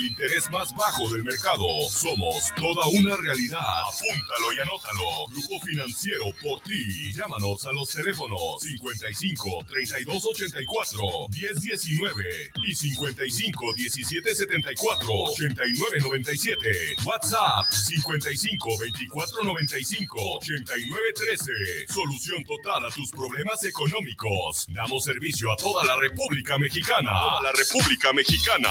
el 0.00 0.06
interés 0.06 0.50
más 0.50 0.74
bajo 0.74 1.08
del 1.10 1.24
mercado. 1.24 1.64
Somos 1.88 2.52
toda 2.56 2.86
una 2.86 3.16
realidad. 3.16 3.60
Apúntalo 3.60 4.52
y 4.56 4.60
anótalo. 4.60 5.26
Grupo 5.28 5.60
Financiero 5.64 6.24
por 6.42 6.60
ti. 6.60 7.12
Llámanos 7.12 7.66
a 7.66 7.72
los 7.72 7.90
teléfonos 7.90 8.62
55 8.62 9.64
32 9.68 10.26
84 10.26 11.02
10 11.28 11.60
19 11.60 12.50
y 12.66 12.74
55 12.74 13.74
17 13.74 14.34
74 14.34 15.06
89 15.08 16.00
97. 16.00 16.96
WhatsApp 17.04 17.70
55 17.70 18.78
24 18.78 19.44
95 19.44 20.16
89 20.36 21.00
13. 21.14 21.52
Solución 21.88 22.44
total 22.44 22.86
a 22.86 22.90
tus 22.90 23.10
problemas 23.10 23.62
económicos. 23.64 24.66
Damos 24.68 25.04
servicio 25.04 25.52
a 25.52 25.56
toda 25.56 25.84
la 25.84 25.96
República 25.96 26.56
Mexicana. 26.58 27.10
A 27.10 27.42
la 27.42 27.52
República 27.52 28.12
Mexicana. 28.12 28.70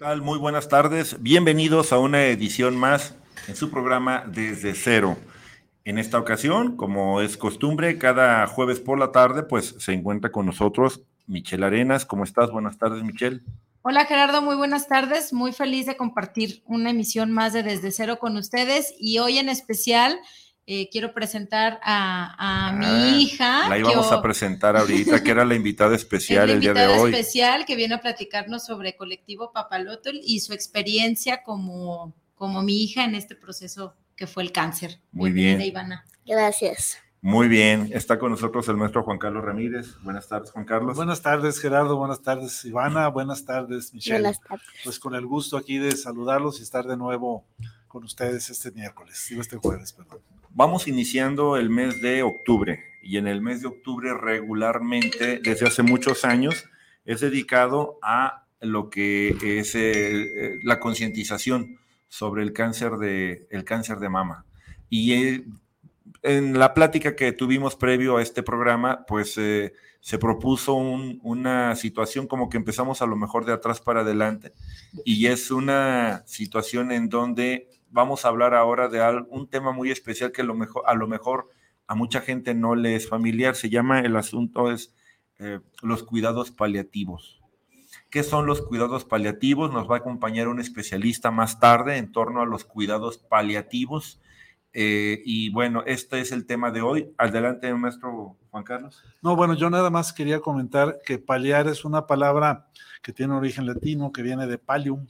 tal? 0.00 0.22
Muy 0.22 0.38
buenas 0.38 0.70
tardes. 0.70 1.22
Bienvenidos 1.22 1.92
a 1.92 1.98
una 1.98 2.24
edición 2.24 2.74
más 2.74 3.14
en 3.48 3.54
su 3.54 3.70
programa 3.70 4.24
Desde 4.26 4.72
Cero. 4.72 5.18
En 5.84 5.98
esta 5.98 6.18
ocasión, 6.18 6.74
como 6.74 7.20
es 7.20 7.36
costumbre, 7.36 7.98
cada 7.98 8.46
jueves 8.46 8.80
por 8.80 8.98
la 8.98 9.12
tarde, 9.12 9.42
pues 9.42 9.74
se 9.78 9.92
encuentra 9.92 10.32
con 10.32 10.46
nosotros 10.46 11.02
Michelle 11.26 11.66
Arenas. 11.66 12.06
¿Cómo 12.06 12.24
estás? 12.24 12.50
Buenas 12.50 12.78
tardes, 12.78 13.02
Michelle. 13.02 13.42
Hola 13.82 14.06
Gerardo, 14.06 14.40
muy 14.40 14.56
buenas 14.56 14.88
tardes. 14.88 15.34
Muy 15.34 15.52
feliz 15.52 15.84
de 15.84 15.98
compartir 15.98 16.62
una 16.64 16.88
emisión 16.88 17.30
más 17.30 17.52
de 17.52 17.62
Desde 17.62 17.92
Cero 17.92 18.18
con 18.18 18.38
ustedes 18.38 18.94
y 18.98 19.18
hoy 19.18 19.36
en 19.36 19.50
especial 19.50 20.18
eh, 20.72 20.88
quiero 20.88 21.12
presentar 21.12 21.80
a, 21.82 22.72
mi 22.78 22.86
ah, 22.86 23.16
hija. 23.18 23.68
La 23.68 23.76
íbamos 23.76 24.12
a 24.12 24.22
presentar 24.22 24.76
ahorita, 24.76 25.20
que 25.20 25.32
era 25.32 25.44
la 25.44 25.56
invitada 25.56 25.96
especial 25.96 26.48
el 26.48 26.60
día 26.60 26.72
de 26.72 26.86
hoy. 26.86 27.12
especial 27.12 27.64
que 27.66 27.74
viene 27.74 27.96
a 27.96 28.00
platicarnos 28.00 28.66
sobre 28.66 28.94
Colectivo 28.94 29.50
Papalotl 29.50 30.20
y 30.22 30.38
su 30.38 30.52
experiencia 30.52 31.42
como, 31.42 32.14
como 32.36 32.62
mi 32.62 32.84
hija 32.84 33.04
en 33.04 33.16
este 33.16 33.34
proceso 33.34 33.96
que 34.14 34.28
fue 34.28 34.44
el 34.44 34.52
cáncer. 34.52 35.00
Muy 35.10 35.32
bien. 35.32 35.60
Ivana. 35.60 36.04
Gracias. 36.24 36.98
Muy 37.20 37.48
bien, 37.48 37.90
está 37.92 38.20
con 38.20 38.30
nosotros 38.30 38.68
el 38.68 38.76
maestro 38.76 39.02
Juan 39.02 39.18
Carlos 39.18 39.44
Ramírez. 39.44 39.96
Buenas 40.02 40.28
tardes, 40.28 40.52
Juan 40.52 40.66
Carlos. 40.66 40.94
Buenas 40.94 41.20
tardes, 41.20 41.58
Gerardo. 41.58 41.96
Buenas 41.96 42.22
tardes, 42.22 42.64
Ivana. 42.64 43.08
Buenas 43.08 43.44
tardes, 43.44 43.92
Michelle. 43.92 44.20
Buenas 44.20 44.40
tardes. 44.40 44.66
Pues 44.84 45.00
con 45.00 45.16
el 45.16 45.26
gusto 45.26 45.56
aquí 45.56 45.78
de 45.78 45.96
saludarlos 45.96 46.60
y 46.60 46.62
estar 46.62 46.86
de 46.86 46.96
nuevo 46.96 47.44
con 47.90 48.04
ustedes 48.04 48.48
este 48.50 48.70
miércoles, 48.70 49.26
digo 49.28 49.40
este 49.40 49.56
jueves, 49.56 49.92
perdón. 49.92 50.20
Vamos 50.50 50.86
iniciando 50.86 51.56
el 51.56 51.70
mes 51.70 52.00
de 52.00 52.22
octubre 52.22 52.78
y 53.02 53.16
en 53.16 53.26
el 53.26 53.42
mes 53.42 53.62
de 53.62 53.66
octubre 53.66 54.14
regularmente, 54.14 55.40
desde 55.42 55.66
hace 55.66 55.82
muchos 55.82 56.24
años, 56.24 56.66
es 57.04 57.18
dedicado 57.18 57.98
a 58.00 58.46
lo 58.60 58.90
que 58.90 59.36
es 59.42 59.74
eh, 59.74 59.80
eh, 59.82 60.58
la 60.62 60.78
concientización 60.78 61.80
sobre 62.06 62.44
el 62.44 62.52
cáncer 62.52 62.92
de, 62.92 63.48
el 63.50 63.64
cáncer 63.64 63.98
de 63.98 64.08
mama. 64.08 64.46
Y 64.88 65.14
eh, 65.14 65.44
en 66.22 66.60
la 66.60 66.74
plática 66.74 67.16
que 67.16 67.32
tuvimos 67.32 67.74
previo 67.74 68.18
a 68.18 68.22
este 68.22 68.44
programa, 68.44 69.04
pues 69.04 69.32
se 69.32 70.18
propuso 70.20 70.74
una 70.74 71.74
situación 71.74 72.28
como 72.28 72.48
que 72.48 72.56
empezamos 72.56 73.02
a 73.02 73.06
lo 73.06 73.16
mejor 73.16 73.46
de 73.46 73.52
atrás 73.52 73.80
para 73.80 74.02
adelante 74.02 74.52
y 75.04 75.26
es 75.26 75.50
una 75.50 76.22
situación 76.26 76.92
en 76.92 77.08
donde 77.08 77.68
vamos 77.90 78.24
a 78.24 78.28
hablar 78.28 78.54
ahora 78.54 78.88
de 78.88 79.00
un 79.28 79.48
tema 79.48 79.72
muy 79.72 79.90
especial 79.90 80.32
que 80.32 80.42
a 80.42 80.44
lo 80.94 81.06
mejor, 81.06 81.50
a 81.86 81.94
mucha 81.94 82.20
gente 82.20 82.54
no 82.54 82.74
le 82.74 82.94
es 82.94 83.08
familiar. 83.08 83.54
Se 83.56 83.68
llama, 83.68 84.00
el 84.00 84.16
asunto 84.16 84.70
es 84.70 84.94
eh, 85.38 85.60
los 85.82 86.02
cuidados 86.04 86.50
paliativos. 86.50 87.42
¿Qué 88.08 88.22
son 88.22 88.46
los 88.46 88.62
cuidados 88.62 89.04
paliativos? 89.04 89.72
Nos 89.72 89.90
va 89.90 89.96
a 89.96 89.98
acompañar 89.98 90.48
un 90.48 90.60
especialista 90.60 91.30
más 91.30 91.60
tarde 91.60 91.96
en 91.96 92.12
torno 92.12 92.40
a 92.40 92.46
los 92.46 92.64
cuidados 92.64 93.18
paliativos. 93.18 94.20
Eh, 94.72 95.22
y 95.24 95.50
bueno, 95.50 95.82
este 95.86 96.20
es 96.20 96.32
el 96.32 96.46
tema 96.46 96.70
de 96.70 96.82
hoy. 96.82 97.12
Adelante, 97.18 97.72
maestro 97.74 98.36
Juan 98.50 98.64
Carlos. 98.64 99.02
No, 99.22 99.36
bueno, 99.36 99.54
yo 99.54 99.70
nada 99.70 99.90
más 99.90 100.12
quería 100.12 100.40
comentar 100.40 100.98
que 101.04 101.18
paliar 101.18 101.68
es 101.68 101.84
una 101.84 102.06
palabra 102.06 102.68
que 103.02 103.12
tiene 103.12 103.34
origen 103.34 103.66
latino, 103.66 104.12
que 104.12 104.22
viene 104.22 104.46
de 104.46 104.58
palium. 104.58 105.06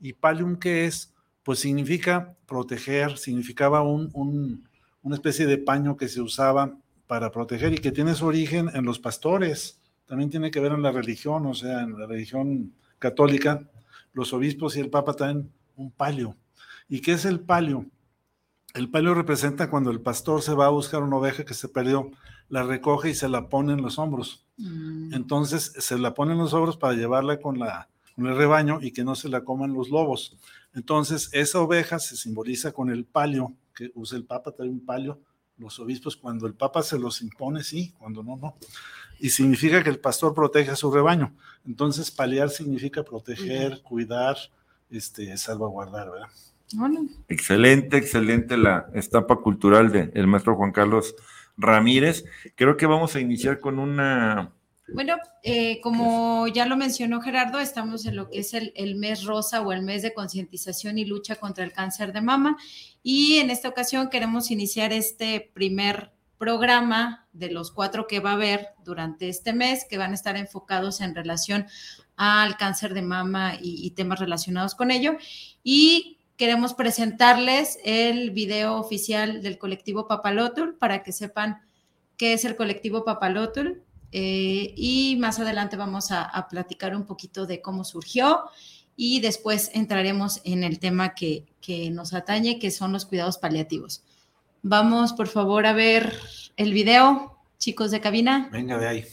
¿Y 0.00 0.12
palium 0.14 0.58
qué 0.58 0.86
es? 0.86 1.13
Pues 1.44 1.60
significa 1.60 2.34
proteger, 2.46 3.18
significaba 3.18 3.82
un, 3.82 4.66
una 5.02 5.14
especie 5.14 5.46
de 5.46 5.58
paño 5.58 5.96
que 5.96 6.08
se 6.08 6.20
usaba 6.20 6.76
para 7.06 7.30
proteger 7.30 7.74
y 7.74 7.78
que 7.78 7.92
tiene 7.92 8.14
su 8.14 8.26
origen 8.26 8.70
en 8.74 8.84
los 8.84 8.98
pastores, 8.98 9.80
también 10.06 10.30
tiene 10.30 10.50
que 10.50 10.60
ver 10.60 10.72
en 10.72 10.82
la 10.82 10.90
religión, 10.90 11.46
o 11.46 11.54
sea, 11.54 11.82
en 11.82 11.98
la 11.98 12.06
religión 12.06 12.72
católica, 12.98 13.68
los 14.12 14.32
obispos 14.32 14.76
y 14.76 14.80
el 14.80 14.90
papa 14.90 15.14
traen 15.14 15.52
un 15.76 15.90
palio. 15.90 16.36
¿Y 16.88 17.00
qué 17.00 17.12
es 17.12 17.24
el 17.24 17.40
palio? 17.40 17.86
El 18.74 18.90
palio 18.90 19.14
representa 19.14 19.70
cuando 19.70 19.90
el 19.90 20.00
pastor 20.00 20.42
se 20.42 20.54
va 20.54 20.66
a 20.66 20.70
buscar 20.70 21.02
una 21.02 21.16
oveja 21.16 21.44
que 21.44 21.54
se 21.54 21.68
perdió, 21.68 22.10
la 22.48 22.62
recoge 22.62 23.10
y 23.10 23.14
se 23.14 23.28
la 23.28 23.48
pone 23.48 23.72
en 23.72 23.82
los 23.82 23.98
hombros. 23.98 24.46
Mm. 24.56 25.14
Entonces 25.14 25.72
se 25.78 25.98
la 25.98 26.14
pone 26.14 26.32
en 26.32 26.38
los 26.38 26.54
hombros 26.54 26.76
para 26.76 26.94
llevarla 26.94 27.40
con, 27.40 27.58
la, 27.58 27.88
con 28.14 28.26
el 28.26 28.36
rebaño 28.36 28.78
y 28.80 28.92
que 28.92 29.04
no 29.04 29.14
se 29.14 29.28
la 29.28 29.44
coman 29.44 29.74
los 29.74 29.90
lobos. 29.90 30.36
Entonces, 30.74 31.30
esa 31.32 31.60
oveja 31.60 31.98
se 31.98 32.16
simboliza 32.16 32.72
con 32.72 32.90
el 32.90 33.04
palio 33.04 33.54
que 33.74 33.90
usa 33.94 34.18
el 34.18 34.24
Papa, 34.24 34.52
trae 34.52 34.68
un 34.68 34.84
palio. 34.84 35.20
Los 35.56 35.78
obispos, 35.78 36.16
cuando 36.16 36.46
el 36.46 36.54
Papa 36.54 36.82
se 36.82 36.98
los 36.98 37.22
impone, 37.22 37.62
sí, 37.62 37.92
cuando 37.98 38.22
no, 38.22 38.36
no. 38.36 38.56
Y 39.20 39.30
significa 39.30 39.82
que 39.84 39.90
el 39.90 40.00
pastor 40.00 40.34
protege 40.34 40.72
a 40.72 40.76
su 40.76 40.90
rebaño. 40.90 41.32
Entonces, 41.64 42.10
paliar 42.10 42.50
significa 42.50 43.04
proteger, 43.04 43.82
cuidar, 43.82 44.36
este, 44.90 45.36
salvaguardar, 45.36 46.10
¿verdad? 46.10 46.28
Excelente, 47.28 47.96
excelente 47.96 48.56
la 48.56 48.90
estampa 48.94 49.36
cultural 49.36 49.92
del 49.92 50.26
maestro 50.26 50.56
Juan 50.56 50.72
Carlos 50.72 51.14
Ramírez. 51.56 52.24
Creo 52.56 52.76
que 52.76 52.86
vamos 52.86 53.14
a 53.14 53.20
iniciar 53.20 53.60
con 53.60 53.78
una 53.78 54.52
bueno, 54.94 55.16
eh, 55.42 55.80
como 55.80 56.46
ya 56.46 56.66
lo 56.66 56.76
mencionó 56.76 57.20
Gerardo, 57.20 57.58
estamos 57.58 58.06
en 58.06 58.14
lo 58.14 58.30
que 58.30 58.38
es 58.38 58.54
el, 58.54 58.94
mes 58.94 59.24
rosa 59.24 59.60
o 59.60 59.72
el 59.72 59.82
mes 59.82 60.02
de 60.02 60.14
concientización 60.14 60.98
y 60.98 61.04
lucha 61.04 61.36
contra 61.36 61.64
el 61.64 61.72
cáncer 61.72 62.12
de 62.12 62.20
mama. 62.20 62.56
Y 63.02 63.38
en 63.38 63.50
esta 63.50 63.68
ocasión 63.68 64.08
queremos 64.08 64.50
iniciar 64.50 64.92
este 64.92 65.50
primer 65.52 66.12
programa 66.38 67.26
de 67.32 67.50
los 67.50 67.72
cuatro 67.72 68.06
que 68.06 68.20
va 68.20 68.30
a 68.30 68.34
haber 68.34 68.68
durante 68.84 69.28
este 69.28 69.52
mes, 69.52 69.84
que 69.88 69.98
van 69.98 70.12
a 70.12 70.14
estar 70.14 70.36
enfocados 70.36 71.00
en 71.00 71.14
relación 71.14 71.66
al 72.16 72.56
cáncer 72.56 72.94
de 72.94 73.02
mama 73.02 73.54
y, 73.60 73.90
temas 73.90 74.20
relacionados 74.20 74.74
con 74.74 74.90
ello. 74.90 75.16
Y 75.62 76.18
queremos 76.36 76.74
presentarles 76.74 77.78
el 77.84 78.30
video 78.30 78.76
oficial 78.76 79.42
del 79.42 79.58
colectivo 79.58 80.06
Papalotul 80.06 80.76
para 80.76 81.02
que 81.02 81.12
sepan 81.12 81.62
qué 82.16 82.32
es 82.32 82.44
el 82.44 82.56
colectivo 82.56 83.04
Papalotul 83.04 83.83
eh, 84.16 84.72
y 84.76 85.16
más 85.18 85.40
adelante 85.40 85.76
vamos 85.76 86.12
a, 86.12 86.46
platicar 86.48 86.94
un 86.94 87.04
poquito 87.04 87.46
de 87.46 87.60
cómo 87.60 87.82
surgió 87.82 88.44
y 88.94 89.18
después 89.18 89.72
entraremos 89.74 90.40
en 90.44 90.62
el 90.62 90.78
tema 90.78 91.14
que, 91.14 91.46
que 91.60 91.90
nos 91.90 92.14
atañe, 92.14 92.60
que 92.60 92.70
son 92.70 92.92
los 92.92 93.06
cuidados 93.06 93.38
paliativos. 93.38 94.04
Vamos, 94.62 95.14
por 95.14 95.26
favor, 95.26 95.66
a 95.66 95.72
ver 95.72 96.16
el 96.56 96.72
video, 96.72 97.36
chicos 97.58 97.90
de 97.90 98.00
cabina. 98.00 98.48
Venga 98.52 98.78
de 98.78 98.86
ahí. 98.86 99.04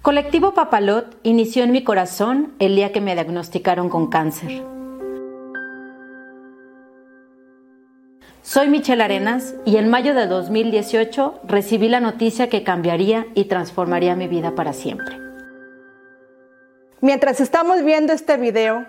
Colectivo 0.00 0.54
Papalot 0.54 1.18
inició 1.24 1.64
en 1.64 1.72
mi 1.72 1.84
corazón 1.84 2.54
el 2.58 2.74
día 2.74 2.90
que 2.90 3.02
me 3.02 3.12
diagnosticaron 3.12 3.90
con 3.90 4.06
cáncer. 4.06 4.77
Soy 8.48 8.68
Michelle 8.68 9.02
Arenas 9.02 9.54
y 9.66 9.76
en 9.76 9.90
mayo 9.90 10.14
de 10.14 10.26
2018 10.26 11.40
recibí 11.44 11.90
la 11.90 12.00
noticia 12.00 12.48
que 12.48 12.64
cambiaría 12.64 13.26
y 13.34 13.44
transformaría 13.44 14.16
mi 14.16 14.26
vida 14.26 14.54
para 14.54 14.72
siempre. 14.72 15.18
Mientras 17.02 17.40
estamos 17.40 17.84
viendo 17.84 18.14
este 18.14 18.38
video, 18.38 18.86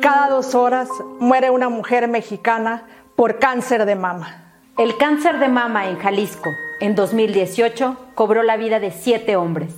Cada 0.00 0.30
dos 0.30 0.54
horas 0.54 0.88
muere 1.20 1.50
una 1.50 1.68
mujer 1.68 2.08
mexicana 2.08 2.86
por 3.14 3.38
cáncer 3.38 3.84
de 3.84 3.96
mama. 3.96 4.54
El 4.78 4.96
cáncer 4.96 5.38
de 5.40 5.48
mama 5.48 5.90
en 5.90 5.98
Jalisco 5.98 6.48
en 6.80 6.94
2018 6.94 8.12
cobró 8.14 8.42
la 8.42 8.56
vida 8.56 8.80
de 8.80 8.92
siete 8.92 9.36
hombres. 9.36 9.74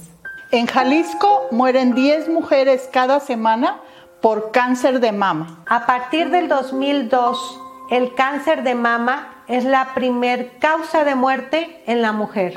En 0.52 0.66
Jalisco 0.66 1.48
mueren 1.50 1.96
10 1.96 2.28
mujeres 2.28 2.88
cada 2.92 3.18
semana 3.18 3.80
por 4.22 4.52
cáncer 4.52 5.00
de 5.00 5.10
mama. 5.10 5.64
A 5.66 5.86
partir 5.86 6.30
del 6.30 6.46
2002, 6.46 7.63
el 7.90 8.14
cáncer 8.14 8.62
de 8.62 8.74
mama 8.74 9.44
es 9.46 9.64
la 9.64 9.92
primer 9.94 10.58
causa 10.58 11.04
de 11.04 11.14
muerte 11.14 11.82
en 11.86 12.00
la 12.00 12.12
mujer. 12.12 12.54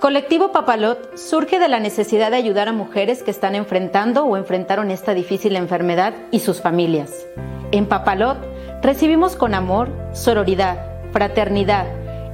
Colectivo 0.00 0.52
Papalot 0.52 1.16
surge 1.16 1.58
de 1.58 1.66
la 1.66 1.80
necesidad 1.80 2.30
de 2.30 2.36
ayudar 2.36 2.68
a 2.68 2.72
mujeres 2.72 3.24
que 3.24 3.32
están 3.32 3.56
enfrentando 3.56 4.24
o 4.24 4.36
enfrentaron 4.36 4.92
esta 4.92 5.12
difícil 5.12 5.56
enfermedad 5.56 6.14
y 6.30 6.38
sus 6.38 6.62
familias. 6.62 7.26
En 7.72 7.86
Papalot 7.86 8.38
recibimos 8.80 9.34
con 9.34 9.54
amor, 9.54 9.90
sororidad, 10.12 10.78
fraternidad, 11.10 11.86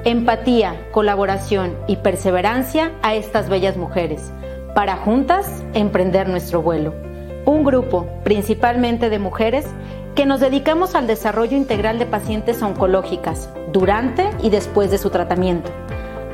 empatía, 0.05 0.91
colaboración 0.93 1.75
y 1.87 1.97
perseverancia 1.97 2.93
a 3.01 3.15
estas 3.15 3.49
bellas 3.49 3.79
mujeres, 3.79 4.31
para 4.75 4.97
juntas 4.97 5.63
emprender 5.73 6.29
nuestro 6.29 6.61
vuelo. 6.61 7.14
Un 7.45 7.65
grupo, 7.65 8.07
principalmente 8.25 9.11
de 9.11 9.19
mujeres, 9.19 9.67
que 10.15 10.27
nos 10.27 10.41
dedicamos 10.41 10.95
al 10.95 11.07
desarrollo 11.07 11.57
integral 11.57 11.99
de 11.99 12.07
pacientes 12.07 12.63
oncológicas 12.63 13.51
durante 13.73 14.31
y 14.43 14.51
después 14.51 14.91
de 14.91 14.99
su 14.99 15.11
tratamiento 15.11 15.71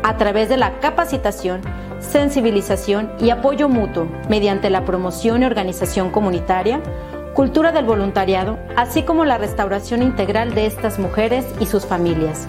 a 0.02 0.16
través 0.16 0.48
de 0.48 0.56
la 0.56 0.80
capacitación, 0.80 1.60
sensibilización 1.98 3.12
y 3.20 3.30
apoyo 3.30 3.68
mutuo 3.68 4.08
mediante 4.28 4.70
la 4.70 4.84
promoción 4.84 5.42
y 5.42 5.46
organización 5.46 6.10
comunitaria, 6.10 6.80
cultura 7.34 7.72
del 7.72 7.84
voluntariado, 7.84 8.58
así 8.76 9.02
como 9.02 9.24
la 9.24 9.38
restauración 9.38 10.02
integral 10.02 10.54
de 10.54 10.66
estas 10.66 10.98
mujeres 10.98 11.46
y 11.60 11.66
sus 11.66 11.86
familias. 11.86 12.48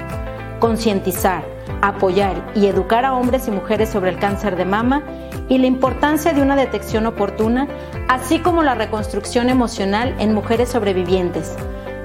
Concientizar, 0.60 1.44
apoyar 1.82 2.52
y 2.56 2.68
educar 2.68 3.06
a 3.06 3.14
hombres 3.14 3.48
y 3.48 3.52
mujeres 3.52 3.90
sobre 3.90 4.12
el 4.12 4.20
cáncer 4.20 4.56
de 4.56 4.66
mama 4.66 5.04
y 5.52 5.58
la 5.58 5.68
importancia 5.68 6.32
de 6.32 6.42
una 6.42 6.56
detección 6.56 7.06
oportuna, 7.06 7.68
así 8.08 8.40
como 8.40 8.64
la 8.64 8.74
reconstrucción 8.74 9.50
emocional 9.50 10.16
en 10.18 10.34
mujeres 10.34 10.70
sobrevivientes, 10.70 11.58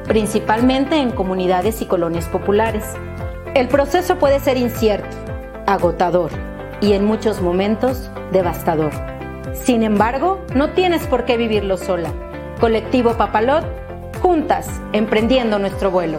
principalmente 0.05 0.97
en 0.97 1.13
comunidades 1.13 1.81
y 1.81 1.87
colonias 1.87 2.27
populares. 2.27 2.83
El 3.55 3.69
proceso 3.69 4.19
puede 4.19 4.41
ser 4.41 4.57
incierto, 4.57 5.17
agotador 5.69 6.33
y 6.81 6.95
en 6.95 7.05
muchos 7.05 7.41
momentos 7.41 8.11
devastador. 8.33 8.91
Sin 9.55 9.85
embargo, 9.85 10.45
no 10.57 10.71
tienes 10.71 11.07
por 11.07 11.25
qué 11.25 11.37
vivirlo 11.37 11.77
sola. 11.77 12.13
Colectivo 12.59 13.13
Papalot, 13.13 13.65
juntas, 14.21 14.69
emprendiendo 14.93 15.61
nuestro 15.61 15.93
vuelo. 15.93 16.19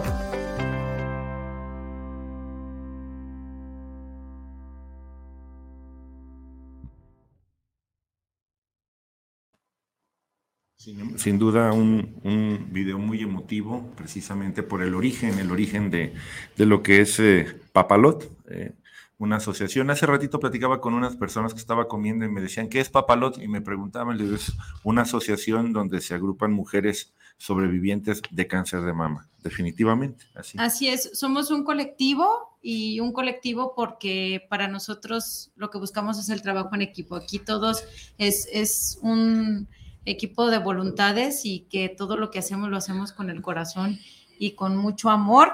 Sin, 11.18 11.38
duda 11.38 11.72
un, 11.72 12.68
video 12.70 12.98
muy 12.98 13.22
emotivo, 13.22 13.90
precisamente 13.96 14.62
por 14.62 14.82
el 14.82 14.94
origen, 14.94 15.38
el 15.38 15.50
origen 15.50 15.90
de, 15.90 16.14
lo 16.56 16.82
que 16.82 17.00
es 17.00 17.18
eh, 17.20 17.46
Papalot. 17.72 18.30
Eh, 18.48 18.72
una 19.18 19.36
asociación. 19.36 19.90
Hace 19.90 20.06
ratito 20.06 20.38
platicaba 20.38 20.80
con 20.80 20.94
unas 20.94 21.16
personas 21.16 21.52
que 21.52 21.60
estaba 21.60 21.88
comiendo 21.88 22.24
y 22.24 22.28
me 22.28 22.40
decían, 22.40 22.68
¿qué 22.68 22.80
es 22.80 22.88
Papalot? 22.88 23.38
Y 23.38 23.48
me 23.48 23.60
preguntaban, 23.60 24.20
es 24.20 24.52
una 24.84 25.02
asociación 25.02 25.72
donde 25.72 26.00
se 26.00 26.14
agrupan 26.14 26.52
mujeres 26.52 27.12
sobrevivientes 27.36 28.22
de 28.30 28.46
cáncer 28.46 28.82
de 28.82 28.92
mama, 28.92 29.28
definitivamente. 29.42 30.24
Así. 30.34 30.58
así 30.60 30.88
es, 30.88 31.10
somos 31.14 31.50
un 31.50 31.64
colectivo 31.64 32.58
y 32.62 33.00
un 33.00 33.12
colectivo 33.12 33.74
porque 33.76 34.44
para 34.48 34.68
nosotros 34.68 35.50
lo 35.56 35.70
que 35.70 35.78
buscamos 35.78 36.18
es 36.18 36.28
el 36.28 36.42
trabajo 36.42 36.74
en 36.74 36.82
equipo. 36.82 37.16
Aquí 37.16 37.38
todos 37.38 37.84
es, 38.18 38.48
es 38.52 38.98
un 39.02 39.68
equipo 40.08 40.50
de 40.50 40.58
voluntades 40.58 41.44
y 41.44 41.60
que 41.70 41.88
todo 41.88 42.16
lo 42.16 42.30
que 42.30 42.38
hacemos 42.38 42.68
lo 42.68 42.76
hacemos 42.76 43.12
con 43.12 43.30
el 43.30 43.42
corazón 43.42 43.98
y 44.38 44.52
con 44.52 44.76
mucho 44.76 45.10
amor. 45.10 45.52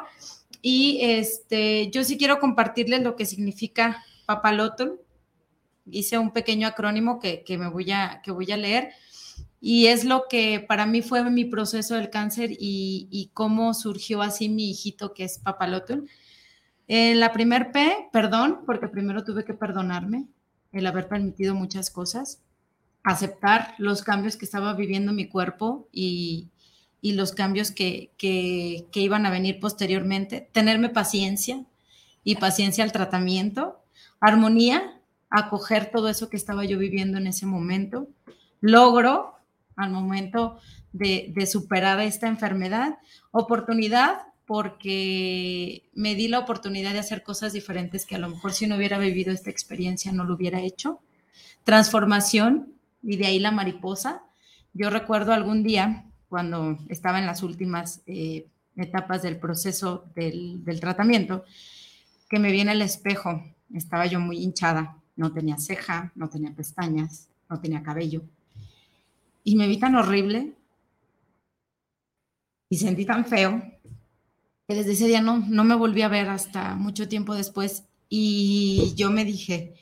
Y 0.63 0.99
este, 1.03 1.91
yo 1.91 2.05
sí 2.05 2.17
quiero 2.17 2.41
compartirles 2.41 3.03
lo 3.03 3.17
que 3.17 3.27
significa 3.27 4.03
papalotl. 4.27 4.93
Hice 5.91 6.19
un 6.19 6.33
pequeño 6.33 6.67
acrónimo 6.67 7.19
que, 7.21 7.45
me 7.59 7.69
voy 7.69 7.91
a, 7.91 8.21
que 8.23 8.31
voy 8.31 8.51
a 8.51 8.57
leer. 8.57 8.93
Y 9.61 9.87
es 9.87 10.05
lo 10.05 10.25
que 10.29 10.61
para 10.61 10.85
mí 10.85 11.01
fue 11.01 11.29
mi 11.31 11.47
proceso 11.47 11.95
del 11.95 12.11
cáncer 12.11 12.51
y, 12.53 13.31
cómo 13.33 13.73
surgió 13.73 14.21
así 14.21 14.49
mi 14.49 14.71
hijito 14.71 15.15
que 15.15 15.25
es 15.25 15.39
papalotl. 15.39 16.05
En 16.87 17.19
la 17.19 17.33
primer 17.33 17.73
P, 17.73 18.09
perdón, 18.13 18.61
porque 18.67 18.89
primero 18.89 19.25
tuve 19.25 19.45
que 19.45 19.55
perdonarme 19.55 20.27
el 20.73 20.87
haber 20.87 21.09
permitido 21.09 21.55
muchas 21.55 21.91
cosas, 21.91 22.43
aceptar 23.05 23.75
los 23.79 24.03
cambios 24.03 24.37
que 24.37 24.47
estaba 24.47 24.73
viviendo 24.73 25.13
mi 25.13 25.29
cuerpo 25.29 25.89
y, 25.93 26.49
los 27.03 27.33
cambios 27.33 27.71
que, 27.71 28.11
iban 28.95 29.27
a 29.27 29.31
venir 29.31 29.61
posteriormente, 29.61 30.49
tenerme 30.53 30.89
paciencia 30.89 31.63
y 32.25 32.37
paciencia 32.37 32.83
al 32.83 32.93
tratamiento, 32.93 33.79
armonía, 34.21 34.99
acoger 35.29 35.91
todo 35.91 36.09
eso 36.09 36.31
que 36.31 36.39
estaba 36.39 36.65
yo 36.65 36.79
viviendo 36.79 37.19
en 37.19 37.27
ese 37.27 37.45
momento, 37.45 38.09
logro 38.63 39.35
al 39.77 39.91
momento 39.91 40.59
de 40.93 41.47
superar 41.47 42.01
esta 42.01 42.27
enfermedad, 42.27 42.97
oportunidad 43.33 44.23
porque 44.47 45.89
me 45.95 46.15
di 46.15 46.29
la 46.29 46.39
oportunidad 46.39 46.93
de 46.93 46.99
hacer 46.99 47.23
cosas 47.23 47.53
diferentes 47.53 48.07
que 48.07 48.15
a 48.15 48.19
lo 48.19 48.29
mejor 48.29 48.53
si 48.53 48.67
no 48.67 48.77
hubiera 48.77 48.99
vivido 48.99 49.33
esta 49.33 49.51
experiencia 49.51 50.13
no 50.13 50.25
lo 50.25 50.35
hubiera 50.35 50.61
hecho, 50.61 51.01
transformación 51.65 52.74
y 53.05 53.17
de 53.17 53.27
ahí 53.27 53.39
la 53.39 53.51
mariposa. 53.51 54.23
Yo 54.73 54.91
recuerdo 54.91 55.33
algún 55.33 55.63
día 55.63 56.05
cuando 56.29 56.79
estaba 56.89 57.19
en 57.19 57.27
las 57.27 57.43
últimas 57.43 58.03
eh, 58.07 58.47
etapas 58.77 59.23
del 59.23 59.39
proceso 59.39 60.07
del, 60.17 60.63
tratamiento, 60.81 61.45
que 62.29 62.39
me 62.39 62.51
viene 62.51 62.73
el 62.73 62.83
espejo. 62.83 63.45
Estaba 63.73 64.07
yo 64.07 64.19
muy 64.19 64.39
hinchada, 64.39 64.97
no 65.17 65.33
tenía 65.33 65.59
ceja, 65.59 66.13
no 66.15 66.29
tenía 66.29 66.53
pestañas, 66.53 67.29
no 67.49 67.61
tenía 67.61 67.83
cabello. 67.83 68.23
Y 69.45 69.57
me 69.57 69.69
vi 69.69 69.79
tan 69.79 69.95
horrible 69.95 70.55
y 72.71 72.79
sentí 72.79 73.05
tan 73.05 73.27
feo 73.27 73.63
que 74.67 74.75
desde 74.75 74.93
ese 74.93 75.07
día 75.07 75.21
no, 75.21 75.39
no 75.39 75.63
me 75.63 75.75
volví 75.75 76.03
a 76.03 76.09
ver 76.09 76.29
hasta 76.31 76.75
mucho 76.75 77.07
tiempo 77.09 77.35
después. 77.35 77.85
Y 78.09 78.95
yo 78.97 79.11
me 79.11 79.25
dije 79.25 79.75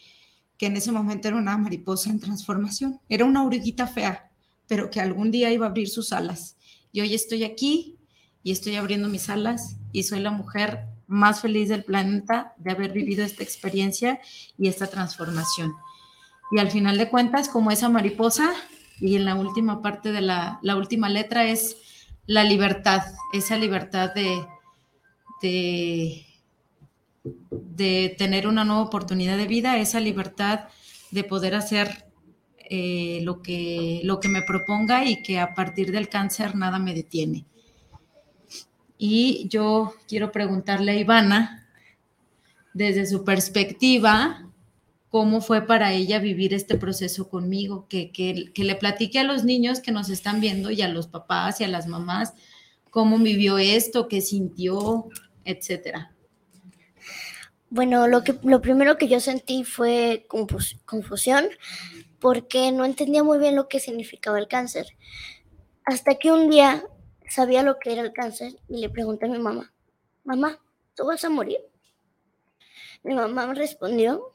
que 0.62 0.66
en 0.66 0.76
ese 0.76 0.92
momento 0.92 1.26
era 1.26 1.36
una 1.36 1.58
mariposa 1.58 2.08
en 2.08 2.20
transformación, 2.20 3.00
era 3.08 3.24
una 3.24 3.42
oruguita 3.44 3.88
fea 3.88 4.30
pero 4.68 4.90
que 4.90 5.00
algún 5.00 5.32
día 5.32 5.50
iba 5.50 5.66
a 5.66 5.70
abrir 5.70 5.88
sus 5.88 6.12
alas. 6.12 6.56
Y 6.92 7.00
hoy 7.00 7.14
estoy 7.14 7.42
aquí 7.42 7.98
y 8.44 8.52
estoy 8.52 8.76
abriendo 8.76 9.08
mis 9.08 9.28
alas 9.28 9.76
y 9.90 10.04
soy 10.04 10.20
la 10.20 10.30
mujer 10.30 10.86
más 11.08 11.40
feliz 11.40 11.68
del 11.68 11.82
planeta 11.82 12.54
de 12.58 12.70
haber 12.70 12.92
vivido 12.92 13.24
esta 13.24 13.42
experiencia 13.42 14.20
y 14.56 14.68
esta 14.68 14.86
transformación. 14.86 15.74
Y 16.52 16.58
al 16.58 16.70
final 16.70 16.96
de 16.96 17.10
cuentas, 17.10 17.48
como 17.48 17.72
esa 17.72 17.88
mariposa, 17.88 18.54
y 19.00 19.16
en 19.16 19.24
la 19.24 19.34
última 19.34 19.82
parte 19.82 20.12
de 20.12 20.20
la, 20.20 20.60
la 20.62 20.76
última 20.76 21.08
letra 21.08 21.44
es 21.44 21.76
la 22.26 22.44
libertad, 22.44 23.02
esa 23.32 23.58
libertad 23.58 24.14
de, 24.14 24.46
de, 25.42 26.24
de 27.24 28.14
tener 28.18 28.46
una 28.46 28.64
nueva 28.64 28.82
oportunidad 28.82 29.36
de 29.36 29.46
vida, 29.46 29.78
esa 29.78 30.00
libertad 30.00 30.68
de 31.10 31.24
poder 31.24 31.54
hacer 31.54 32.06
eh, 32.58 33.20
lo, 33.22 33.42
que, 33.42 34.00
lo 34.04 34.18
que 34.20 34.28
me 34.28 34.42
proponga 34.42 35.04
y 35.04 35.22
que 35.22 35.38
a 35.38 35.54
partir 35.54 35.92
del 35.92 36.08
cáncer 36.08 36.54
nada 36.54 36.78
me 36.78 36.94
detiene. 36.94 37.44
Y 38.98 39.48
yo 39.48 39.94
quiero 40.08 40.32
preguntarle 40.32 40.92
a 40.92 40.96
Ivana, 40.96 41.68
desde 42.74 43.06
su 43.06 43.24
perspectiva, 43.24 44.48
cómo 45.10 45.42
fue 45.42 45.66
para 45.66 45.92
ella 45.92 46.18
vivir 46.18 46.54
este 46.54 46.78
proceso 46.78 47.28
conmigo, 47.28 47.86
que, 47.88 48.10
que, 48.12 48.50
le 48.56 48.74
platique 48.76 49.18
a 49.18 49.24
los 49.24 49.44
niños 49.44 49.80
que 49.80 49.92
nos 49.92 50.08
están 50.08 50.40
viendo 50.40 50.70
y 50.70 50.80
a 50.80 50.88
los 50.88 51.06
papás 51.06 51.60
y 51.60 51.64
a 51.64 51.68
las 51.68 51.86
mamás 51.86 52.32
cómo 52.92 53.18
vivió 53.18 53.56
esto, 53.56 54.06
qué 54.06 54.20
sintió, 54.20 55.08
etcétera. 55.46 56.12
Bueno, 57.74 58.06
lo, 58.06 58.22
que, 58.22 58.38
lo 58.42 58.60
primero 58.60 58.98
que 58.98 59.08
yo 59.08 59.18
sentí 59.18 59.64
fue 59.64 60.26
confusión, 60.28 61.48
porque 62.20 62.70
no 62.70 62.84
entendía 62.84 63.24
muy 63.24 63.38
bien 63.38 63.56
lo 63.56 63.66
que 63.66 63.80
significaba 63.80 64.38
el 64.38 64.46
cáncer. 64.46 64.88
Hasta 65.86 66.16
que 66.16 66.30
un 66.30 66.50
día 66.50 66.84
sabía 67.30 67.62
lo 67.62 67.78
que 67.78 67.94
era 67.94 68.02
el 68.02 68.12
cáncer 68.12 68.52
y 68.68 68.76
le 68.76 68.90
pregunté 68.90 69.24
a 69.24 69.30
mi 69.30 69.38
mamá, 69.38 69.72
mamá, 70.22 70.60
¿tú 70.94 71.06
vas 71.06 71.24
a 71.24 71.30
morir? 71.30 71.60
Mi 73.04 73.14
mamá 73.14 73.46
me 73.46 73.54
respondió, 73.54 74.34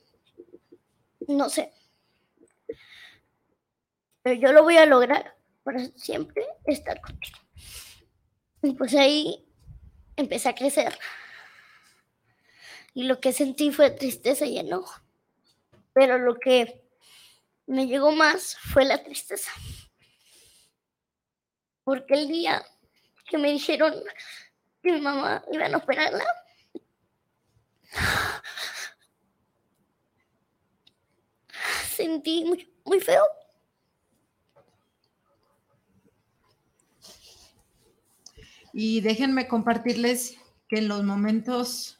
no 1.28 1.48
sé. 1.48 1.72
pero 4.24 4.36
yo 4.36 4.52
lo 4.52 4.64
voy 4.64 4.78
a 4.78 4.88
lograr 4.88 5.36
para 5.62 5.86
siempre 5.96 6.44
estar 6.66 7.00
contigo. 7.02 7.38
Y 8.64 8.72
pues 8.74 8.96
ahí 8.96 9.48
empecé 10.16 10.50
a 10.50 10.56
crecer. 10.56 10.98
Y 12.98 13.04
lo 13.04 13.20
que 13.20 13.32
sentí 13.32 13.70
fue 13.70 13.92
tristeza 13.92 14.48
y 14.48 14.58
enojo. 14.58 15.00
Pero 15.94 16.18
lo 16.18 16.40
que 16.40 16.82
me 17.68 17.86
llegó 17.86 18.12
más 18.12 18.58
fue 18.58 18.86
la 18.86 19.04
tristeza. 19.04 19.52
Porque 21.84 22.16
el 22.16 22.28
día 22.28 22.66
que 23.30 23.38
me 23.38 23.52
dijeron 23.52 23.94
que 24.82 24.94
mi 24.94 25.00
mamá 25.00 25.44
iba 25.52 25.68
a 25.68 25.78
operarla, 25.78 26.26
sentí 31.88 32.46
muy, 32.46 32.68
muy 32.84 33.00
feo. 33.00 33.26
Y 38.74 39.02
déjenme 39.02 39.48
compartirles 39.48 40.40
que 40.68 40.80
en 40.80 40.88
los 40.88 41.04
momentos 41.04 41.97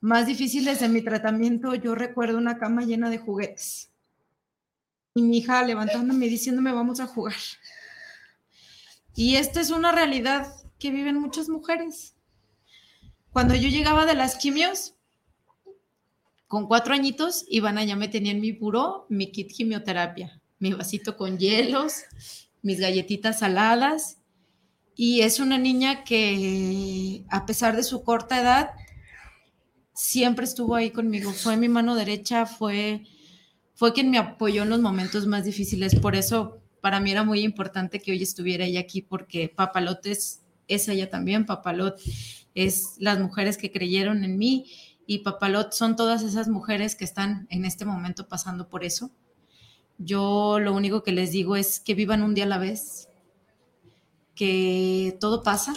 más 0.00 0.26
difíciles 0.26 0.80
de 0.80 0.88
mi 0.88 1.02
tratamiento 1.02 1.74
yo 1.74 1.94
recuerdo 1.94 2.38
una 2.38 2.58
cama 2.58 2.82
llena 2.82 3.10
de 3.10 3.18
juguetes. 3.18 3.90
Y 5.14 5.22
mi 5.22 5.38
hija 5.38 5.62
levantándome 5.62 6.26
y 6.26 6.30
diciéndome 6.30 6.72
vamos 6.72 7.00
a 7.00 7.06
jugar. 7.06 7.36
Y 9.14 9.36
esta 9.36 9.60
es 9.60 9.70
una 9.70 9.92
realidad 9.92 10.46
que 10.78 10.90
viven 10.90 11.18
muchas 11.18 11.48
mujeres. 11.48 12.14
Cuando 13.30 13.54
yo 13.54 13.68
llegaba 13.68 14.04
de 14.04 14.14
las 14.14 14.36
quimios, 14.36 14.94
con 16.46 16.68
cuatro 16.68 16.94
añitos, 16.94 17.44
Ivana 17.48 17.84
ya 17.84 17.96
me 17.96 18.08
tenía 18.08 18.32
en 18.32 18.40
mi 18.40 18.52
buró 18.52 19.06
mi 19.08 19.32
kit 19.32 19.50
quimioterapia, 19.52 20.40
mi 20.58 20.72
vasito 20.72 21.16
con 21.16 21.38
hielos, 21.38 22.04
mis 22.62 22.78
galletitas 22.78 23.40
saladas. 23.40 24.18
Y 24.94 25.22
es 25.22 25.40
una 25.40 25.58
niña 25.58 26.04
que, 26.04 27.24
a 27.28 27.46
pesar 27.46 27.74
de 27.74 27.82
su 27.82 28.04
corta 28.04 28.40
edad, 28.40 28.70
siempre 29.96 30.44
estuvo 30.44 30.76
ahí 30.76 30.90
conmigo. 30.90 31.32
Fue 31.32 31.56
mi 31.56 31.68
mano 31.68 31.94
derecha, 31.94 32.46
fue, 32.46 33.04
fue 33.74 33.92
quien 33.94 34.10
me 34.10 34.18
apoyó 34.18 34.62
en 34.62 34.68
los 34.68 34.80
momentos 34.80 35.26
más 35.26 35.44
difíciles. 35.44 35.96
Por 35.96 36.14
eso 36.14 36.60
para 36.82 37.00
mí 37.00 37.10
era 37.10 37.24
muy 37.24 37.40
importante 37.40 38.00
que 38.00 38.12
hoy 38.12 38.22
estuviera 38.22 38.66
ella 38.66 38.80
aquí 38.80 39.00
porque 39.00 39.48
Papalot 39.48 40.04
es, 40.06 40.42
ella 40.68 41.08
también, 41.08 41.46
Papalot 41.46 41.98
es 42.54 42.96
las 42.98 43.18
mujeres 43.18 43.56
que 43.56 43.72
creyeron 43.72 44.22
en 44.22 44.36
mí 44.36 44.66
y 45.06 45.20
Papalot 45.20 45.72
son 45.72 45.96
todas 45.96 46.22
esas 46.22 46.48
mujeres 46.48 46.94
que 46.94 47.04
están 47.04 47.46
en 47.50 47.64
este 47.64 47.86
momento 47.86 48.28
pasando 48.28 48.68
por 48.68 48.84
eso. 48.84 49.10
Yo 49.98 50.58
lo 50.60 50.74
único 50.74 51.02
que 51.02 51.12
les 51.12 51.30
digo 51.30 51.56
es 51.56 51.80
que 51.80 51.94
vivan 51.94 52.22
un 52.22 52.34
día 52.34 52.44
a 52.44 52.48
la 52.48 52.58
vez, 52.58 53.08
que 54.34 55.16
todo 55.20 55.42
pasa. 55.42 55.72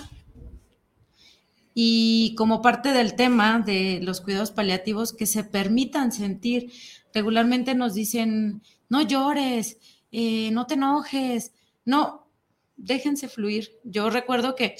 Y 1.81 2.35
como 2.35 2.61
parte 2.61 2.91
del 2.91 3.15
tema 3.15 3.59
de 3.65 4.01
los 4.03 4.19
cuidados 4.19 4.51
paliativos, 4.51 5.13
que 5.13 5.25
se 5.25 5.45
permitan 5.45 6.11
sentir, 6.11 6.73
regularmente 7.13 7.73
nos 7.73 7.93
dicen, 7.93 8.61
no 8.89 9.01
llores, 9.01 9.77
eh, 10.11 10.51
no 10.51 10.67
te 10.67 10.73
enojes, 10.73 11.53
no, 11.85 12.27
déjense 12.75 13.29
fluir. 13.29 13.79
Yo 13.85 14.09
recuerdo 14.09 14.55
que 14.55 14.75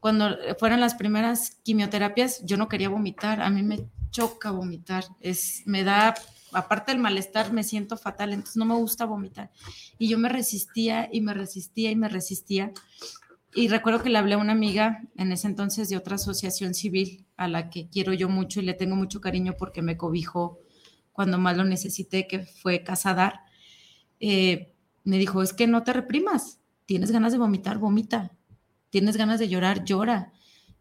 cuando 0.00 0.36
fueron 0.58 0.80
las 0.80 0.96
primeras 0.96 1.52
quimioterapias, 1.62 2.44
yo 2.44 2.56
no 2.56 2.68
quería 2.68 2.88
vomitar, 2.88 3.40
a 3.40 3.48
mí 3.48 3.62
me 3.62 3.88
choca 4.10 4.50
vomitar, 4.50 5.04
es, 5.20 5.62
me 5.66 5.84
da, 5.84 6.16
aparte 6.50 6.90
del 6.90 7.00
malestar, 7.00 7.52
me 7.52 7.62
siento 7.62 7.96
fatal, 7.96 8.32
entonces 8.32 8.56
no 8.56 8.64
me 8.64 8.74
gusta 8.74 9.04
vomitar. 9.04 9.52
Y 10.00 10.08
yo 10.08 10.18
me 10.18 10.28
resistía 10.28 11.08
y 11.12 11.20
me 11.20 11.32
resistía 11.32 11.92
y 11.92 11.94
me 11.94 12.08
resistía. 12.08 12.72
Y 13.54 13.68
recuerdo 13.68 14.02
que 14.02 14.10
le 14.10 14.18
hablé 14.18 14.34
a 14.34 14.38
una 14.38 14.52
amiga 14.52 15.02
en 15.16 15.32
ese 15.32 15.48
entonces 15.48 15.88
de 15.88 15.96
otra 15.96 16.14
asociación 16.14 16.72
civil 16.72 17.26
a 17.36 17.48
la 17.48 17.68
que 17.68 17.88
quiero 17.88 18.12
yo 18.12 18.28
mucho 18.28 18.60
y 18.60 18.64
le 18.64 18.74
tengo 18.74 18.94
mucho 18.94 19.20
cariño 19.20 19.54
porque 19.58 19.82
me 19.82 19.96
cobijó 19.96 20.60
cuando 21.12 21.36
más 21.38 21.56
lo 21.56 21.64
necesité, 21.64 22.26
que 22.28 22.40
fue 22.44 22.84
Casadar. 22.84 23.40
Eh, 24.20 24.72
me 25.04 25.18
dijo, 25.18 25.42
es 25.42 25.52
que 25.52 25.66
no 25.66 25.82
te 25.82 25.92
reprimas, 25.92 26.60
tienes 26.86 27.10
ganas 27.10 27.32
de 27.32 27.38
vomitar, 27.38 27.78
vomita, 27.78 28.36
tienes 28.90 29.16
ganas 29.16 29.40
de 29.40 29.48
llorar, 29.48 29.84
llora, 29.84 30.32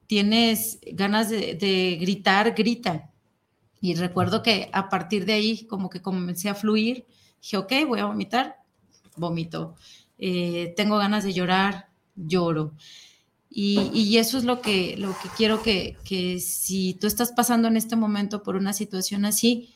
tienes 0.07 0.79
ganas 0.93 1.29
de, 1.29 1.97
gritar, 1.99 2.53
grita. 2.55 3.11
Y 3.81 3.95
recuerdo 3.95 4.43
que 4.43 4.69
a 4.73 4.89
partir 4.89 5.25
de 5.25 5.33
ahí 5.33 5.65
como 5.65 5.89
que 5.89 6.01
comencé 6.01 6.49
a 6.49 6.55
fluir, 6.55 7.05
dije, 7.41 7.57
ok, 7.57 7.73
voy 7.87 7.99
a 7.99 8.05
vomitar, 8.05 8.57
vomito. 9.15 9.75
Eh, 10.17 10.73
tengo 10.75 10.97
ganas 10.97 11.23
de 11.23 11.33
llorar, 11.33 11.88
lloro. 12.27 12.73
Y, 13.51 14.17
eso 14.17 14.37
es 14.37 14.43
lo 14.43 14.61
que, 14.61 14.95
lo 14.97 15.09
que 15.09 15.29
quiero 15.35 15.63
que, 15.63 15.97
que 16.05 16.39
si 16.39 16.93
tú 16.93 17.07
estás 17.07 17.31
pasando 17.31 17.67
en 17.67 17.77
este 17.77 17.95
momento 17.95 18.43
por 18.43 18.55
una 18.55 18.73
situación 18.73 19.25
así, 19.25 19.73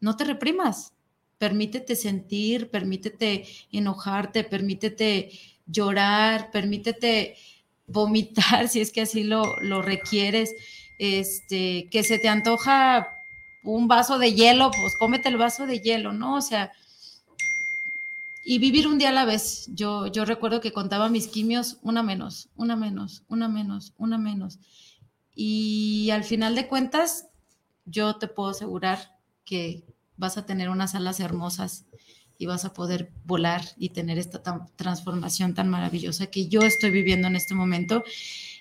no 0.00 0.16
te 0.16 0.24
reprimas, 0.24 0.92
permítete 1.38 1.94
sentir, 1.94 2.68
permítete 2.68 3.46
enojarte, 3.70 4.42
permítete 4.42 5.30
llorar, 5.66 6.50
permítete 6.50 7.36
vomitar 7.86 8.68
si 8.68 8.80
es 8.80 8.92
que 8.92 9.02
así 9.02 9.24
lo, 9.24 9.56
lo 9.60 9.82
requieres, 9.82 10.52
este, 10.98 11.88
que 11.90 12.02
se 12.02 12.18
te 12.18 12.28
antoja 12.28 13.08
un 13.62 13.88
vaso 13.88 14.18
de 14.18 14.32
hielo, 14.32 14.70
pues 14.70 14.96
cómete 14.96 15.28
el 15.28 15.36
vaso 15.36 15.66
de 15.66 15.80
hielo, 15.80 16.12
¿no? 16.12 16.36
O 16.36 16.40
sea, 16.40 16.72
y 18.48 18.60
vivir 18.60 18.86
un 18.86 18.96
día 18.96 19.08
a 19.08 19.12
la 19.12 19.24
vez. 19.24 19.68
Yo, 19.74 20.06
yo 20.06 20.24
recuerdo 20.24 20.60
que 20.60 20.72
contaba 20.72 21.08
mis 21.08 21.26
quimios 21.26 21.78
una 21.82 22.04
menos, 22.04 22.48
una 22.54 22.76
menos, 22.76 23.24
una 23.26 23.48
menos, 23.48 23.92
una 23.98 24.18
menos. 24.18 24.60
Y 25.34 26.10
al 26.12 26.22
final 26.22 26.54
de 26.54 26.68
cuentas, 26.68 27.26
yo 27.86 28.16
te 28.16 28.28
puedo 28.28 28.50
asegurar 28.50 29.18
que, 29.44 29.84
vas 30.16 30.36
a 30.38 30.46
tener 30.46 30.70
unas 30.70 30.94
alas 30.94 31.20
hermosas 31.20 31.86
y 32.38 32.46
vas 32.46 32.64
a 32.64 32.72
poder 32.72 33.10
volar 33.24 33.62
y 33.76 33.90
tener 33.90 34.18
esta 34.18 34.42
transformación 34.76 35.54
tan 35.54 35.68
maravillosa 35.68 36.26
que 36.26 36.48
yo 36.48 36.60
estoy 36.60 36.90
viviendo 36.90 37.28
en 37.28 37.36
este 37.36 37.54
momento. 37.54 38.04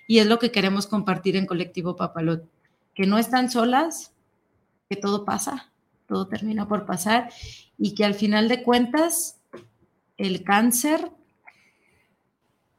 Y 0.08 0.20
es 0.20 0.28
lo 0.28 0.40
que 0.40 0.52
queremos 0.52 0.88
compartir 0.88 1.36
en 1.36 1.46
Colectivo 1.46 1.96
Papalot, 1.96 2.44
que 2.94 3.06
no 3.06 3.18
están 3.18 3.52
solas, 3.52 4.14
que 4.90 4.96
todo 4.96 5.26
pasa, 5.26 5.72
todo 6.08 6.28
termina 6.28 6.68
por 6.68 6.86
pasar 6.86 7.30
y 7.78 7.96
que 7.96 8.06
al 8.06 8.14
final 8.14 8.48
de 8.48 8.64
cuentas 8.64 9.38
el 10.18 10.44
cáncer 10.44 11.12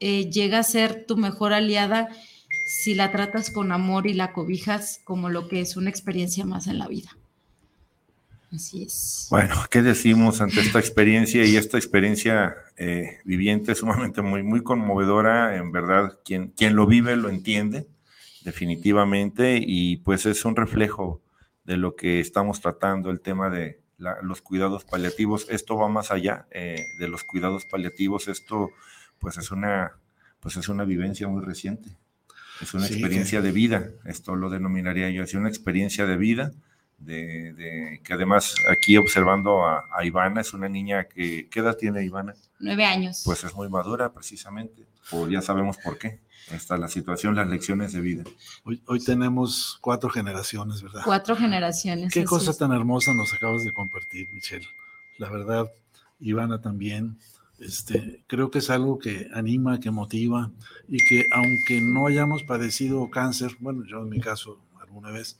eh, 0.00 0.31
llega 0.31 0.59
a 0.59 0.62
ser 0.62 1.07
tu 1.07 1.16
mejor 1.16 1.52
aliada 1.52 2.09
si 2.66 2.95
la 2.95 3.12
tratas 3.12 3.50
con 3.50 3.73
amor 3.73 4.07
y 4.07 4.14
la 4.14 4.33
cobijas 4.33 5.00
como 5.05 5.28
lo 5.28 5.49
que 5.49 5.61
es 5.61 5.76
una 5.76 5.90
experiencia 5.90 6.45
más 6.45 6.66
en 6.66 6.78
la 6.78 6.88
vida. 6.88 7.16
Así 8.52 8.83
es. 8.85 9.26
Bueno, 9.31 9.55
¿qué 9.71 9.83
decimos 9.83 10.40
ante 10.40 10.61
esta 10.61 10.78
experiencia? 10.78 11.45
Y 11.45 11.57
esta 11.57 11.78
experiencia 11.78 12.55
eh, 12.76 13.19
viviente 13.25 13.75
sumamente 13.75 14.23
muy, 14.23 14.43
muy 14.43 14.62
conmovedora. 14.62 15.57
En 15.57 15.73
verdad, 15.73 16.19
quien, 16.25 16.49
quien 16.49 16.76
lo 16.76 16.87
vive 16.87 17.16
lo 17.16 17.28
entiende 17.28 17.87
definitivamente 18.43 19.61
y 19.61 19.97
pues 19.99 20.25
es 20.25 20.45
un 20.45 20.55
reflejo 20.55 21.21
de 21.64 21.76
lo 21.76 21.97
que 21.97 22.21
estamos 22.21 22.61
tratando, 22.61 23.11
el 23.11 23.21
tema 23.21 23.50
de 23.50 23.81
los 23.99 24.43
cuidados 24.43 24.85
paliativos. 24.85 25.47
Esto 25.49 25.76
va 25.76 25.88
más 25.88 26.11
allá 26.11 26.47
eh, 26.50 26.85
de 26.99 27.09
los 27.09 27.25
cuidados 27.25 27.65
paliativos. 27.65 28.29
Esto 28.29 28.71
pues 29.19 29.38
es 29.38 29.50
una, 29.50 29.93
pues 30.41 30.57
es 30.57 30.69
una 30.69 30.85
vivencia 30.85 31.29
muy 31.29 31.43
reciente. 31.45 31.91
Es 32.61 32.75
una 32.75 32.87
experiencia 32.87 33.43
de 33.43 33.53
vida. 33.53 33.91
Esto 34.05 34.37
lo 34.37 34.50
denominaría 34.50 35.11
yo 35.11 35.23
así, 35.23 35.37
una 35.37 35.49
experiencia 35.49 36.07
de 36.07 36.17
vida 36.17 36.53
de, 36.99 38.00
que 38.03 38.12
además 38.12 38.55
aquí 38.71 38.97
observando 38.97 39.65
a, 39.67 39.85
Ivana, 40.05 40.41
es 40.41 40.55
una 40.55 40.69
niña 40.69 41.05
que, 41.05 41.49
¿qué 41.49 41.61
edad 41.61 41.76
tiene 41.76 42.05
Ivana? 42.05 42.35
Nueve 42.59 42.85
años. 42.85 43.23
Pues 43.25 43.45
es 43.45 43.55
muy 43.55 43.69
madura 43.69 44.12
precisamente, 44.12 44.87
o 45.11 45.29
ya 45.29 45.43
sabemos 45.43 45.76
por 45.79 45.99
qué. 45.99 46.21
Está 46.50 46.76
la 46.76 46.87
situación, 46.88 47.35
las 47.35 47.49
lecciones 47.49 47.93
de 47.93 48.00
vida. 48.00 48.23
Hoy, 48.62 48.81
hoy 48.87 49.03
tenemos 49.03 49.79
cuatro 49.81 50.09
generaciones, 50.09 50.81
¿verdad? 50.81 51.03
Cuatro 51.05 51.35
generaciones. 51.35 52.15
Qué 52.15 52.23
cosa 52.23 52.57
tan 52.57 52.73
hermosa 52.73 53.12
nos 53.15 53.35
acabas 53.35 53.65
de 53.65 53.73
compartir, 53.73 54.29
Michelle. 54.33 54.69
La 55.19 55.29
verdad, 55.29 55.69
Ivana 56.21 56.61
también. 56.61 57.19
Este, 57.59 58.23
creo 58.26 58.50
que 58.50 58.59
es 58.59 58.69
algo 58.69 58.99
que 58.99 59.29
anima, 59.33 59.81
que 59.81 59.91
motiva 59.91 60.50
y 60.88 60.99
que 60.99 61.26
aunque 61.33 61.81
no 61.81 62.07
hayamos 62.07 62.43
padecido 62.43 63.11
cáncer, 63.11 63.57
bueno, 63.61 63.85
yo 63.87 64.03
en 64.03 64.11
mi 64.11 64.21
caso 64.21 64.59
alguna 64.79 65.11
vez, 65.11 65.38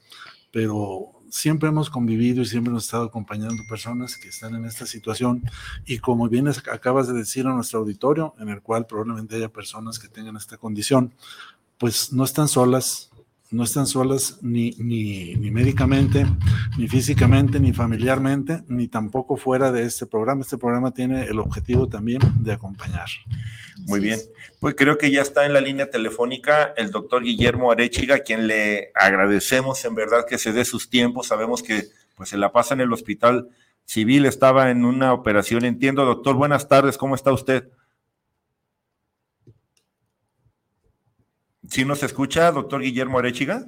pero 0.51 1.11
siempre 1.29 1.69
hemos 1.69 1.89
convivido 1.89 2.41
y 2.41 2.45
siempre 2.45 2.71
hemos 2.71 2.85
estado 2.85 3.05
acompañando 3.05 3.63
personas 3.67 4.17
que 4.17 4.29
están 4.29 4.55
en 4.55 4.65
esta 4.65 4.85
situación. 4.85 5.43
Y 5.85 5.99
como 5.99 6.29
bien 6.29 6.47
acabas 6.47 7.07
de 7.07 7.13
decir 7.13 7.47
a 7.47 7.53
nuestro 7.53 7.79
auditorio, 7.79 8.33
en 8.39 8.49
el 8.49 8.61
cual 8.61 8.85
probablemente 8.85 9.35
haya 9.35 9.49
personas 9.49 9.99
que 9.99 10.07
tengan 10.07 10.37
esta 10.37 10.57
condición, 10.57 11.13
pues 11.77 12.11
no 12.11 12.23
están 12.23 12.47
solas, 12.47 13.11
no 13.49 13.63
están 13.63 13.87
solas 13.87 14.39
ni, 14.41 14.71
ni, 14.77 15.35
ni, 15.35 15.51
médicamente, 15.51 16.25
ni 16.77 16.87
físicamente, 16.87 17.59
ni 17.59 17.71
familiarmente, 17.71 18.63
ni 18.67 18.87
tampoco 18.87 19.37
fuera 19.37 19.71
de 19.71 19.83
este 19.83 20.05
programa. 20.05 20.41
Este 20.41 20.57
programa 20.57 20.91
tiene 20.91 21.23
el 21.23 21.39
objetivo 21.39 21.87
también 21.87 22.19
de 22.41 22.51
acompañar. 22.51 23.07
Muy 23.85 24.01
bien. 24.01 24.19
Pues 24.59 24.75
creo 24.75 24.97
que 24.97 25.11
ya 25.11 25.21
está 25.21 25.45
en 25.45 25.53
la 25.53 25.61
línea 25.61 25.89
telefónica 25.89 26.73
el 26.75 26.91
doctor 26.91 27.23
Guillermo 27.23 27.71
Arechiga, 27.71 28.15
a 28.15 28.19
quien 28.19 28.47
le 28.47 28.91
agradecemos 28.95 29.85
en 29.85 29.95
verdad 29.95 30.25
que 30.27 30.37
se 30.37 30.51
dé 30.51 30.65
sus 30.65 30.89
tiempos. 30.89 31.27
Sabemos 31.27 31.63
que 31.63 31.85
pues 32.15 32.29
se 32.29 32.37
la 32.37 32.51
pasa 32.51 32.73
en 32.73 32.81
el 32.81 32.91
hospital 32.91 33.49
civil, 33.85 34.25
estaba 34.25 34.71
en 34.71 34.83
una 34.83 35.13
operación. 35.13 35.63
Entiendo, 35.63 36.03
doctor. 36.03 36.35
Buenas 36.35 36.67
tardes, 36.67 36.97
¿cómo 36.97 37.15
está 37.15 37.31
usted? 37.31 37.69
¿Sí 41.69 41.85
nos 41.85 42.03
escucha, 42.03 42.51
doctor 42.51 42.81
Guillermo 42.81 43.19
Arechiga? 43.19 43.65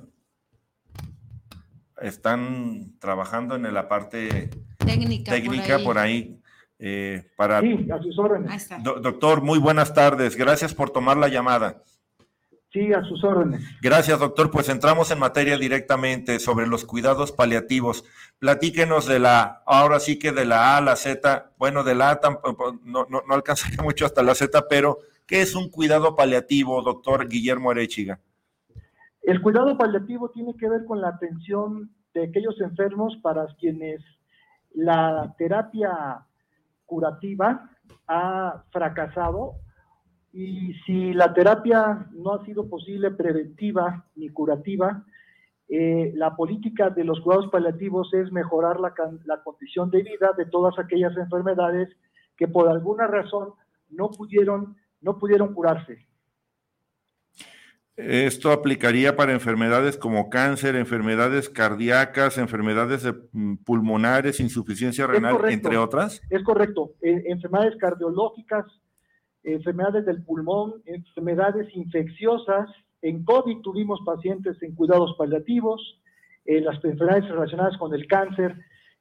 Están 2.02 2.98
trabajando 3.00 3.56
en 3.56 3.74
la 3.74 3.90
parte 3.90 4.50
técnica, 4.78 5.32
técnica 5.32 5.80
por 5.80 5.98
ahí. 5.98 6.40
eh, 6.80 7.30
para... 7.36 7.60
Sí, 7.60 7.88
a 7.92 8.02
sus 8.02 8.18
órdenes. 8.18 8.70
Do 8.82 8.96
doctor, 9.02 9.42
muy 9.42 9.60
buenas 9.60 9.94
tardes. 9.94 10.36
Gracias 10.38 10.74
por 10.74 10.92
tomar 10.92 11.18
la 11.18 11.28
llamada. 11.28 11.84
Sí, 12.72 12.94
a 12.94 13.04
sus 13.04 13.22
órdenes. 13.24 13.62
Gracias, 13.82 14.18
doctor. 14.20 14.50
Pues 14.50 14.70
entramos 14.70 15.12
en 15.12 15.20
materia 15.20 15.58
directamente 15.58 16.40
sobre 16.40 16.68
los 16.68 16.86
cuidados 16.86 17.32
paliativos. 17.34 18.06
Platíquenos 18.38 19.08
de 19.08 19.20
la, 19.20 19.64
ahora 19.66 20.00
sí 20.00 20.20
que 20.20 20.32
de 20.32 20.46
la 20.46 20.76
A 20.76 20.78
a 20.78 20.82
la 20.82 20.96
Z, 20.96 21.52
bueno, 21.58 21.84
de 21.84 21.96
la 21.96 22.12
A 22.12 22.20
no, 22.86 23.08
no, 23.10 23.24
no 23.28 23.34
alcanzaría 23.34 23.82
mucho 23.84 24.06
hasta 24.06 24.24
la 24.24 24.36
Z, 24.36 24.68
pero 24.70 25.00
¿Qué 25.30 25.44
es 25.44 25.56
un 25.56 25.70
cuidado 25.70 26.16
paliativo, 26.16 26.82
doctor 26.82 27.30
Guillermo 27.30 27.70
Arechiga? 27.70 28.20
El 29.22 29.44
cuidado 29.44 29.78
paliativo 29.78 30.32
tiene 30.32 30.56
que 30.58 30.68
ver 30.68 30.86
con 30.86 31.02
la 31.02 31.10
atención 31.10 31.92
de 32.16 32.24
aquellos 32.24 32.60
enfermos 32.60 33.16
para 33.22 33.46
quienes 33.60 34.02
la 34.74 35.36
terapia 35.38 36.26
curativa 36.88 37.70
ha 38.08 38.64
fracasado 38.72 39.58
y 40.34 40.74
si 40.88 41.14
la 41.14 41.32
terapia 41.32 42.08
no 42.12 42.34
ha 42.34 42.44
sido 42.44 42.68
posible 42.68 43.12
preventiva 43.12 44.08
ni 44.16 44.30
curativa, 44.30 45.06
eh, 45.68 46.12
la 46.16 46.36
política 46.36 46.90
de 46.90 47.04
los 47.04 47.22
cuidados 47.22 47.52
paliativos 47.52 48.12
es 48.16 48.32
mejorar 48.32 48.80
la, 48.80 48.96
la 49.26 49.44
condición 49.44 49.92
de 49.92 50.02
vida 50.02 50.32
de 50.36 50.48
todas 50.48 50.80
aquellas 50.80 51.16
enfermedades 51.16 51.88
que 52.36 52.48
por 52.48 52.68
alguna 52.68 53.06
razón 53.06 53.50
no 53.92 54.10
pudieron 54.10 54.76
no 55.02 55.18
pudieron 55.18 55.54
curarse. 55.54 56.06
Esto 58.00 58.54
aplicaría 58.54 59.18
para 59.18 59.34
enfermedades 59.34 59.98
como 59.98 60.30
cáncer, 60.30 60.78
enfermedades 60.78 61.50
cardíacas, 61.50 62.38
enfermedades 62.38 63.06
mm, 63.34 63.56
pulmonares, 63.66 64.40
insuficiencia 64.40 65.06
renal, 65.06 65.38
entre 65.50 65.78
otras. 65.78 66.22
Es 66.30 66.42
correcto. 66.44 66.94
Eh, 67.02 67.24
enfermedades 67.26 67.76
cardiológicas, 67.76 68.66
enfermedades 69.44 70.06
del 70.06 70.24
pulmón, 70.24 70.76
enfermedades 70.86 71.68
infecciosas. 71.76 72.70
En 73.02 73.26
COVID 73.26 73.60
tuvimos 73.64 74.00
pacientes 74.06 74.56
en 74.64 74.76
cuidados 74.76 75.16
paliativos, 75.18 76.02
eh, 76.46 76.62
las 76.62 76.82
enfermedades 76.86 77.28
relacionadas 77.30 77.78
con 77.78 77.94
el 77.94 78.08
cáncer, 78.08 78.56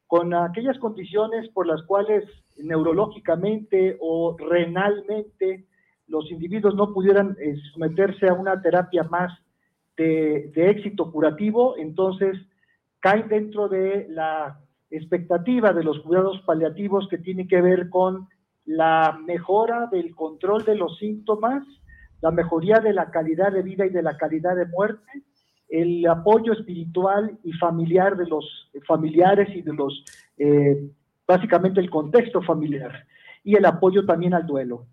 con 0.09 0.35
aquellas 0.35 0.79
condiciones 0.81 1.49
por 1.51 1.69
las 1.69 1.85
cuales 1.85 2.25
neurológicamente 2.57 3.97
o 4.01 4.37
renalmente 4.37 5.68
los 6.09 6.31
individuos 6.31 6.75
no 6.75 6.93
pudieran 6.93 7.37
eh, 7.41 7.57
someterse 7.73 8.29
a 8.29 8.35
una 8.35 8.61
terapia 8.61 9.05
más 9.05 9.33
de, 9.97 10.51
éxito 10.55 11.11
curativo, 11.11 11.77
entonces 11.77 12.39
caen 13.01 13.29
dentro 13.29 13.69
de 13.69 14.07
la 14.09 14.61
expectativa 14.91 15.73
de 15.73 15.85
los 15.85 16.01
cuidados 16.01 16.41
paliativos 16.43 17.09
que 17.09 17.19
tiene 17.19 17.47
que 17.47 17.61
ver 17.61 17.91
con 17.91 18.29
la 18.65 19.19
mejora 19.27 19.87
del 19.87 20.15
control 20.15 20.65
de 20.65 20.77
los 20.77 20.99
síntomas, 20.99 21.65
la 22.21 22.31
mejoría 22.31 22.81
de 22.81 22.93
la 22.93 23.11
calidad 23.11 23.53
de 23.53 23.63
vida 23.63 23.87
y 23.87 23.91
de 23.91 24.03
la 24.03 24.17
calidad 24.17 24.57
de 24.57 24.67
muerte, 24.67 25.23
el 25.69 26.07
apoyo 26.07 26.53
espiritual 26.53 27.39
y 27.45 27.53
familiar 27.53 28.17
de 28.17 28.27
los 28.27 28.71
familiares 28.87 29.49
y 29.55 29.63
de 29.63 29.75
los, 29.75 30.05
eh, 30.39 30.91
básicamente 31.27 31.81
el 31.81 31.91
contexto 31.91 32.41
familiar, 32.43 33.07
y 33.45 33.57
el 33.57 33.65
apoyo 33.67 34.05
también 34.07 34.35
al 34.35 34.47
duelo. 34.47 34.87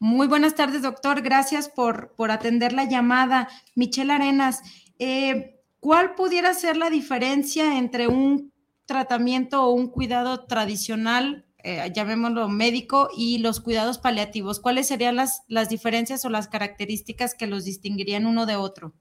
Muy 0.00 0.28
buenas 0.28 0.54
tardes, 0.54 0.82
doctor. 0.82 1.22
Gracias 1.22 1.68
por, 1.68 2.14
por 2.14 2.30
atender 2.30 2.72
la 2.72 2.84
llamada. 2.84 3.48
Michelle 3.74 4.12
Arenas, 4.12 4.62
eh, 4.98 5.60
¿cuál 5.80 6.14
pudiera 6.14 6.54
ser 6.54 6.76
la 6.76 6.88
diferencia 6.88 7.78
entre 7.78 8.06
un 8.06 8.52
tratamiento 8.86 9.64
o 9.64 9.72
un 9.72 9.88
cuidado 9.88 10.44
tradicional, 10.46 11.44
eh, 11.64 11.90
llamémoslo 11.92 12.48
médico, 12.48 13.08
y 13.16 13.38
los 13.38 13.60
cuidados 13.60 13.98
paliativos? 13.98 14.60
¿Cuáles 14.60 14.86
serían 14.86 15.16
las, 15.16 15.42
las 15.48 15.68
diferencias 15.68 16.24
o 16.24 16.30
las 16.30 16.46
características 16.46 17.34
que 17.34 17.48
los 17.48 17.64
distinguirían 17.64 18.26
uno 18.26 18.46
de 18.46 18.54
otro? 18.54 18.92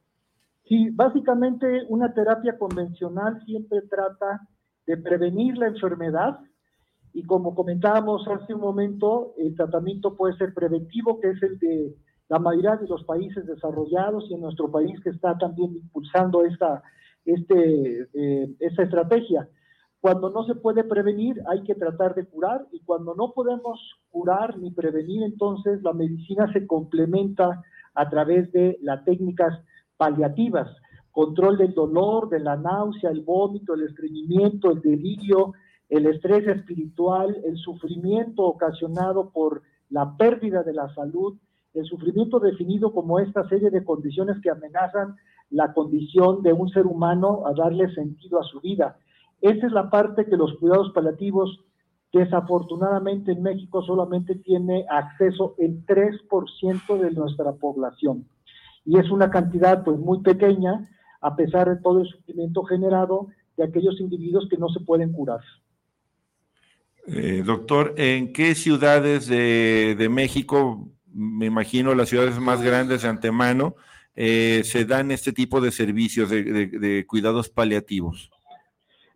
Sí, 0.67 0.89
básicamente 0.91 1.83
una 1.89 2.11
terapia 2.13 2.57
convencional 2.57 3.41
siempre 3.45 3.81
trata 3.83 4.47
de 4.87 4.97
prevenir 4.97 5.57
la 5.57 5.67
enfermedad 5.67 6.39
y 7.17 7.23
como 7.23 7.55
comentábamos 7.55 8.27
hace 8.27 8.53
un 8.53 8.61
momento, 8.61 9.33
el 9.39 9.55
tratamiento 9.55 10.15
puede 10.15 10.37
ser 10.37 10.53
preventivo, 10.53 11.19
que 11.19 11.31
es 11.31 11.41
el 11.41 11.57
de 11.57 11.95
la 12.29 12.37
mayoría 12.37 12.75
de 12.75 12.87
los 12.87 13.03
países 13.05 13.43
desarrollados 13.47 14.29
y 14.29 14.35
en 14.35 14.41
nuestro 14.41 14.69
país 14.69 14.99
que 15.01 15.09
está 15.09 15.35
también 15.35 15.75
impulsando 15.75 16.45
esta, 16.45 16.83
este, 17.25 18.07
eh, 18.13 18.55
esta 18.59 18.83
estrategia. 18.83 19.49
Cuando 19.99 20.29
no 20.29 20.43
se 20.43 20.53
puede 20.53 20.83
prevenir, 20.83 21.41
hay 21.47 21.63
que 21.63 21.73
tratar 21.73 22.13
de 22.13 22.27
curar 22.27 22.67
y 22.71 22.81
cuando 22.81 23.15
no 23.15 23.31
podemos 23.33 23.79
curar 24.11 24.55
ni 24.59 24.69
prevenir, 24.69 25.23
entonces 25.23 25.81
la 25.81 25.93
medicina 25.93 26.53
se 26.53 26.67
complementa 26.67 27.63
a 27.95 28.09
través 28.11 28.51
de 28.51 28.77
las 28.83 29.03
técnicas 29.05 29.59
paliativas, 29.97 30.69
control 31.09 31.57
del 31.57 31.73
dolor, 31.73 32.29
de 32.29 32.41
la 32.41 32.57
náusea, 32.57 33.09
el 33.09 33.21
vómito, 33.21 33.73
el 33.73 33.87
estreñimiento, 33.87 34.69
el 34.69 34.81
delirio, 34.81 35.53
el 35.89 36.05
estrés 36.05 36.47
espiritual, 36.47 37.37
el 37.45 37.57
sufrimiento 37.57 38.43
ocasionado 38.43 39.29
por 39.29 39.61
la 39.89 40.17
pérdida 40.17 40.63
de 40.63 40.73
la 40.73 40.93
salud, 40.93 41.37
el 41.73 41.85
sufrimiento 41.85 42.39
definido 42.39 42.91
como 42.91 43.19
esta 43.19 43.47
serie 43.47 43.69
de 43.69 43.83
condiciones 43.83 44.37
que 44.41 44.49
amenazan 44.49 45.15
la 45.49 45.73
condición 45.73 46.41
de 46.43 46.53
un 46.53 46.69
ser 46.69 46.85
humano 46.85 47.43
a 47.45 47.53
darle 47.53 47.93
sentido 47.93 48.39
a 48.39 48.43
su 48.43 48.59
vida. 48.59 48.97
Esa 49.41 49.67
es 49.67 49.71
la 49.71 49.89
parte 49.89 50.25
que 50.25 50.35
los 50.35 50.53
cuidados 50.57 50.91
paliativos 50.93 51.63
desafortunadamente 52.11 53.31
en 53.31 53.43
México 53.43 53.81
solamente 53.83 54.35
tiene 54.35 54.85
acceso 54.89 55.55
el 55.57 55.85
3% 55.85 56.99
de 56.99 57.11
nuestra 57.11 57.53
población. 57.53 58.25
Y 58.85 58.97
es 58.97 59.09
una 59.11 59.29
cantidad 59.29 59.83
pues 59.83 59.99
muy 59.99 60.21
pequeña 60.21 60.87
a 61.21 61.35
pesar 61.35 61.69
de 61.69 61.81
todo 61.81 62.01
el 62.01 62.07
sufrimiento 62.07 62.63
generado 62.63 63.27
de 63.57 63.65
aquellos 63.65 63.99
individuos 63.99 64.47
que 64.49 64.57
no 64.57 64.69
se 64.69 64.79
pueden 64.79 65.11
curar. 65.11 65.41
Eh, 67.09 67.41
doctor, 67.45 67.93
¿en 67.95 68.33
qué 68.33 68.53
ciudades 68.53 69.27
de, 69.27 70.07
México, 70.11 70.89
me 71.13 71.45
imagino 71.45 71.95
las 71.95 72.09
ciudades 72.09 72.37
más 72.37 72.61
grandes 72.61 73.03
de 73.03 73.07
antemano, 73.07 73.75
eh, 74.13 74.61
se 74.65 74.83
dan 74.83 75.11
este 75.11 75.31
tipo 75.31 75.61
de 75.61 75.71
servicios 75.71 76.29
de, 76.29 77.05
cuidados 77.07 77.47
paliativos? 77.49 78.29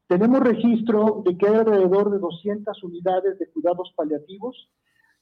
Tenemos 0.07 0.39
registro 0.39 1.21
de 1.25 1.37
que 1.37 1.47
hay 1.47 1.55
alrededor 1.55 2.11
de 2.11 2.19
200 2.19 2.81
unidades 2.83 3.37
de 3.39 3.49
cuidados 3.49 3.91
paliativos. 3.95 4.69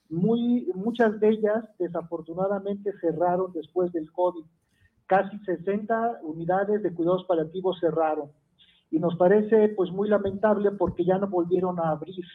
Muy, 0.08 0.68
muchas 0.76 1.20
de 1.20 1.30
ellas 1.30 1.66
desafortunadamente 1.80 2.92
cerraron 3.02 3.52
después 3.54 3.92
del 3.94 4.12
COVID. 4.12 4.46
Casi 5.08 5.38
60 5.40 6.20
unidades 6.22 6.84
de 6.84 6.94
cuidados 6.94 7.26
paliativos 7.26 7.80
cerraron. 7.80 8.32
Y 8.92 9.00
nos 9.00 9.16
parece 9.16 9.70
pues 9.70 9.92
muy 9.92 10.08
lamentable 10.08 10.72
porque 10.72 11.04
ya 11.04 11.18
no 11.18 11.28
volvieron 11.28 11.80
a 11.80 11.90
abrir. 11.90 12.26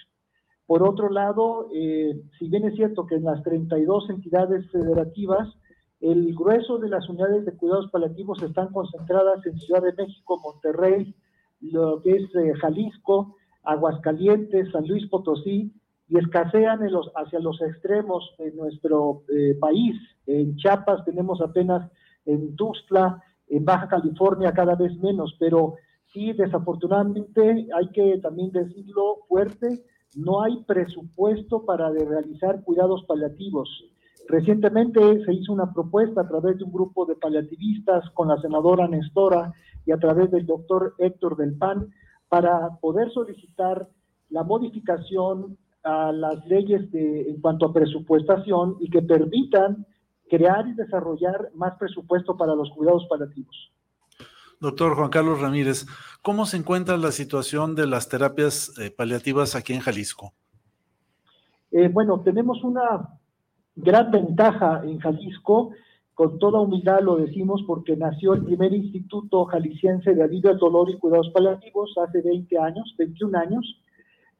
Por 0.66 0.82
otro 0.82 1.10
lado, 1.10 1.68
eh, 1.74 2.22
si 2.38 2.48
bien 2.48 2.64
es 2.64 2.74
cierto 2.74 3.06
que 3.06 3.16
en 3.16 3.24
las 3.24 3.42
32 3.42 4.08
entidades 4.10 4.70
federativas, 4.70 5.48
el 6.00 6.34
grueso 6.34 6.78
de 6.78 6.88
las 6.88 7.08
unidades 7.08 7.44
de 7.44 7.56
cuidados 7.56 7.90
paliativos 7.90 8.42
están 8.42 8.72
concentradas 8.72 9.44
en 9.46 9.58
Ciudad 9.58 9.82
de 9.82 9.92
México, 9.92 10.40
Monterrey, 10.42 11.14
lo 11.60 12.00
que 12.02 12.16
es 12.16 12.34
eh, 12.34 12.54
Jalisco, 12.60 13.36
Aguascalientes, 13.62 14.70
San 14.70 14.86
Luis 14.86 15.06
Potosí, 15.08 15.72
y 16.08 16.18
escasean 16.18 16.80
hacia 17.16 17.40
los 17.40 17.60
extremos 17.62 18.34
de 18.38 18.52
nuestro 18.52 19.22
eh, 19.28 19.56
país. 19.58 19.96
En 20.26 20.56
Chiapas 20.56 21.04
tenemos 21.04 21.40
apenas 21.40 21.90
en 22.26 22.54
Tuxtla, 22.56 23.22
en 23.48 23.64
Baja 23.64 23.88
California 23.88 24.52
cada 24.52 24.74
vez 24.74 24.96
menos, 24.98 25.34
pero 25.38 25.76
sí, 26.12 26.32
desafortunadamente 26.32 27.66
hay 27.74 27.88
que 27.88 28.18
también 28.18 28.50
decirlo 28.50 29.20
fuerte, 29.28 29.82
no 30.16 30.42
hay 30.42 30.62
presupuesto 30.64 31.64
para 31.64 31.90
realizar 31.90 32.62
cuidados 32.62 33.04
paliativos. 33.04 33.68
Recientemente 34.28 35.24
se 35.24 35.34
hizo 35.34 35.52
una 35.52 35.72
propuesta 35.72 36.22
a 36.22 36.28
través 36.28 36.58
de 36.58 36.64
un 36.64 36.72
grupo 36.72 37.04
de 37.04 37.16
paliativistas 37.16 38.08
con 38.10 38.28
la 38.28 38.40
senadora 38.40 38.88
Nestora 38.88 39.52
y 39.84 39.92
a 39.92 39.98
través 39.98 40.30
del 40.30 40.46
doctor 40.46 40.94
Héctor 40.98 41.36
del 41.36 41.56
PAN 41.56 41.92
para 42.28 42.76
poder 42.80 43.10
solicitar 43.12 43.88
la 44.30 44.42
modificación 44.42 45.58
a 45.82 46.10
las 46.12 46.44
leyes 46.46 46.90
de, 46.90 47.28
en 47.28 47.40
cuanto 47.40 47.66
a 47.66 47.72
presupuestación 47.72 48.76
y 48.80 48.88
que 48.88 49.02
permitan 49.02 49.86
crear 50.30 50.66
y 50.66 50.74
desarrollar 50.74 51.50
más 51.54 51.76
presupuesto 51.76 52.36
para 52.36 52.54
los 52.54 52.70
cuidados 52.70 53.06
paliativos. 53.08 53.70
Doctor 54.60 54.94
Juan 54.94 55.10
Carlos 55.10 55.40
Ramírez, 55.40 55.86
¿cómo 56.22 56.46
se 56.46 56.56
encuentra 56.56 56.96
la 56.96 57.12
situación 57.12 57.74
de 57.74 57.86
las 57.86 58.08
terapias 58.08 58.72
eh, 58.78 58.90
paliativas 58.90 59.54
aquí 59.54 59.72
en 59.72 59.80
Jalisco? 59.80 60.32
Eh, 61.70 61.88
bueno, 61.88 62.20
tenemos 62.20 62.62
una 62.62 63.08
gran 63.74 64.10
ventaja 64.10 64.82
en 64.84 64.98
Jalisco, 65.00 65.72
con 66.14 66.38
toda 66.38 66.60
humildad 66.60 67.00
lo 67.00 67.16
decimos 67.16 67.64
porque 67.66 67.96
nació 67.96 68.34
el 68.34 68.44
primer 68.44 68.72
Instituto 68.72 69.44
Jalisciense 69.46 70.14
de 70.14 70.22
Alivio 70.22 70.50
al 70.50 70.58
Dolor 70.58 70.88
y 70.90 70.98
Cuidados 70.98 71.30
Paliativos 71.30 71.92
hace 71.98 72.22
20 72.22 72.56
años, 72.58 72.94
21 72.96 73.36
años. 73.36 73.80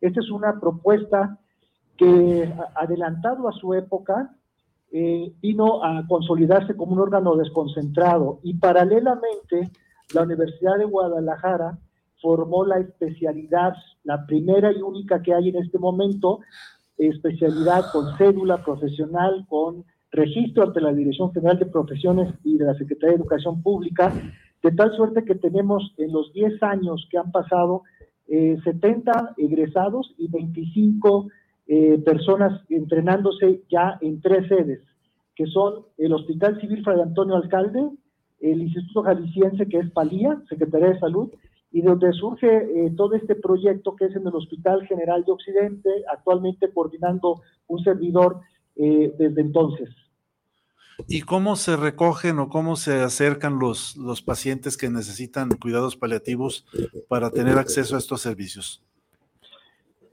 Esta 0.00 0.20
es 0.20 0.30
una 0.30 0.60
propuesta 0.60 1.40
que, 1.96 2.52
adelantado 2.76 3.48
a 3.48 3.52
su 3.52 3.74
época, 3.74 4.36
eh, 4.92 5.32
vino 5.42 5.82
a 5.82 6.06
consolidarse 6.06 6.76
como 6.76 6.92
un 6.92 7.00
órgano 7.00 7.34
desconcentrado 7.34 8.38
y 8.44 8.54
paralelamente 8.54 9.70
la 10.12 10.22
Universidad 10.22 10.78
de 10.78 10.84
Guadalajara 10.84 11.78
formó 12.20 12.64
la 12.64 12.78
especialidad, 12.78 13.74
la 14.02 14.26
primera 14.26 14.72
y 14.72 14.82
única 14.82 15.22
que 15.22 15.34
hay 15.34 15.48
en 15.48 15.56
este 15.56 15.78
momento, 15.78 16.40
especialidad 16.96 17.84
con 17.92 18.16
cédula 18.16 18.64
profesional, 18.64 19.46
con 19.48 19.84
registro 20.10 20.64
ante 20.64 20.80
la 20.80 20.92
Dirección 20.92 21.32
General 21.32 21.58
de 21.58 21.66
Profesiones 21.66 22.32
y 22.44 22.56
de 22.56 22.64
la 22.64 22.74
Secretaría 22.74 23.16
de 23.16 23.22
Educación 23.22 23.62
Pública, 23.62 24.12
de 24.62 24.70
tal 24.72 24.94
suerte 24.96 25.24
que 25.24 25.34
tenemos 25.34 25.92
en 25.98 26.12
los 26.12 26.32
10 26.32 26.62
años 26.62 27.06
que 27.10 27.18
han 27.18 27.30
pasado 27.30 27.82
70 28.26 29.12
eh, 29.36 29.44
egresados 29.44 30.14
y 30.16 30.28
25 30.28 31.28
eh, 31.66 31.98
personas 32.04 32.62
entrenándose 32.70 33.62
ya 33.70 33.98
en 34.00 34.20
tres 34.20 34.48
sedes, 34.48 34.80
que 35.34 35.46
son 35.46 35.84
el 35.98 36.12
Hospital 36.12 36.60
Civil 36.60 36.82
Fray 36.82 37.00
Antonio 37.00 37.36
Alcalde, 37.36 37.90
el 38.52 38.62
Instituto 38.62 39.02
Jalisciense, 39.02 39.68
que 39.68 39.78
es 39.78 39.90
Palía, 39.90 40.42
Secretaría 40.48 40.90
de 40.90 41.00
Salud, 41.00 41.30
y 41.72 41.82
donde 41.82 42.12
surge 42.12 42.46
eh, 42.46 42.92
todo 42.96 43.14
este 43.14 43.34
proyecto 43.34 43.96
que 43.96 44.06
es 44.06 44.16
en 44.16 44.26
el 44.26 44.34
Hospital 44.34 44.86
General 44.86 45.24
de 45.24 45.32
Occidente, 45.32 45.90
actualmente 46.12 46.72
coordinando 46.72 47.42
un 47.66 47.82
servidor 47.82 48.40
desde 48.76 49.40
entonces. 49.40 49.88
¿Y 51.08 51.22
cómo 51.22 51.56
se 51.56 51.76
recogen 51.76 52.38
o 52.38 52.48
cómo 52.48 52.76
se 52.76 53.02
acercan 53.02 53.58
los, 53.58 53.96
los 53.96 54.22
pacientes 54.22 54.76
que 54.76 54.90
necesitan 54.90 55.48
cuidados 55.50 55.96
paliativos 55.96 56.66
para 57.08 57.30
tener 57.30 57.58
acceso 57.58 57.96
a 57.96 57.98
estos 57.98 58.20
servicios? 58.20 58.82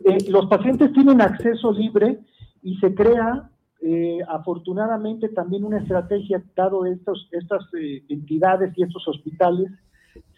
Eh, 0.04 0.30
los 0.30 0.48
pacientes 0.48 0.92
tienen 0.94 1.22
acceso 1.22 1.72
libre 1.72 2.20
y 2.64 2.76
se 2.78 2.94
crea 2.96 3.50
eh, 3.82 4.20
afortunadamente 4.28 5.30
también 5.30 5.64
una 5.64 5.80
estrategia, 5.80 6.44
dado 6.56 6.86
estos, 6.86 7.28
estas 7.32 7.64
eh, 7.74 8.04
entidades 8.10 8.74
y 8.78 8.84
estos 8.84 9.08
hospitales, 9.08 9.72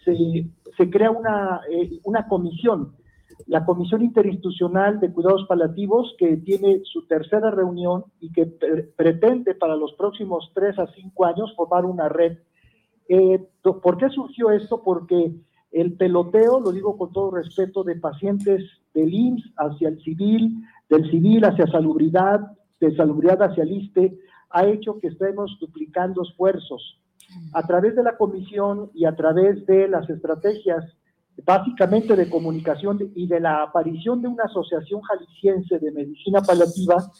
se, 0.04 0.46
se 0.76 0.90
crea 0.90 1.10
una, 1.10 1.60
una 2.04 2.28
comisión 2.28 2.94
la 3.46 3.64
Comisión 3.64 4.02
Interinstitucional 4.02 5.00
de 5.00 5.12
Cuidados 5.12 5.46
Paliativos, 5.46 6.14
que 6.18 6.36
tiene 6.38 6.80
su 6.84 7.06
tercera 7.06 7.50
reunión 7.50 8.04
y 8.20 8.32
que 8.32 8.46
pretende 8.96 9.54
para 9.54 9.76
los 9.76 9.92
próximos 9.94 10.50
tres 10.54 10.78
a 10.78 10.86
cinco 10.94 11.24
años 11.24 11.52
formar 11.56 11.84
una 11.84 12.08
red. 12.08 12.38
Eh, 13.08 13.46
¿Por 13.62 13.96
qué 13.98 14.08
surgió 14.10 14.50
esto? 14.50 14.82
Porque 14.82 15.32
el 15.72 15.94
peloteo, 15.94 16.60
lo 16.60 16.72
digo 16.72 16.96
con 16.96 17.12
todo 17.12 17.32
respeto, 17.32 17.82
de 17.82 17.96
pacientes 17.96 18.62
del 18.94 19.12
IMSS 19.12 19.52
hacia 19.56 19.88
el 19.88 20.00
civil, 20.02 20.62
del 20.88 21.10
civil 21.10 21.44
hacia 21.44 21.66
salubridad, 21.66 22.40
de 22.88 22.96
salubridad 22.96 23.42
hacia 23.42 23.62
el 23.64 23.72
ISTE, 23.72 24.18
ha 24.50 24.66
hecho 24.66 24.98
que 25.00 25.08
estemos 25.08 25.56
duplicando 25.60 26.22
esfuerzos. 26.22 27.00
A 27.52 27.62
través 27.66 27.96
de 27.96 28.02
la 28.02 28.16
comisión 28.16 28.90
y 28.94 29.06
a 29.06 29.16
través 29.16 29.66
de 29.66 29.88
las 29.88 30.08
estrategias 30.08 30.84
básicamente 31.42 32.14
de 32.14 32.30
comunicación 32.30 32.98
y 33.14 33.26
de 33.26 33.40
la 33.40 33.62
aparición 33.62 34.22
de 34.22 34.28
una 34.28 34.44
asociación 34.44 35.00
jalisciense 35.02 35.78
de 35.78 35.90
medicina 35.90 36.40
paliativa, 36.40 37.10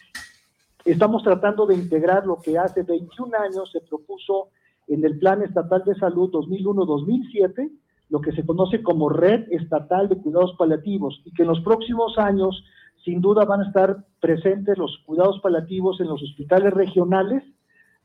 estamos 0.84 1.22
tratando 1.22 1.66
de 1.66 1.74
integrar 1.74 2.26
lo 2.26 2.40
que 2.40 2.58
hace 2.58 2.82
21 2.82 3.36
años 3.36 3.70
se 3.72 3.80
propuso 3.80 4.50
en 4.86 5.04
el 5.04 5.18
Plan 5.18 5.42
Estatal 5.42 5.82
de 5.84 5.94
Salud 5.96 6.30
2001-2007, 6.30 7.70
lo 8.10 8.20
que 8.20 8.32
se 8.32 8.44
conoce 8.44 8.82
como 8.82 9.08
Red 9.08 9.50
Estatal 9.50 10.08
de 10.08 10.18
Cuidados 10.18 10.54
Paliativos, 10.58 11.20
y 11.24 11.32
que 11.32 11.42
en 11.42 11.48
los 11.48 11.60
próximos 11.60 12.18
años, 12.18 12.62
sin 13.04 13.20
duda, 13.20 13.44
van 13.44 13.60
a 13.60 13.66
estar 13.66 14.04
presentes 14.20 14.78
los 14.78 14.98
cuidados 15.04 15.38
paliativos 15.40 16.00
en 16.00 16.08
los 16.08 16.22
hospitales 16.22 16.72
regionales 16.72 17.42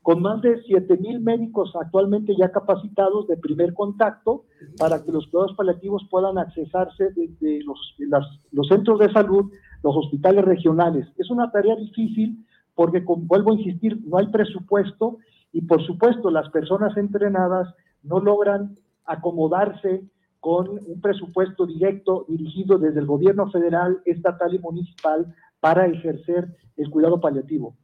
con 0.02 0.22
más 0.22 0.40
de 0.40 0.62
7 0.62 0.96
mil 0.98 1.20
médicos 1.20 1.72
actualmente 1.80 2.34
ya 2.36 2.50
capacitados 2.50 3.26
de 3.28 3.36
primer 3.36 3.74
contacto 3.74 4.44
para 4.78 5.02
que 5.02 5.12
los 5.12 5.26
cuidados 5.28 5.54
paliativos 5.56 6.06
puedan 6.10 6.38
accesarse 6.38 7.10
desde 7.14 7.62
los, 7.64 8.68
centros 8.68 8.98
de 8.98 9.12
salud, 9.12 9.50
los 9.82 9.96
hospitales 9.96 10.44
regionales. 10.44 11.06
Es 11.18 11.30
una 11.30 11.50
tarea 11.50 11.76
difícil 11.76 12.46
porque, 12.74 13.04
vuelvo 13.04 13.52
a 13.52 13.56
insistir, 13.56 14.00
no 14.06 14.18
hay 14.18 14.28
presupuesto 14.28 15.18
y 15.52 15.62
por 15.62 15.84
supuesto 15.84 16.30
las 16.30 16.48
personas 16.50 16.96
entrenadas 16.96 17.68
no 18.02 18.20
logran 18.20 18.76
acomodarse 19.04 20.02
con 20.40 20.70
un 20.70 21.00
presupuesto 21.00 21.66
directo 21.66 22.24
dirigido 22.28 22.78
desde 22.78 23.00
el 23.00 23.06
gobierno 23.06 23.50
federal, 23.50 24.00
estatal 24.06 24.54
y 24.54 24.58
municipal 24.58 25.34
para 25.60 25.86
ejercer 25.86 26.56
el 26.76 26.90
cuidado 26.90 27.20
paliativo. 27.20 27.76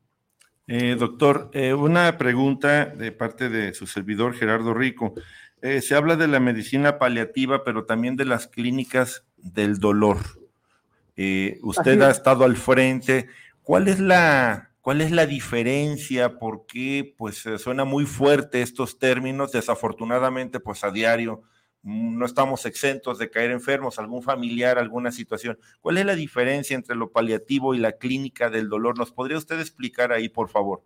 Eh, 0.66 0.96
doctor, 0.98 1.50
eh, 1.52 1.74
una 1.74 2.18
pregunta 2.18 2.86
de 2.86 3.12
parte 3.12 3.48
de 3.48 3.72
su 3.74 3.86
servidor 3.86 4.34
Gerardo 4.34 4.74
Rico. 4.74 5.14
Eh, 5.62 5.80
se 5.80 5.94
habla 5.94 6.16
de 6.16 6.26
la 6.26 6.40
medicina 6.40 6.98
paliativa, 6.98 7.62
pero 7.62 7.84
también 7.84 8.16
de 8.16 8.24
las 8.24 8.48
clínicas 8.48 9.24
del 9.36 9.78
dolor. 9.78 10.18
usted 11.62 12.00
ha 12.02 12.10
estado 12.10 12.44
al 12.44 12.56
frente. 12.56 13.28
¿Cuál 13.62 13.88
es 13.88 14.00
la, 14.00 14.70
cuál 14.80 15.00
es 15.02 15.12
la 15.12 15.26
diferencia? 15.26 16.38
¿Por 16.38 16.66
qué? 16.66 17.14
Pues 17.16 17.44
suena 17.58 17.84
muy 17.84 18.04
fuerte 18.06 18.62
estos 18.62 18.98
términos. 18.98 19.52
Desafortunadamente, 19.52 20.58
pues 20.58 20.84
a 20.84 20.90
diario 20.90 21.42
no 21.86 22.26
estamos 22.26 22.66
exentos 22.66 23.16
de 23.16 23.30
caer 23.30 23.52
enfermos, 23.52 24.00
algún 24.00 24.20
familiar, 24.20 24.76
alguna 24.76 25.12
situación. 25.12 25.56
¿Cuál 25.80 25.98
es 25.98 26.04
la 26.04 26.16
diferencia 26.16 26.74
entre 26.74 26.96
lo 26.96 27.12
paliativo 27.12 27.74
y 27.74 27.78
la 27.78 27.92
clínica 27.92 28.50
del 28.50 28.68
dolor? 28.68 28.98
¿Nos 28.98 29.12
podría 29.12 29.38
usted 29.38 29.60
explicar 29.60 30.10
ahí, 30.10 30.28
por 30.28 30.48
favor? 30.48 30.82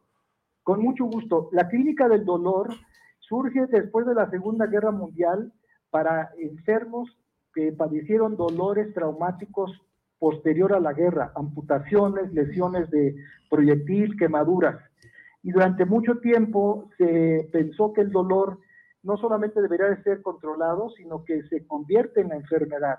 Con 0.63 0.83
mucho 0.83 1.07
gusto. 1.07 1.49
La 1.53 1.69
clínica 1.69 2.07
del 2.07 2.27
dolor 2.27 2.77
surge 3.19 3.67
después 3.69 4.07
de 4.07 4.15
la 4.15 4.29
Segunda 4.29 4.67
Guerra 4.67 4.91
Mundial 4.91 5.51
para 5.89 6.33
enfermos 6.39 7.17
que 7.55 7.73
padecieron 7.73 8.37
dolores 8.37 8.93
traumáticos 8.93 9.73
posterior 10.19 10.75
a 10.75 10.81
la 10.81 10.93
guerra, 10.93 11.33
amputaciones, 11.35 12.31
lesiones 12.35 12.91
de 12.91 13.17
proyectil, 13.49 14.19
quemaduras. 14.19 14.77
Y 15.43 15.51
durante 15.51 15.87
mucho 15.87 16.19
tiempo 16.19 16.91
se 16.99 17.49
pensó 17.51 17.95
que 17.95 18.03
el 18.03 18.11
dolor 18.11 18.59
no 19.03 19.17
solamente 19.17 19.61
debería 19.61 19.87
de 19.87 20.03
ser 20.03 20.23
controlado, 20.23 20.91
sino 20.91 21.25
que 21.25 21.43
se 21.45 21.67
convierte 21.67 22.21
en 22.21 22.29
la 22.29 22.37
enfermedad. 22.37 22.99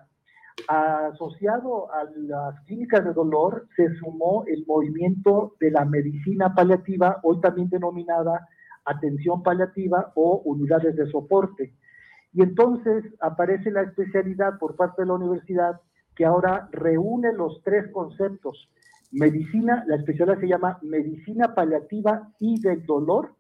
Asociado 0.68 1.92
a 1.94 2.04
las 2.16 2.60
clínicas 2.66 3.04
de 3.06 3.14
dolor 3.14 3.68
se 3.76 3.94
sumó 3.96 4.44
el 4.48 4.66
movimiento 4.68 5.56
de 5.60 5.72
la 5.72 5.86
medicina 5.86 6.54
paliativa, 6.54 7.20
hoy 7.24 7.40
también 7.40 7.70
denominada 7.70 8.48
atención 8.86 9.44
paliativa 9.44 10.12
o 10.16 10.42
unidades 10.46 10.96
de 10.96 11.10
soporte. 11.10 11.74
Y 12.34 12.42
entonces 12.42 13.04
aparece 13.20 13.72
la 13.72 13.82
especialidad 13.82 14.58
por 14.58 14.76
parte 14.76 15.02
de 15.02 15.08
la 15.08 15.14
universidad 15.14 15.82
que 16.16 16.26
ahora 16.26 16.70
reúne 16.72 17.34
los 17.34 17.62
tres 17.64 17.92
conceptos. 17.92 18.70
Medicina, 19.12 19.84
la 19.88 19.98
especialidad 19.98 20.40
se 20.40 20.48
llama 20.48 20.80
medicina 20.82 21.54
paliativa 21.54 22.30
y 22.40 22.60
del 22.62 22.86
dolor, 22.86 23.34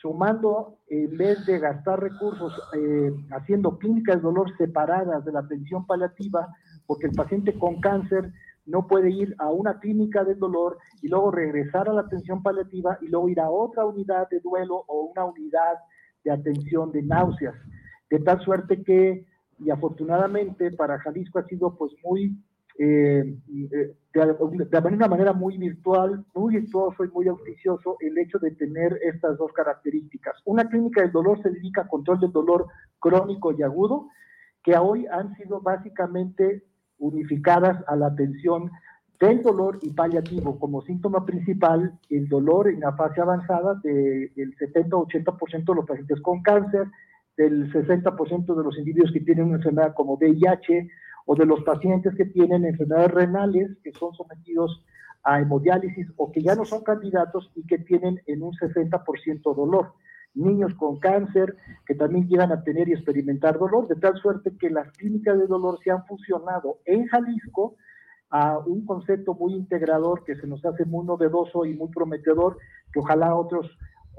sumando, 0.00 0.78
en 0.88 1.16
vez 1.16 1.44
de 1.46 1.58
gastar 1.58 2.00
recursos 2.00 2.52
eh, 2.76 3.12
haciendo 3.30 3.78
clínicas 3.78 4.16
de 4.16 4.22
dolor 4.22 4.56
separadas 4.56 5.24
de 5.24 5.32
la 5.32 5.40
atención 5.40 5.86
paliativa, 5.86 6.48
porque 6.86 7.06
el 7.06 7.12
paciente 7.12 7.58
con 7.58 7.80
cáncer 7.80 8.32
no 8.66 8.86
puede 8.86 9.10
ir 9.10 9.34
a 9.38 9.50
una 9.50 9.78
clínica 9.78 10.24
del 10.24 10.38
dolor 10.38 10.78
y 11.00 11.08
luego 11.08 11.30
regresar 11.30 11.88
a 11.88 11.92
la 11.92 12.02
atención 12.02 12.42
paliativa 12.42 12.98
y 13.00 13.08
luego 13.08 13.28
ir 13.28 13.40
a 13.40 13.50
otra 13.50 13.84
unidad 13.86 14.28
de 14.28 14.40
duelo 14.40 14.84
o 14.86 15.12
una 15.12 15.24
unidad 15.24 15.74
de 16.24 16.32
atención 16.32 16.92
de 16.92 17.02
náuseas. 17.02 17.54
De 18.10 18.18
tal 18.18 18.40
suerte 18.40 18.82
que, 18.82 19.26
y 19.58 19.70
afortunadamente 19.70 20.72
para 20.72 20.98
Jalisco 20.98 21.38
ha 21.38 21.46
sido 21.46 21.76
pues 21.76 21.92
muy 22.04 22.36
eh, 22.78 23.36
de, 23.46 23.94
una 24.12 25.08
manera 25.08 25.32
muy 25.32 25.56
virtual, 25.56 26.24
muy 26.34 26.56
virtuoso 26.56 27.04
y 27.04 27.08
muy 27.08 27.28
auspicioso 27.28 27.96
el 28.00 28.18
hecho 28.18 28.38
de 28.38 28.50
tener 28.52 28.98
estas 29.02 29.38
dos 29.38 29.52
características. 29.52 30.34
Una 30.44 30.68
clínica 30.68 31.02
del 31.02 31.12
dolor 31.12 31.42
se 31.42 31.50
dedica 31.50 31.82
a 31.82 31.88
control 31.88 32.20
del 32.20 32.32
dolor 32.32 32.66
crónico 32.98 33.52
y 33.52 33.62
agudo, 33.62 34.08
que 34.62 34.76
hoy 34.76 35.06
han 35.06 35.34
sido 35.36 35.60
básicamente 35.60 36.64
unificadas 36.98 37.82
a 37.86 37.96
la 37.96 38.08
atención 38.08 38.70
del 39.20 39.42
dolor 39.42 39.78
y 39.82 39.90
paliativo 39.90 40.58
como 40.58 40.82
síntoma 40.82 41.24
principal, 41.24 41.98
el 42.10 42.28
dolor 42.28 42.68
en 42.68 42.80
la 42.80 42.92
fase 42.92 43.20
avanzada 43.20 43.74
del 43.82 44.30
70-80% 44.34 45.64
de 45.64 45.74
los 45.74 45.86
pacientes 45.86 46.20
con 46.20 46.42
cáncer, 46.42 46.88
del 47.36 47.72
60% 47.72 48.54
de 48.54 48.64
los 48.64 48.78
individuos 48.78 49.12
que 49.12 49.20
tienen 49.20 49.46
una 49.46 49.56
enfermedad 49.56 49.94
como 49.94 50.14
VIH 50.14 50.88
o 51.26 51.34
de 51.34 51.44
los 51.44 51.62
pacientes 51.64 52.14
que 52.14 52.24
tienen 52.24 52.64
enfermedades 52.64 53.10
renales 53.10 53.76
que 53.84 53.92
son 53.92 54.14
sometidos 54.14 54.82
a 55.24 55.40
hemodiálisis 55.40 56.06
o 56.16 56.30
que 56.30 56.40
ya 56.40 56.54
no 56.54 56.64
son 56.64 56.82
candidatos 56.82 57.50
y 57.56 57.66
que 57.66 57.78
tienen 57.78 58.22
en 58.26 58.42
un 58.42 58.52
60% 58.52 59.54
dolor. 59.54 59.92
Niños 60.34 60.72
con 60.74 60.98
cáncer 60.98 61.56
que 61.84 61.94
también 61.94 62.28
llegan 62.28 62.52
a 62.52 62.62
tener 62.62 62.88
y 62.88 62.92
experimentar 62.92 63.58
dolor, 63.58 63.88
de 63.88 63.96
tal 63.96 64.16
suerte 64.18 64.56
que 64.58 64.70
las 64.70 64.90
clínicas 64.92 65.36
de 65.38 65.46
dolor 65.46 65.78
se 65.82 65.90
han 65.90 66.06
fusionado 66.06 66.78
en 66.84 67.06
Jalisco 67.06 67.76
a 68.30 68.58
un 68.58 68.84
concepto 68.84 69.34
muy 69.34 69.54
integrador 69.54 70.24
que 70.24 70.36
se 70.36 70.46
nos 70.46 70.64
hace 70.64 70.84
muy 70.84 71.04
novedoso 71.04 71.64
y 71.64 71.74
muy 71.74 71.88
prometedor, 71.88 72.58
que 72.92 73.00
ojalá 73.00 73.34
otros 73.34 73.66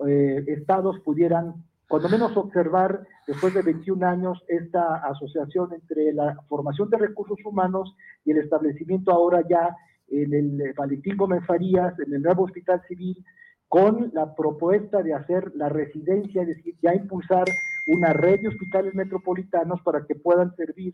eh, 0.07 0.43
estados 0.47 0.99
pudieran, 0.99 1.63
cuando 1.87 2.09
menos, 2.09 2.35
observar 2.35 3.07
después 3.25 3.53
de 3.53 3.61
21 3.61 4.05
años 4.05 4.43
esta 4.47 4.97
asociación 4.97 5.73
entre 5.73 6.11
la 6.13 6.37
formación 6.49 6.89
de 6.89 6.97
recursos 6.97 7.39
humanos 7.45 7.95
y 8.25 8.31
el 8.31 8.39
establecimiento 8.39 9.11
ahora 9.11 9.41
ya 9.49 9.75
en 10.09 10.33
el 10.33 10.73
Valentín 10.73 11.15
Gómez 11.15 11.45
Farías, 11.45 11.97
en 11.99 12.13
el 12.13 12.21
nuevo 12.21 12.43
Hospital 12.43 12.81
Civil, 12.87 13.23
con 13.67 14.11
la 14.13 14.33
propuesta 14.35 15.01
de 15.01 15.13
hacer 15.13 15.51
la 15.55 15.69
residencia, 15.69 16.41
es 16.41 16.49
decir, 16.49 16.75
ya 16.81 16.93
impulsar 16.93 17.45
una 17.87 18.13
red 18.13 18.41
de 18.41 18.47
hospitales 18.49 18.93
metropolitanos 18.93 19.81
para 19.81 20.05
que 20.05 20.15
puedan 20.15 20.55
servir 20.55 20.93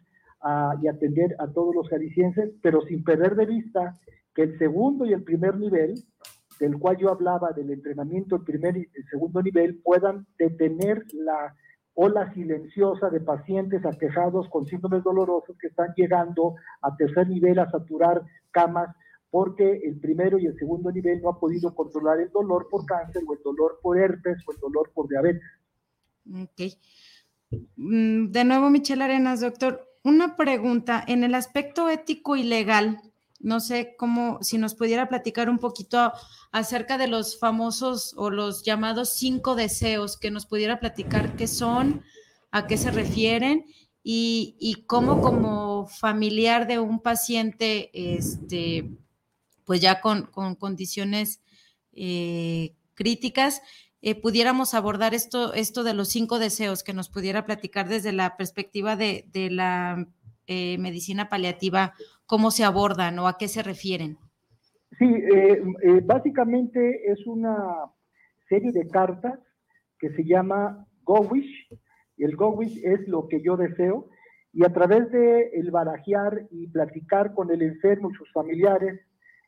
y 0.82 0.88
atender 0.88 1.36
a 1.40 1.48
todos 1.48 1.74
los 1.74 1.88
jaliscienses, 1.90 2.52
pero 2.62 2.82
sin 2.82 3.04
perder 3.04 3.36
de 3.36 3.46
vista 3.46 3.94
que 4.36 4.44
el 4.44 4.58
segundo 4.58 5.06
y 5.06 5.14
el 5.14 5.24
primer 5.24 5.58
nivel, 5.58 5.94
del 6.60 6.78
cual 6.78 6.98
yo 6.98 7.10
hablaba 7.10 7.52
del 7.52 7.72
entrenamiento, 7.72 8.36
el 8.36 8.44
primer 8.44 8.78
y 8.78 8.90
el 8.94 9.06
segundo 9.10 9.42
nivel, 9.42 9.82
puedan 9.84 10.26
detener 10.38 11.04
la 11.14 11.56
ola 11.96 12.34
silenciosa 12.34 13.10
de 13.10 13.22
pacientes 13.22 13.86
aquejados 13.86 14.50
con 14.50 14.66
síndromes 14.66 15.04
dolorosos 15.04 15.56
que 15.60 15.68
están 15.68 15.94
llegando 15.96 16.56
a 16.82 16.96
tercer 16.96 17.28
nivel 17.28 17.60
a 17.60 17.70
saturar 17.70 18.24
camas 18.52 18.96
porque 19.30 19.82
el 19.84 20.00
primero 20.00 20.38
y 20.38 20.46
el 20.46 20.58
segundo 20.58 20.92
nivel 20.92 21.22
no 21.22 21.30
ha 21.30 21.40
podido 21.40 21.74
controlar 21.74 22.20
el 22.20 22.30
dolor 22.30 22.68
por 22.70 22.86
cáncer 22.86 23.24
o 23.28 23.34
el 23.34 23.40
dolor 23.44 23.80
por 23.82 23.98
herpes 23.98 24.38
o 24.48 24.52
el 24.52 24.60
dolor 24.60 24.92
por 24.94 25.08
diabetes. 25.08 25.42
Ok. 26.32 26.74
Mm, 27.76 28.32
de 28.32 28.44
nuevo, 28.44 28.70
Michelle 28.70 29.04
Arenas, 29.04 29.42
doctor 29.42 29.88
una 30.04 30.36
pregunta, 30.36 31.04
en 31.08 31.24
el 31.24 31.34
aspecto 31.34 31.90
ético 31.90 32.36
y 32.36 32.44
legal, 32.44 33.00
no 33.44 33.60
sé 33.60 33.96
cómo, 33.98 34.40
si 34.42 34.58
nos 34.58 34.74
pudiera 34.74 35.08
platicar 35.10 35.50
un 35.50 35.60
poquito 35.60 36.12
acerca 36.52 36.98
de 36.98 37.08
los 37.08 37.38
famosos 37.38 38.14
o 38.18 38.30
los 38.30 38.64
llamados 38.64 39.14
cinco 39.14 39.56
deseos, 39.56 40.18
que 40.18 40.32
nos 40.32 40.46
pudiera 40.46 40.80
platicar 40.80 41.36
qué 41.36 41.48
son, 41.48 42.04
a 42.52 42.66
qué 42.66 42.78
se 42.78 42.90
refieren 42.90 43.66
y, 44.04 44.84
cómo 44.88 45.22
como 45.22 45.88
familiar 45.88 46.68
de 46.68 46.80
un 46.80 47.00
paciente, 47.00 47.90
este, 47.94 48.92
pues 49.66 49.82
ya 49.82 50.02
con, 50.02 50.30
condiciones 50.58 51.42
eh, 51.94 52.76
críticas, 52.94 53.62
eh, 54.02 54.16
pudiéramos 54.16 54.74
abordar 54.74 55.14
esto, 55.14 55.54
esto 55.54 55.84
de 55.84 55.94
los 55.94 56.10
cinco 56.10 56.38
deseos, 56.38 56.84
que 56.84 56.94
nos 56.94 57.08
pudiera 57.10 57.46
platicar 57.46 57.88
desde 57.88 58.12
la 58.12 58.36
perspectiva 58.36 58.98
de, 58.98 59.26
la 59.50 60.08
eh, 60.46 60.78
medicina 60.78 61.30
paliativa, 61.30 61.94
cómo 62.34 62.50
se 62.50 62.64
abordan 62.64 63.20
o 63.20 63.28
a 63.28 63.38
qué 63.38 63.48
se 63.48 63.62
refieren. 63.62 64.18
Sí, 64.98 65.06
eh, 65.06 65.62
básicamente 66.04 67.12
es 67.12 67.28
una 67.28 67.56
serie 68.50 68.72
de 68.72 68.88
cartas 68.88 69.38
que 70.00 70.10
se 70.16 70.24
llama 70.24 70.84
Go 71.04 71.20
Wish, 71.30 71.70
el 72.18 72.36
Go 72.36 72.50
Wish 72.50 72.84
es 72.84 73.08
lo 73.08 73.28
que 73.28 73.40
yo 73.44 73.56
deseo, 73.56 74.10
y 74.52 74.66
a 74.66 74.74
través 74.74 75.12
de 75.12 75.52
el 75.54 75.70
barajear 75.70 76.48
y 76.50 76.66
platicar 76.70 77.36
con 77.36 77.52
el 77.52 77.62
enfermo 77.62 78.10
y 78.10 78.16
sus 78.16 78.32
familiares, 78.32 79.00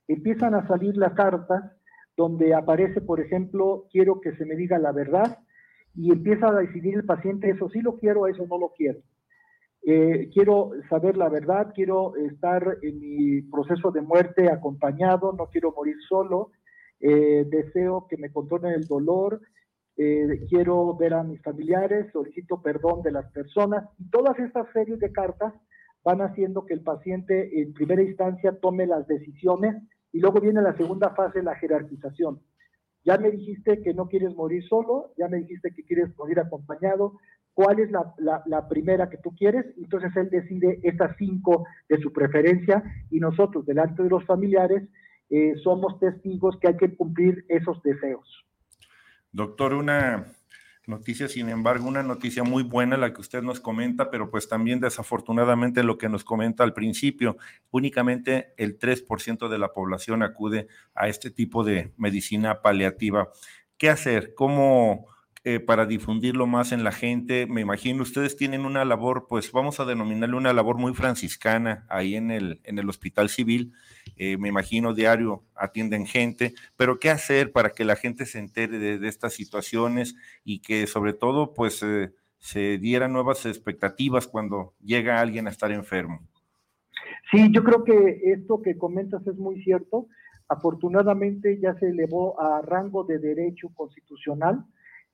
empiezan 0.07 0.53
a 0.53 0.67
salir 0.67 0.95
las 0.95 1.13
cartas 1.13 1.63
donde 2.15 2.53
aparece, 2.53 3.01
por 3.01 3.19
ejemplo, 3.19 3.87
quiero 3.91 4.21
que 4.21 4.35
se 4.35 4.45
me 4.45 4.55
diga 4.55 4.77
la 4.77 4.91
verdad 4.91 5.39
y 5.95 6.11
empieza 6.11 6.49
a 6.49 6.59
decidir 6.59 6.93
el 6.93 7.05
paciente, 7.05 7.49
eso 7.49 7.67
sí 7.67 7.81
lo 7.81 7.97
quiero, 7.97 8.27
eso 8.27 8.45
no 8.47 8.59
lo 8.59 8.73
quiero. 8.77 8.99
Eh, 9.87 10.31
quiero 10.33 10.71
saber 10.89 11.15
la 11.15 11.29
verdad, 11.29 11.71
quiero 11.75 12.15
estar 12.15 12.79
en 12.81 12.99
mi 12.99 13.41
proceso 13.43 13.91
de 13.91 14.01
muerte 14.01 14.49
acompañado, 14.49 15.31
no 15.33 15.45
quiero 15.51 15.73
morir 15.73 15.95
solo, 16.09 16.51
eh, 16.99 17.45
deseo 17.47 18.07
que 18.09 18.17
me 18.17 18.31
controlen 18.31 18.73
el 18.73 18.87
dolor, 18.87 19.41
eh, 19.95 20.43
quiero 20.49 20.95
ver 20.95 21.13
a 21.13 21.23
mis 21.23 21.39
familiares, 21.43 22.11
solicito 22.11 22.63
perdón 22.63 23.03
de 23.03 23.11
las 23.11 23.31
personas 23.31 23.87
y 23.99 24.09
todas 24.09 24.39
estas 24.39 24.65
series 24.73 24.99
de 24.99 25.11
cartas 25.11 25.53
van 26.03 26.21
haciendo 26.21 26.65
que 26.65 26.73
el 26.73 26.81
paciente 26.81 27.61
en 27.61 27.71
primera 27.73 28.01
instancia 28.01 28.57
tome 28.59 28.87
las 28.87 29.07
decisiones 29.07 29.75
y 30.11 30.19
luego 30.19 30.41
viene 30.41 30.63
la 30.63 30.75
segunda 30.75 31.11
fase, 31.11 31.43
la 31.43 31.55
jerarquización. 31.55 32.41
Ya 33.03 33.19
me 33.19 33.29
dijiste 33.29 33.83
que 33.83 33.93
no 33.93 34.07
quieres 34.07 34.35
morir 34.35 34.63
solo, 34.67 35.13
ya 35.15 35.27
me 35.27 35.37
dijiste 35.37 35.71
que 35.75 35.83
quieres 35.83 36.17
morir 36.17 36.39
acompañado. 36.39 37.19
¿Cuál 37.55 37.79
es 37.79 37.89
la, 37.89 38.67
primera 38.67 39.09
que 39.09 39.17
tú 39.17 39.33
quieres? 39.33 39.65
Entonces 39.77 40.11
él 40.17 40.29
decide 40.29 40.81
estas 40.83 41.15
cinco 41.17 41.65
de 41.87 41.97
su 42.01 42.11
preferencia 42.11 42.83
y 43.09 43.21
nosotros, 43.21 43.65
delante 43.65 44.03
de 44.03 44.09
los 44.09 44.25
familiares, 44.25 44.83
eh, 45.29 45.53
somos 45.63 45.97
testigos 45.97 46.57
que 46.59 46.67
hay 46.67 46.75
que 46.75 46.93
cumplir 46.95 47.45
esos 47.47 47.81
deseos. 47.81 48.45
Doctor, 49.31 49.73
una, 49.73 50.25
noticia, 50.87 51.27
sin 51.27 51.49
embargo, 51.49 51.87
una 51.87 52.03
noticia 52.03 52.43
muy 52.43 52.63
buena 52.63 52.97
la 52.97 53.13
que 53.13 53.21
usted 53.21 53.41
nos 53.41 53.61
comenta, 53.61 54.11
pero 54.11 54.29
pues 54.29 54.47
también 54.47 54.79
desafortunadamente 54.79 55.81
lo 55.81 55.97
que 55.97 56.09
nos 56.09 56.23
comenta 56.23 56.65
al 56.65 56.73
principio, 56.73 57.37
únicamente 57.71 58.53
el 58.57 58.77
3% 58.77 59.47
de 59.47 59.57
la 59.57 59.73
población 59.73 60.23
acude 60.23 60.67
a 60.93 61.07
este 61.07 61.31
tipo 61.31 61.63
de 61.63 61.93
medicina 61.97 62.61
paliativa. 62.61 63.29
¿Qué 63.77 63.89
hacer? 63.89 64.33
¿Cómo 64.35 65.07
eh, 65.45 65.61
para 65.61 65.85
difundirlo 65.85 66.47
más 66.47 66.73
en 66.73 66.83
la 66.83 66.91
gente? 66.91 67.47
Me 67.47 67.61
imagino 67.61 68.03
ustedes 68.03 68.35
tienen 68.35 68.65
una 68.65 68.83
labor, 68.83 69.27
pues 69.29 69.51
vamos 69.51 69.79
a 69.79 69.85
denominarle 69.85 70.35
una 70.35 70.51
labor 70.51 70.77
muy 70.77 70.93
franciscana 70.93 71.85
ahí 71.89 72.15
en 72.15 72.31
el, 72.31 72.59
en 72.65 72.77
el 72.79 72.89
hospital 72.89 73.29
civil 73.29 73.73
eh, 74.17 74.37
me 74.37 74.49
imagino 74.49 74.93
diario 74.93 75.43
atienden 75.55 76.05
gente, 76.05 76.53
pero 76.77 76.99
¿qué 76.99 77.09
hacer 77.09 77.51
para 77.51 77.71
que 77.71 77.83
la 77.83 77.95
gente 77.95 78.25
se 78.25 78.39
entere 78.39 78.79
de, 78.79 79.07
estas 79.07 79.33
situaciones 79.33 80.15
y 80.43 80.59
que 80.59 80.87
sobre 80.87 81.13
todo 81.13 81.53
pues 81.53 81.83
eh, 81.83 82.13
se 82.37 82.77
dieran 82.77 83.11
nuevas 83.11 83.45
expectativas 83.45 84.27
cuando 84.27 84.73
llega 84.81 85.19
alguien 85.19 85.47
a 85.47 85.49
estar 85.49 85.71
enfermo? 85.71 86.21
Sí, 87.31 87.51
yo 87.51 87.63
creo 87.63 87.83
que 87.83 88.21
esto 88.31 88.61
que 88.61 88.77
comentas 88.77 89.25
es 89.27 89.35
muy 89.35 89.61
cierto. 89.63 90.07
Afortunadamente 90.47 91.59
ya 91.59 91.73
se 91.79 91.89
elevó 91.89 92.39
a 92.39 92.61
rango 92.61 93.03
de 93.03 93.19
derecho 93.19 93.69
constitucional. 93.73 94.63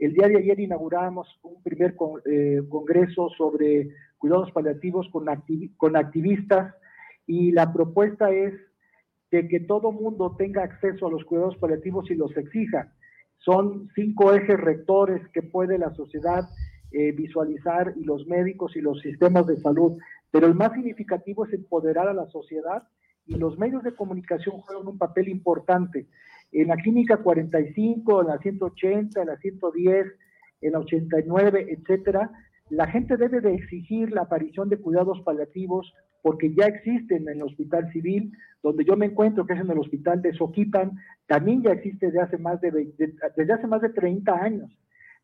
El 0.02 0.14
día 0.14 0.28
de 0.28 0.40
ayer 0.40 0.60
inauguramos 0.60 1.28
un 1.44 1.62
primer 1.62 1.96
eh, 2.26 2.60
congreso 2.70 3.30
sobre 3.38 3.90
cuidados 4.18 4.52
paliativos 4.52 5.08
con, 5.12 5.30
activistas 5.96 6.74
y 7.28 7.52
la 7.52 7.72
propuesta 7.72 8.32
es 8.32 8.56
de 9.30 9.48
que 9.48 9.60
todo 9.60 9.92
mundo 9.92 10.36
tenga 10.40 10.64
acceso 10.64 11.06
a 11.06 11.12
los 11.12 11.24
cuidados 11.24 11.56
paliativos 11.58 12.10
y 12.10 12.16
los 12.16 12.36
exija. 12.36 12.92
Son 13.38 13.90
cinco 13.94 14.34
ejes 14.34 14.60
rectores 14.60 15.22
que 15.36 15.44
puede 15.44 15.78
la 15.78 15.94
sociedad 15.94 16.50
eh, 16.92 17.12
visualizar 17.12 17.94
y 17.96 18.04
los 18.04 18.26
médicos 18.26 18.76
y 18.76 18.82
los 18.82 19.00
sistemas 19.02 19.46
de 19.46 19.58
salud, 19.58 20.00
pero 20.32 20.48
el 20.48 20.56
más 20.56 20.74
significativo 20.74 21.46
es 21.46 21.54
empoderar 21.54 22.08
a 22.08 22.14
la 22.16 22.26
sociedad 22.26 22.88
y 23.28 23.36
los 23.36 23.56
medios 23.60 23.84
de 23.84 23.94
comunicación 23.94 24.62
juegan 24.62 24.88
un 24.88 24.98
papel 24.98 25.30
importante. 25.30 26.08
En 26.52 26.68
la 26.68 26.76
clínica 26.76 27.18
45, 27.18 28.22
en 28.22 28.28
la 28.28 28.38
180, 28.40 29.22
en 29.22 29.28
la 29.28 29.38
110, 29.38 30.06
en 30.62 30.72
la 30.72 30.80
89, 30.80 31.68
etcétera, 31.70 32.32
la 32.70 32.88
gente 32.88 33.18
debe 33.18 33.42
de 33.42 33.54
exigir 33.54 34.12
la 34.12 34.22
aparición 34.22 34.70
de 34.70 34.78
cuidados 34.78 35.22
paliativos 35.22 35.94
porque 36.22 36.54
ya 36.54 36.66
existen 36.66 37.28
en 37.28 37.38
el 37.38 37.44
hospital 37.44 37.92
civil, 37.92 38.32
donde 38.64 38.86
yo 38.86 38.96
me 38.96 39.08
encuentro, 39.08 39.46
que 39.46 39.54
es 39.54 39.60
en 39.60 39.72
el 39.72 39.80
hospital 39.80 40.22
de 40.22 40.34
Soquipan, 40.34 40.92
también 41.28 41.64
ya 41.64 41.72
existe 41.72 42.08
desde 42.08 42.22
hace 42.22 42.38
más 42.38 42.62
de, 42.62 42.72
desde 43.36 43.54
hace 43.54 43.68
más 43.68 43.82
de 43.82 43.90
30 43.90 44.34
años. 44.34 44.70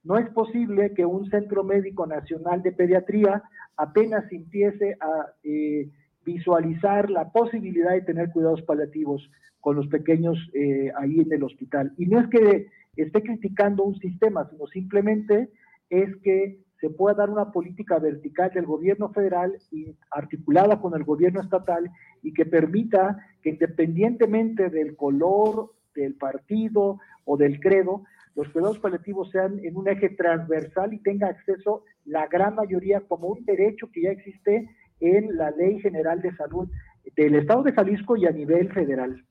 No 0.03 0.17
es 0.17 0.29
posible 0.29 0.93
que 0.93 1.05
un 1.05 1.29
centro 1.29 1.63
médico 1.63 2.07
nacional 2.07 2.63
de 2.63 2.71
pediatría 2.71 3.43
apenas 3.75 4.31
empiece 4.31 4.97
a 4.99 5.27
eh, 5.43 5.89
visualizar 6.27 7.09
la 7.09 7.31
posibilidad 7.31 7.93
de 7.93 8.01
tener 8.01 8.31
cuidados 8.31 8.61
paliativos 8.63 9.31
con 9.61 9.77
los 9.77 9.87
pequeños 9.87 10.37
eh, 10.53 10.91
ahí 10.99 11.19
en 11.21 11.31
el 11.31 11.43
hospital. 11.43 11.93
Y 11.97 12.05
no 12.05 12.19
es 12.19 12.27
que 12.27 12.67
esté 12.97 13.23
criticando 13.23 13.83
un 13.83 13.97
sistema, 13.99 14.47
sino 14.49 14.67
simplemente 14.67 15.49
es 15.89 16.13
que 16.17 16.59
se 16.81 16.89
pueda 16.89 17.15
dar 17.15 17.29
una 17.29 17.51
política 17.51 17.97
vertical 17.97 18.51
del 18.53 18.65
gobierno 18.65 19.09
federal 19.13 19.57
y 19.71 19.95
articulada 20.11 20.81
con 20.81 20.93
el 20.95 21.05
gobierno 21.05 21.41
estatal 21.41 21.89
y 22.21 22.33
que 22.33 22.45
permita 22.45 23.17
que 23.41 23.51
independientemente 23.51 24.69
del 24.69 24.95
color, 24.97 25.71
del 25.95 26.13
partido 26.15 26.99
o 27.23 27.37
del 27.37 27.59
credo, 27.61 28.03
los 28.35 28.49
cuidados 28.49 28.79
paliativos 28.79 29.31
sean 29.31 29.59
en 29.63 29.77
un 29.77 29.87
eje 29.87 30.09
transversal 30.09 30.93
y 30.93 30.99
tenga 30.99 31.27
acceso 31.27 31.83
la 32.05 32.27
gran 32.27 32.53
mayoría 32.53 32.99
como 32.99 33.29
un 33.29 33.45
derecho 33.45 33.89
que 33.91 34.01
ya 34.03 34.11
existe 34.11 34.69
en 34.99 35.37
la 35.37 35.51
Ley 35.51 35.79
General 35.79 36.21
de 36.21 36.35
Salud 36.35 36.69
del 37.15 37.35
Estado 37.35 37.63
de 37.63 37.73
Jalisco 37.73 38.15
y 38.17 38.25
a 38.25 38.31
nivel 38.31 38.71
federal. 38.71 39.23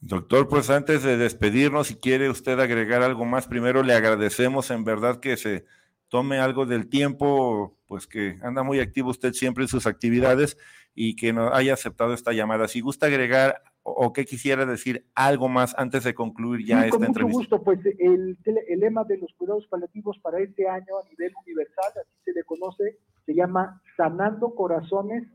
Doctor, 0.00 0.48
pues 0.48 0.70
antes 0.70 1.02
de 1.02 1.18
despedirnos, 1.18 1.88
si 1.88 1.96
quiere 1.96 2.30
usted 2.30 2.58
agregar 2.58 3.02
algo 3.02 3.26
más, 3.26 3.46
primero 3.46 3.82
le 3.82 3.92
agradecemos 3.92 4.70
en 4.70 4.82
verdad 4.82 5.20
que 5.20 5.36
se 5.36 5.66
tome 6.08 6.38
algo 6.38 6.64
del 6.64 6.88
tiempo, 6.88 7.76
pues 7.86 8.06
que 8.06 8.38
anda 8.42 8.62
muy 8.62 8.80
activo 8.80 9.10
usted 9.10 9.34
siempre 9.34 9.64
en 9.64 9.68
sus 9.68 9.86
actividades 9.86 10.56
y 10.94 11.16
que 11.16 11.32
nos 11.32 11.52
haya 11.52 11.74
aceptado 11.74 12.14
esta 12.14 12.32
llamada. 12.32 12.66
Si 12.66 12.80
gusta 12.80 13.06
agregar 13.06 13.62
o, 13.82 14.12
qué 14.12 14.24
quisiera 14.24 14.66
decir 14.66 15.06
algo 15.14 15.48
más 15.48 15.74
antes 15.78 16.04
de 16.04 16.14
concluir 16.14 16.66
ya 16.66 16.86
esta 16.86 16.96
entrevista. 16.96 17.20
Con 17.20 17.30
mucho 17.30 17.38
gusto, 17.38 17.62
pues 17.62 17.80
el, 17.98 18.38
el 18.44 18.80
lema 18.80 19.04
de 19.04 19.18
los 19.18 19.32
cuidados 19.34 19.66
paliativos 19.68 20.18
para 20.18 20.40
este 20.40 20.68
año 20.68 20.98
a 21.02 21.08
nivel 21.08 21.32
universal, 21.44 21.92
así 22.00 22.16
se 22.24 22.32
le 22.32 22.42
conoce, 22.44 22.98
se 23.26 23.34
llama 23.34 23.80
Sanando 23.96 24.54
Corazones 24.54 25.26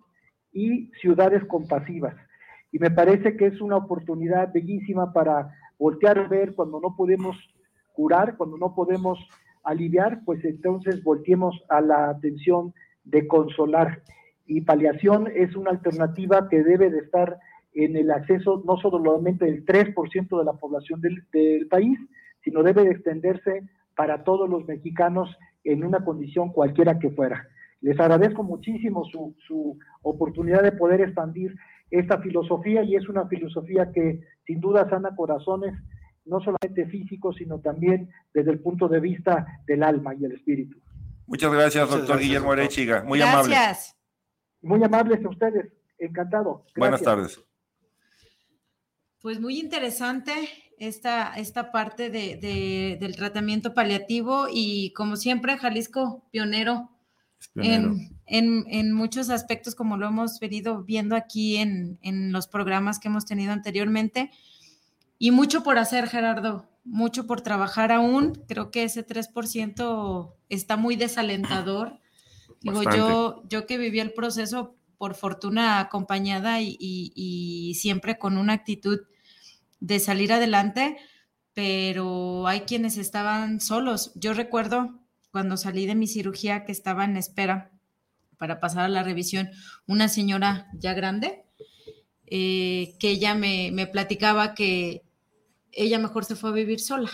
y 0.51 0.91
Ciudades 1.01 1.43
Compasivas. 1.45 2.15
Y 2.71 2.79
me 2.79 2.91
parece 2.91 3.37
que 3.37 3.47
es 3.47 3.61
una 3.61 3.77
oportunidad 3.77 4.51
bellísima 4.53 5.13
para 5.13 5.53
voltear 5.77 6.19
a 6.19 6.27
ver 6.27 6.55
cuando 6.55 6.79
no 6.79 6.95
podemos 6.95 7.37
curar, 7.93 8.37
cuando 8.37 8.57
no 8.57 8.75
podemos 8.75 9.19
aliviar, 9.63 10.21
pues 10.25 10.43
entonces 10.45 11.03
volteemos 11.03 11.55
a 11.69 11.81
la 11.81 12.09
atención 12.09 12.73
de 13.03 13.27
consolar. 13.27 14.01
Y 14.45 14.61
paliación 14.61 15.27
es 15.33 15.55
una 15.55 15.71
alternativa 15.71 16.47
que 16.49 16.63
debe 16.63 16.89
de 16.89 16.99
estar 16.99 17.37
en 17.73 17.97
el 17.97 18.11
acceso 18.11 18.63
no 18.65 18.77
solamente 18.77 19.45
del 19.45 19.65
3% 19.65 20.37
de 20.37 20.45
la 20.45 20.53
población 20.53 21.01
del, 21.01 21.23
del, 21.33 21.67
país, 21.67 21.99
sino 22.43 22.63
debe 22.63 22.83
de 22.83 22.91
extenderse 22.91 23.63
para 23.95 24.23
todos 24.23 24.49
los 24.49 24.65
mexicanos 24.65 25.35
en 25.63 25.83
una 25.83 26.05
condición 26.05 26.51
cualquiera 26.51 26.99
que 26.99 27.09
fuera. 27.09 27.47
Les 27.85 27.99
agradezco 27.99 28.41
muchísimo 28.41 29.05
su, 29.05 29.35
su 29.47 29.77
oportunidad 30.01 30.63
de 30.63 30.71
poder 30.71 31.01
expandir 31.01 31.55
esta 31.91 32.19
filosofía 32.19 32.81
y 32.81 32.95
es 32.95 33.07
una 33.07 33.27
filosofía 33.27 33.91
que 33.93 34.21
sin 34.47 34.59
duda 34.59 34.89
sana 34.89 35.15
corazones, 35.15 35.75
no 36.25 36.39
solamente 36.39 36.87
físicos, 36.87 37.35
sino 37.35 37.59
también 37.59 38.09
desde 38.33 38.49
el 38.49 38.59
punto 38.59 38.87
de 38.87 38.99
vista 38.99 39.45
del 39.67 39.83
alma 39.83 40.15
y 40.15 40.25
el 40.25 40.31
espíritu. 40.31 40.79
Muchas 41.27 41.53
gracias, 41.53 41.87
doctor 41.87 42.17
Guillermo 42.17 42.53
Arechiga. 42.53 43.03
Muy 43.03 43.21
amable. 43.21 43.53
Gracias. 43.53 43.95
Muy 44.63 44.83
amables 44.83 45.23
a 45.23 45.29
ustedes. 45.29 45.71
Encantado. 45.99 46.65
Buenas 46.75 47.03
tardes. 47.03 47.39
Pues 49.21 49.39
muy 49.39 49.59
interesante 49.59 50.33
esta, 50.79 51.35
esta 51.35 51.71
parte 51.71 52.09
de, 52.09 52.97
del 52.99 53.15
tratamiento 53.15 53.75
paliativo 53.75 54.47
y 54.51 54.91
como 54.93 55.17
siempre, 55.17 55.55
Jalisco, 55.59 56.27
pionero, 56.31 56.94
En, 57.55 58.11
en, 58.25 58.91
muchos 58.91 59.29
aspectos, 59.29 59.75
como 59.75 59.95
lo 59.95 60.07
hemos 60.07 60.39
venido 60.39 60.83
viendo 60.83 61.15
aquí 61.15 61.57
en, 61.57 61.99
en 62.01 62.33
los 62.33 62.47
programas 62.47 62.99
que 62.99 63.07
hemos 63.07 63.25
tenido 63.25 63.53
anteriormente. 63.53 64.31
Y 65.17 65.31
mucho 65.31 65.63
por 65.63 65.77
hacer, 65.77 66.07
Gerardo, 66.09 66.67
mucho 66.85 67.27
por 67.27 67.41
trabajar 67.41 67.91
aún. 67.91 68.33
Creo 68.47 68.71
que 68.71 68.83
ese 68.83 69.05
3% 69.05 70.33
está 70.49 70.77
muy 70.77 70.95
desalentador. 70.95 71.99
Digo, 72.61 72.83
yo, 72.83 73.43
yo 73.49 73.65
que 73.65 73.77
viví 73.77 73.99
el 73.99 74.13
proceso 74.13 74.75
por 74.97 75.15
fortuna 75.15 75.79
acompañada 75.79 76.61
y, 76.61 76.77
y, 76.79 77.73
siempre 77.75 78.17
con 78.17 78.37
una 78.37 78.53
actitud 78.53 79.01
de 79.79 79.99
salir 79.99 80.31
adelante, 80.31 80.97
pero 81.53 82.47
hay 82.47 82.61
quienes 82.61 82.97
estaban 82.97 83.59
solos. 83.59 84.13
Yo 84.15 84.33
recuerdo 84.33 85.04
cuando 85.35 85.57
salí 85.57 85.85
de 85.85 85.95
mi 85.95 86.07
cirugía 86.07 86.63
que 86.63 86.71
estaba 86.71 87.03
en 87.03 87.17
espera 87.17 87.69
para 88.37 88.61
pasar 88.61 88.85
a 88.85 88.87
la 88.87 89.03
revisión, 89.03 89.49
una 89.85 90.07
señora 90.07 90.69
ya 90.75 90.93
grande, 90.93 91.43
eh, 92.25 92.95
que 92.99 93.09
ella 93.09 93.35
me, 93.35 93.85
platicaba 93.91 94.53
que 94.53 95.03
ella 95.73 95.99
mejor 95.99 96.23
se 96.23 96.37
fue 96.37 96.51
a 96.51 96.53
vivir 96.53 96.79
sola, 96.79 97.11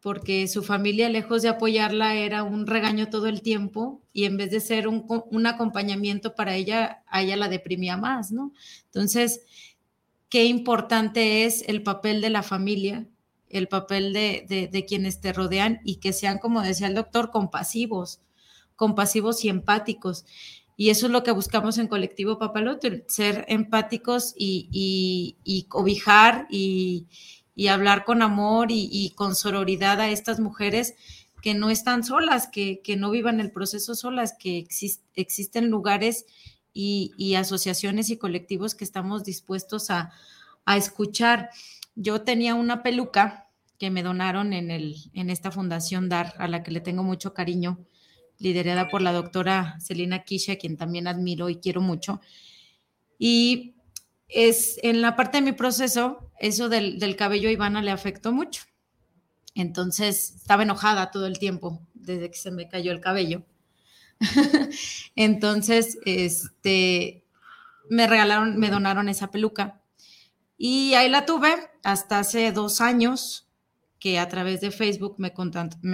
porque 0.00 0.48
su 0.48 0.62
familia, 0.62 1.10
lejos 1.10 1.42
de 1.42 1.50
apoyarla, 1.50 2.14
era 2.14 2.42
un 2.42 2.66
regaño 2.66 3.10
todo 3.10 3.26
el 3.26 3.42
tiempo 3.42 4.00
y 4.14 4.24
en 4.24 4.38
vez 4.38 4.50
de 4.50 4.60
ser 4.60 4.88
un, 4.88 5.04
un 5.30 5.46
acompañamiento 5.46 6.34
para 6.34 6.56
ella, 6.56 7.02
a 7.06 7.20
ella 7.20 7.36
la 7.36 7.50
deprimía 7.50 7.98
más, 7.98 8.32
¿no? 8.32 8.54
Entonces, 8.86 9.42
qué 10.30 10.46
importante 10.46 11.44
es 11.44 11.68
el 11.68 11.82
papel 11.82 12.22
de 12.22 12.30
la 12.30 12.42
familia, 12.42 13.06
el 13.50 13.68
papel 13.68 14.12
de, 14.12 14.44
de, 14.48 14.68
de 14.68 14.84
quienes 14.84 15.20
te 15.20 15.32
rodean 15.32 15.80
y 15.84 15.96
que 15.96 16.12
sean, 16.12 16.38
como 16.38 16.62
decía 16.62 16.86
el 16.86 16.94
doctor, 16.94 17.30
compasivos 17.30 18.20
compasivos 18.78 19.44
y 19.44 19.50
empáticos. 19.50 20.24
Y 20.76 20.90
eso 20.90 21.06
es 21.06 21.12
lo 21.12 21.24
que 21.24 21.32
buscamos 21.32 21.76
en 21.76 21.88
Colectivo 21.88 22.38
Papaloto, 22.38 22.88
ser 23.08 23.44
empáticos 23.48 24.32
y, 24.38 25.34
y, 25.44 25.64
cobijar 25.64 26.46
y, 26.48 27.08
hablar 27.68 28.04
con 28.04 28.22
amor 28.22 28.68
y, 28.70 29.12
con 29.16 29.34
sororidad 29.34 30.00
a 30.00 30.08
estas 30.08 30.38
mujeres 30.38 30.94
que 31.42 31.54
no 31.54 31.70
están 31.70 32.04
solas, 32.04 32.46
que, 32.46 32.80
no 32.96 33.10
vivan 33.10 33.40
el 33.40 33.50
proceso 33.50 33.96
solas, 33.96 34.34
que 34.38 34.68
existen 35.16 35.68
lugares 35.68 36.24
y, 36.72 37.34
asociaciones 37.34 38.10
y 38.10 38.16
colectivos 38.16 38.76
que 38.76 38.84
estamos 38.84 39.24
dispuestos 39.24 39.90
a, 39.90 40.12
a, 40.64 40.76
escuchar. 40.76 41.50
Yo 42.00 42.22
tenía 42.22 42.54
una 42.54 42.84
peluca 42.84 43.48
que 43.76 43.90
me 43.90 44.04
donaron 44.04 44.52
en, 44.52 44.70
el, 44.70 44.96
en 45.14 45.30
esta 45.30 45.50
fundación 45.50 46.08
DAR, 46.08 46.34
a 46.38 46.46
la 46.46 46.62
que 46.62 46.70
le 46.70 46.80
tengo 46.80 47.02
mucho 47.02 47.34
cariño 47.34 47.84
liderada 48.38 48.88
por 48.88 49.02
la 49.02 49.12
doctora 49.12 49.76
Celina 49.80 50.22
Kisha, 50.22 50.56
quien 50.56 50.76
también 50.76 51.08
admiro 51.08 51.48
y 51.48 51.56
quiero 51.56 51.80
mucho. 51.80 52.20
Y 53.18 53.74
es 54.28 54.78
en 54.82 55.00
la 55.00 55.16
parte 55.16 55.38
de 55.38 55.42
mi 55.42 55.52
proceso, 55.52 56.30
eso 56.38 56.68
del, 56.68 57.00
del 57.00 57.16
cabello 57.16 57.48
a 57.48 57.52
Ivana 57.52 57.82
le 57.82 57.90
afectó 57.90 58.32
mucho. 58.32 58.62
Entonces 59.56 60.34
estaba 60.36 60.62
enojada 60.62 61.10
todo 61.10 61.26
el 61.26 61.40
tiempo 61.40 61.82
desde 61.94 62.30
que 62.30 62.38
se 62.38 62.52
me 62.52 62.68
cayó 62.68 62.92
el 62.92 63.00
cabello. 63.00 63.42
Entonces, 65.16 65.98
este, 66.04 67.24
me 67.90 68.06
regalaron, 68.06 68.56
me 68.56 68.70
donaron 68.70 69.08
esa 69.08 69.32
peluca. 69.32 69.80
Y 70.56 70.94
ahí 70.94 71.08
la 71.08 71.26
tuve 71.26 71.54
hasta 71.90 72.18
hace 72.18 72.52
dos 72.52 72.82
años 72.82 73.48
que 73.98 74.18
a 74.18 74.28
través 74.28 74.60
de 74.60 74.70
Facebook 74.70 75.16
me 75.18 75.32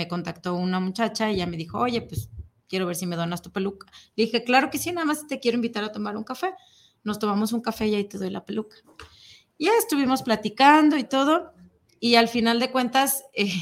contactó, 0.09 0.55
una 0.55 0.81
muchacha 0.81 1.31
y 1.31 1.37
ella 1.37 1.47
me 1.47 1.57
dijo, 1.57 1.79
oye, 1.79 2.03
pues 2.03 2.31
quiero 2.69 2.87
ver 2.87 2.97
si 2.97 3.07
me 3.07 3.15
donas 3.15 3.43
tu 3.43 3.53
peluca. 3.53 3.87
Le 4.17 4.25
dije, 4.25 4.43
claro 4.43 4.71
que 4.71 4.79
sí, 4.79 4.91
nada 4.91 5.05
más 5.05 5.29
te 5.29 5.39
quiero 5.39 5.55
invitar 5.55 5.85
a 5.85 5.93
tomar 5.93 6.17
un 6.17 6.25
café. 6.25 6.53
Nos 7.05 7.21
tomamos 7.21 7.53
un 7.53 7.61
café 7.61 7.87
y 7.87 7.95
ahí 7.95 8.05
te 8.05 8.19
doy 8.19 8.31
la 8.31 8.45
peluca. 8.45 8.77
Ya 9.57 9.71
estuvimos 9.79 10.23
platicando 10.23 10.97
y 10.97 11.05
todo. 11.05 11.53
Y 12.01 12.17
al 12.17 12.27
final 12.27 12.59
de 12.59 12.73
cuentas, 12.73 13.23
eh, 13.33 13.53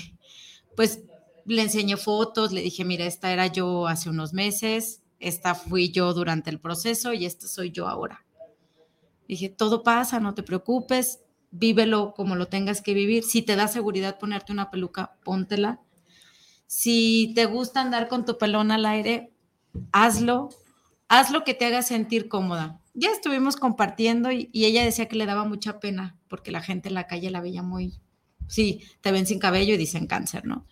pues 0.74 1.02
le 1.44 1.60
enseñé 1.60 1.98
fotos, 1.98 2.50
le 2.52 2.62
dije, 2.62 2.86
mira, 2.86 3.04
esta 3.04 3.30
era 3.30 3.48
yo 3.48 3.86
hace 3.88 4.08
unos 4.08 4.32
meses, 4.32 5.02
esta 5.18 5.54
fui 5.54 5.90
yo 5.90 6.14
durante 6.14 6.48
el 6.48 6.60
proceso 6.60 7.12
y 7.12 7.26
esta 7.26 7.46
soy 7.46 7.72
yo 7.72 7.88
ahora. 7.88 8.24
Dije, 9.28 9.50
todo 9.50 9.82
pasa, 9.82 10.18
no 10.18 10.34
te 10.34 10.42
preocupes, 10.42 11.21
vívelo 11.52 12.12
como 12.14 12.34
lo 12.34 12.48
tengas 12.48 12.82
que 12.82 12.92
vivir. 12.92 13.22
Si 13.22 13.42
te 13.42 13.54
da 13.54 13.68
seguridad 13.68 14.18
ponerte 14.18 14.52
una 14.52 14.70
peluca, 14.70 15.14
póntela 15.22 15.80
si 16.74 17.34
te 17.34 17.44
gusta 17.44 17.82
andar 17.82 18.08
con 18.08 18.24
tu 18.24 18.38
pelón 18.38 18.70
al 18.70 18.86
aire, 18.86 19.30
hazlo, 19.92 20.48
haz 21.06 21.30
lo 21.30 21.44
que 21.44 21.52
te 21.52 21.66
haga 21.66 21.82
sentir 21.82 22.28
cómoda. 22.28 22.80
Ya 22.94 23.10
estuvimos 23.10 23.56
compartiendo 23.56 24.32
y, 24.32 24.48
ella 24.54 24.82
decía 24.82 25.06
que 25.06 25.16
le 25.16 25.26
daba 25.26 25.44
mucha 25.44 25.80
pena 25.80 26.16
porque 26.28 26.50
la 26.50 26.62
gente 26.62 26.88
en 26.88 26.94
la 26.94 27.06
calle 27.06 27.30
la 27.30 27.42
veía 27.42 27.62
muy, 27.62 28.00
sí, 28.48 28.80
te 29.02 29.12
ven 29.12 29.26
sin 29.26 29.38
cabello 29.38 29.74
y 29.74 29.76
dicen 29.76 30.06
cáncer, 30.06 30.46
¿no? 30.46 30.66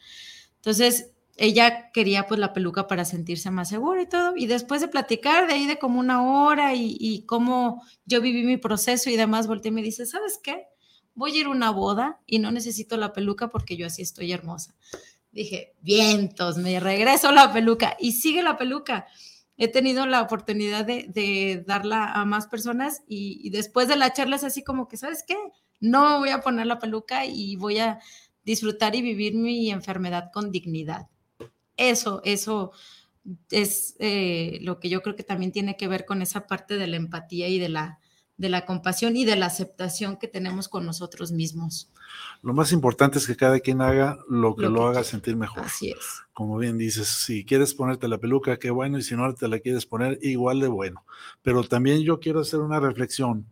Entonces, 0.57 1.11
ella 1.41 1.91
quería 1.93 2.27
pues 2.27 2.39
la 2.39 2.53
peluca 2.53 2.87
para 2.87 3.07
sentirse 3.07 3.51
más 3.51 3.71
segura 3.71 4.03
y 4.03 4.07
todo. 4.07 4.37
Y 4.37 4.47
después 4.47 4.83
de 4.83 4.89
platicar 4.89 5.47
de 5.47 5.55
ahí 5.55 5.67
de 5.67 5.79
como 5.79 5.99
una 5.99 6.23
hora 6.23 6.75
y, 6.75 6.99
y 7.01 7.25
cómo 7.25 7.83
yo 8.05 8.21
viví 8.21 8.43
mi 8.43 8.59
proceso 8.59 9.09
y 9.09 9.17
demás, 9.17 9.47
volteé 9.47 9.71
y 9.71 9.73
me 9.73 9.81
dice, 9.81 10.05
¿sabes 10.05 10.39
qué? 10.43 10.67
Voy 11.15 11.33
a 11.33 11.41
ir 11.41 11.47
a 11.47 11.51
una 11.51 11.71
boda 11.71 12.21
y 12.27 12.41
no 12.41 12.53
necesito 12.53 12.99
la 12.99 13.15
peluca 13.15 13.49
porque 13.49 13.79
yo 13.79 13.87
así 13.87 14.03
estoy 14.03 14.33
hermosa. 14.33 14.75
Dije, 15.33 15.73
vientos, 15.81 16.59
me 16.59 16.79
regreso 16.79 17.33
la 17.33 17.51
peluca 17.55 17.97
y 17.99 18.13
sigue 18.13 18.43
la 18.43 18.59
peluca. 18.59 19.07
he 19.57 19.69
tenido 19.69 20.05
la 20.05 20.21
oportunidad 20.21 20.85
de, 20.85 21.65
darla 21.67 22.13
a 22.13 22.27
más 22.27 22.49
personas 22.49 23.03
y, 23.09 23.49
después 23.49 23.89
de 23.89 23.97
la 23.97 24.13
charla 24.13 24.37
es 24.37 24.45
así 24.45 24.63
como 24.63 24.89
que, 24.89 24.99
¿sabes 24.99 25.25
qué? 25.27 25.37
No 25.81 26.19
voy 26.19 26.29
a 26.29 26.43
poner 26.43 26.67
la 26.67 26.79
peluca 26.79 27.25
y 27.25 27.57
voy 27.57 27.79
a 27.79 27.99
disfrutar 28.45 28.95
y 28.95 29.01
vivir 29.01 29.35
mi 29.35 29.71
enfermedad 29.71 30.31
con 30.35 30.51
dignidad. 30.53 31.09
Eso, 31.81 32.21
eso 32.25 32.73
es 33.51 33.97
eh, 33.99 34.59
lo 34.61 34.79
que 34.81 34.91
yo 34.91 35.03
creo 35.03 35.17
que 35.17 35.23
también 35.23 35.51
tiene 35.51 35.77
que 35.77 35.89
ver 35.89 36.05
con 36.05 36.21
esa 36.21 36.47
parte 36.47 36.77
de 36.77 36.87
la 36.87 36.97
empatía 36.97 37.49
y 37.49 37.59
de 37.59 37.71
la, 37.71 37.99
de 38.37 38.51
la 38.51 38.67
compasión 38.67 39.17
y 39.17 39.25
de 39.25 39.37
la 39.37 39.47
aceptación 39.47 40.19
que 40.19 40.29
tenemos 40.29 40.69
con 40.69 40.85
nosotros 40.85 41.33
mismos. 41.33 41.91
Lo 42.43 42.53
más 42.53 42.73
importante 42.73 43.19
es 43.19 43.27
que 43.27 43.37
cada 43.37 43.61
quien 43.61 43.81
haga 43.81 44.19
lo 44.29 44.57
que 44.57 44.69
lo, 44.69 44.87
haga 44.87 45.05
sentir 45.05 45.37
mejor. 45.37 45.65
Así 45.65 45.91
es. 45.91 46.23
Como 46.35 46.59
bien 46.59 46.77
dices, 46.77 47.09
si 47.09 47.45
quieres 47.45 47.75
ponerte 47.75 48.09
la 48.09 48.19
peluca, 48.19 48.59
qué 48.59 48.71
bueno, 48.71 48.99
y 48.99 49.03
si 49.03 49.17
no 49.17 49.35
te 49.35 49.49
la 49.49 49.59
quieres 49.59 49.87
poner, 49.87 50.19
igual 50.21 50.61
de 50.61 50.69
bueno. 50.69 51.05
Pero 51.43 51.65
también 51.65 52.03
yo 52.03 52.21
quiero 52.21 52.41
hacer 52.41 52.61
una 52.61 52.79
reflexión 52.79 53.47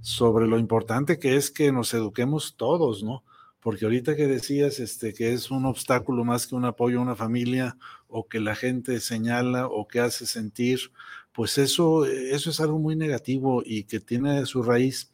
sobre 0.00 0.46
lo 0.46 0.58
importante 0.58 1.18
que 1.18 1.36
es 1.36 1.50
que 1.50 1.70
nos 1.70 1.92
eduquemos 1.92 2.56
todos, 2.56 3.02
¿no? 3.02 3.24
Porque 3.64 3.86
ahorita 3.86 4.14
que 4.14 4.26
decías 4.26 4.78
este, 4.78 5.14
que 5.14 5.32
es 5.32 5.50
un 5.50 5.64
obstáculo 5.64 6.22
más 6.22 6.46
que 6.46 6.54
un 6.54 6.66
apoyo 6.66 6.98
a 6.98 7.02
una 7.02 7.16
familia 7.16 7.78
o 8.08 8.28
que 8.28 8.38
la 8.38 8.54
gente 8.54 9.00
señala 9.00 9.68
o 9.68 9.88
que 9.88 10.00
hace 10.00 10.26
sentir, 10.26 10.92
pues 11.32 11.56
eso, 11.56 12.04
eso 12.04 12.50
es 12.50 12.60
algo 12.60 12.78
muy 12.78 12.94
negativo 12.94 13.62
y 13.64 13.84
que 13.84 14.00
tiene 14.00 14.44
su 14.44 14.62
raíz 14.62 15.12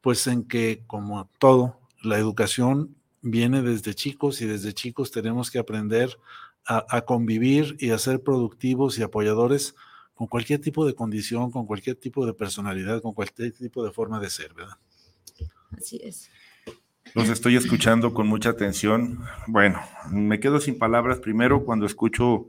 pues 0.00 0.26
en 0.28 0.44
que 0.44 0.82
como 0.86 1.28
todo, 1.38 1.78
la 2.02 2.16
educación 2.16 2.96
viene 3.20 3.60
desde 3.60 3.94
chicos 3.94 4.40
y 4.40 4.46
desde 4.46 4.72
chicos 4.72 5.10
tenemos 5.10 5.50
que 5.50 5.58
aprender 5.58 6.18
a, 6.66 6.86
a 6.88 7.02
convivir 7.02 7.76
y 7.80 7.90
a 7.90 7.98
ser 7.98 8.22
productivos 8.22 8.98
y 8.98 9.02
apoyadores 9.02 9.74
con 10.14 10.26
cualquier 10.26 10.62
tipo 10.62 10.86
de 10.86 10.94
condición, 10.94 11.50
con 11.50 11.66
cualquier 11.66 11.96
tipo 11.96 12.24
de 12.24 12.32
personalidad, 12.32 13.02
con 13.02 13.12
cualquier 13.12 13.52
tipo 13.52 13.84
de 13.84 13.92
forma 13.92 14.18
de 14.20 14.30
ser, 14.30 14.54
¿verdad? 14.54 14.78
Así 15.76 16.00
es. 16.02 16.30
Los 17.14 17.28
estoy 17.28 17.56
escuchando 17.56 18.14
con 18.14 18.28
mucha 18.28 18.50
atención. 18.50 19.18
Bueno, 19.48 19.80
me 20.10 20.38
quedo 20.38 20.60
sin 20.60 20.78
palabras 20.78 21.18
primero 21.18 21.64
cuando 21.64 21.84
escucho 21.84 22.48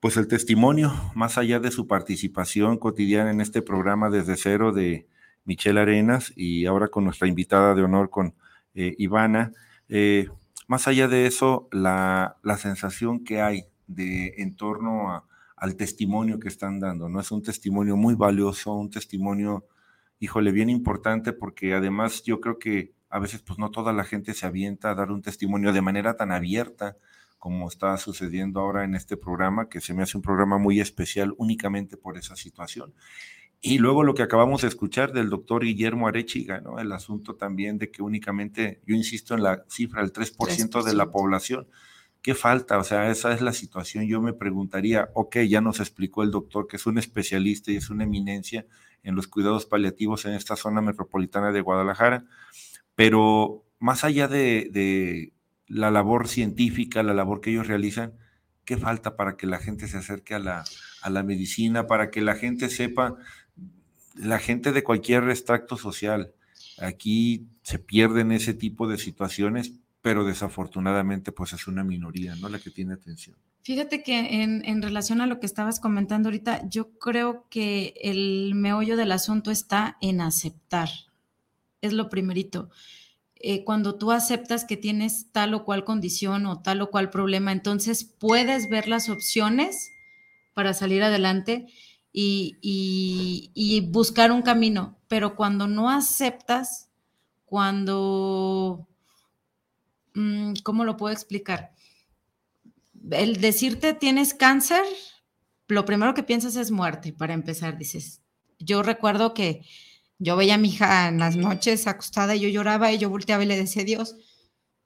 pues 0.00 0.16
el 0.16 0.26
testimonio, 0.26 0.92
más 1.14 1.38
allá 1.38 1.60
de 1.60 1.70
su 1.70 1.86
participación 1.86 2.76
cotidiana 2.76 3.30
en 3.30 3.40
este 3.40 3.62
programa 3.62 4.10
desde 4.10 4.36
cero 4.36 4.72
de 4.72 5.06
Michelle 5.44 5.80
Arenas 5.80 6.32
y 6.34 6.66
ahora 6.66 6.88
con 6.88 7.04
nuestra 7.04 7.28
invitada 7.28 7.74
de 7.74 7.82
honor 7.82 8.10
con 8.10 8.34
eh, 8.74 8.96
Ivana. 8.98 9.52
Eh, 9.88 10.28
más 10.66 10.88
allá 10.88 11.06
de 11.06 11.26
eso, 11.26 11.68
la, 11.70 12.36
la, 12.42 12.56
sensación 12.56 13.22
que 13.22 13.40
hay 13.40 13.66
de 13.86 14.34
en 14.38 14.56
torno 14.56 15.24
al 15.56 15.76
testimonio 15.76 16.40
que 16.40 16.48
están 16.48 16.80
dando, 16.80 17.08
¿no? 17.08 17.20
Es 17.20 17.30
un 17.30 17.42
testimonio 17.42 17.96
muy 17.96 18.14
valioso, 18.14 18.72
un 18.74 18.90
testimonio, 18.90 19.66
híjole, 20.18 20.50
bien 20.50 20.68
importante 20.68 21.32
porque 21.32 21.74
además 21.74 22.24
yo 22.24 22.40
creo 22.40 22.58
que 22.58 22.93
a 23.14 23.20
veces 23.20 23.42
pues 23.42 23.60
no 23.60 23.70
toda 23.70 23.92
la 23.92 24.02
gente 24.02 24.34
se 24.34 24.44
avienta 24.44 24.90
a 24.90 24.94
dar 24.96 25.12
un 25.12 25.22
testimonio 25.22 25.72
de 25.72 25.80
manera 25.80 26.16
tan 26.16 26.32
abierta 26.32 26.96
como 27.38 27.68
está 27.68 27.96
sucediendo 27.96 28.58
ahora 28.58 28.82
en 28.82 28.96
este 28.96 29.16
programa, 29.16 29.68
que 29.68 29.80
se 29.80 29.94
me 29.94 30.02
hace 30.02 30.16
un 30.16 30.22
programa 30.24 30.58
muy 30.58 30.80
especial 30.80 31.32
únicamente 31.36 31.96
por 31.96 32.18
esa 32.18 32.34
situación. 32.34 32.92
Y 33.60 33.78
luego 33.78 34.02
lo 34.02 34.14
que 34.14 34.24
acabamos 34.24 34.62
de 34.62 34.68
escuchar 34.68 35.12
del 35.12 35.30
doctor 35.30 35.62
Guillermo 35.62 36.08
Arechiga, 36.08 36.60
¿no? 36.60 36.80
El 36.80 36.90
asunto 36.90 37.36
también 37.36 37.78
de 37.78 37.92
que 37.92 38.02
únicamente, 38.02 38.80
yo 38.84 38.96
insisto 38.96 39.34
en 39.34 39.44
la 39.44 39.64
cifra, 39.68 40.02
el 40.02 40.12
3%, 40.12 40.82
de 40.82 40.94
la 40.94 41.12
población. 41.12 41.68
¿Qué 42.20 42.34
falta? 42.34 42.78
O 42.78 42.84
sea, 42.84 43.12
esa 43.12 43.32
es 43.32 43.42
la 43.42 43.52
situación. 43.52 44.08
Yo 44.08 44.20
me 44.20 44.32
preguntaría, 44.32 45.10
ok, 45.14 45.36
ya 45.48 45.60
nos 45.60 45.78
explicó 45.78 46.24
el 46.24 46.32
doctor 46.32 46.66
que 46.66 46.78
es 46.78 46.86
un 46.86 46.98
especialista 46.98 47.70
y 47.70 47.76
es 47.76 47.90
una 47.90 48.02
eminencia 48.02 48.66
en 49.04 49.14
los 49.14 49.28
cuidados 49.28 49.66
paliativos 49.66 50.24
en 50.24 50.32
esta 50.32 50.56
zona 50.56 50.80
metropolitana 50.80 51.52
de 51.52 51.60
Guadalajara, 51.60 52.24
pero 52.94 53.64
más 53.78 54.04
allá 54.04 54.28
de, 54.28 55.32
la 55.66 55.90
labor 55.90 56.28
científica, 56.28 57.02
la 57.02 57.14
labor 57.14 57.40
que 57.40 57.50
ellos 57.50 57.66
realizan, 57.66 58.12
¿qué 58.64 58.76
falta 58.76 59.16
para 59.16 59.36
que 59.36 59.46
la 59.46 59.58
gente 59.58 59.88
se 59.88 59.96
acerque 59.96 60.34
a 60.34 60.38
la, 60.38 60.64
a 61.02 61.10
la 61.10 61.22
medicina, 61.22 61.86
para 61.86 62.10
que 62.10 62.20
la 62.20 62.34
gente 62.34 62.68
sepa, 62.68 63.16
la 64.14 64.38
gente 64.38 64.72
de 64.72 64.84
cualquier 64.84 65.28
extracto 65.30 65.76
social? 65.76 66.32
Aquí 66.78 67.46
se 67.62 67.78
pierden 67.78 68.32
ese 68.32 68.54
tipo 68.54 68.86
de 68.88 68.98
situaciones, 68.98 69.72
pero 70.02 70.24
desafortunadamente 70.24 71.32
pues 71.32 71.54
es 71.54 71.66
una 71.66 71.82
minoría, 71.82 72.36
¿no? 72.36 72.48
La 72.48 72.58
que 72.58 72.70
tiene 72.70 72.94
atención. 72.94 73.36
Fíjate 73.62 74.02
que 74.02 74.42
en, 74.42 74.62
en, 74.66 74.82
relación 74.82 75.22
a 75.22 75.26
lo 75.26 75.40
que 75.40 75.46
estabas 75.46 75.80
comentando 75.80 76.28
ahorita, 76.28 76.68
yo 76.68 76.98
creo 76.98 77.46
que 77.48 77.94
el 78.02 78.54
meollo 78.54 78.98
del 78.98 79.12
asunto 79.12 79.50
está 79.50 79.96
en 80.02 80.20
aceptar, 80.20 80.90
es 81.86 81.92
lo 81.92 82.08
primerito. 82.08 82.70
Eh, 83.36 83.64
cuando 83.64 83.96
tú 83.96 84.10
aceptas 84.10 84.64
que 84.64 84.76
tienes 84.76 85.30
tal 85.30 85.54
o 85.54 85.64
cual 85.64 85.84
condición 85.84 86.46
o 86.46 86.62
tal 86.62 86.80
o 86.82 86.90
cual 86.90 87.10
problema, 87.10 87.52
entonces 87.52 88.04
puedes 88.04 88.68
ver 88.70 88.88
las 88.88 89.08
opciones 89.08 89.90
para 90.54 90.72
salir 90.72 91.02
adelante 91.02 91.66
y, 92.12 92.58
y 92.62 93.80
buscar 93.90 94.32
un 94.32 94.42
camino. 94.42 94.98
Pero 95.08 95.36
cuando 95.36 95.66
no 95.66 95.90
aceptas, 95.90 96.88
cuando, 97.44 98.88
mm, 100.14 100.54
¿cómo 100.62 100.84
lo 100.84 100.96
puedo 100.96 101.12
explicar? 101.12 101.72
El 103.10 103.40
decirte 103.40 103.94
tienes 103.94 104.32
cáncer, 104.32 104.82
lo 105.68 105.84
primero 105.84 106.14
que 106.14 106.22
piensas 106.22 106.56
es 106.56 106.70
muerte, 106.70 107.12
para 107.12 107.34
empezar, 107.34 107.78
dices. 107.78 108.22
Yo 108.58 108.82
recuerdo 108.82 109.34
que 109.34 109.62
yo 110.24 110.36
veía 110.36 110.54
a 110.54 110.58
mi 110.58 110.68
hija 110.68 111.08
en 111.08 111.18
las 111.18 111.36
noches 111.36 111.86
acostada 111.86 112.34
y 112.34 112.40
yo 112.40 112.48
lloraba 112.48 112.90
y 112.90 112.98
yo 112.98 113.10
volteaba 113.10 113.44
y 113.44 113.46
le 113.46 113.58
decía, 113.58 113.84
Dios, 113.84 114.16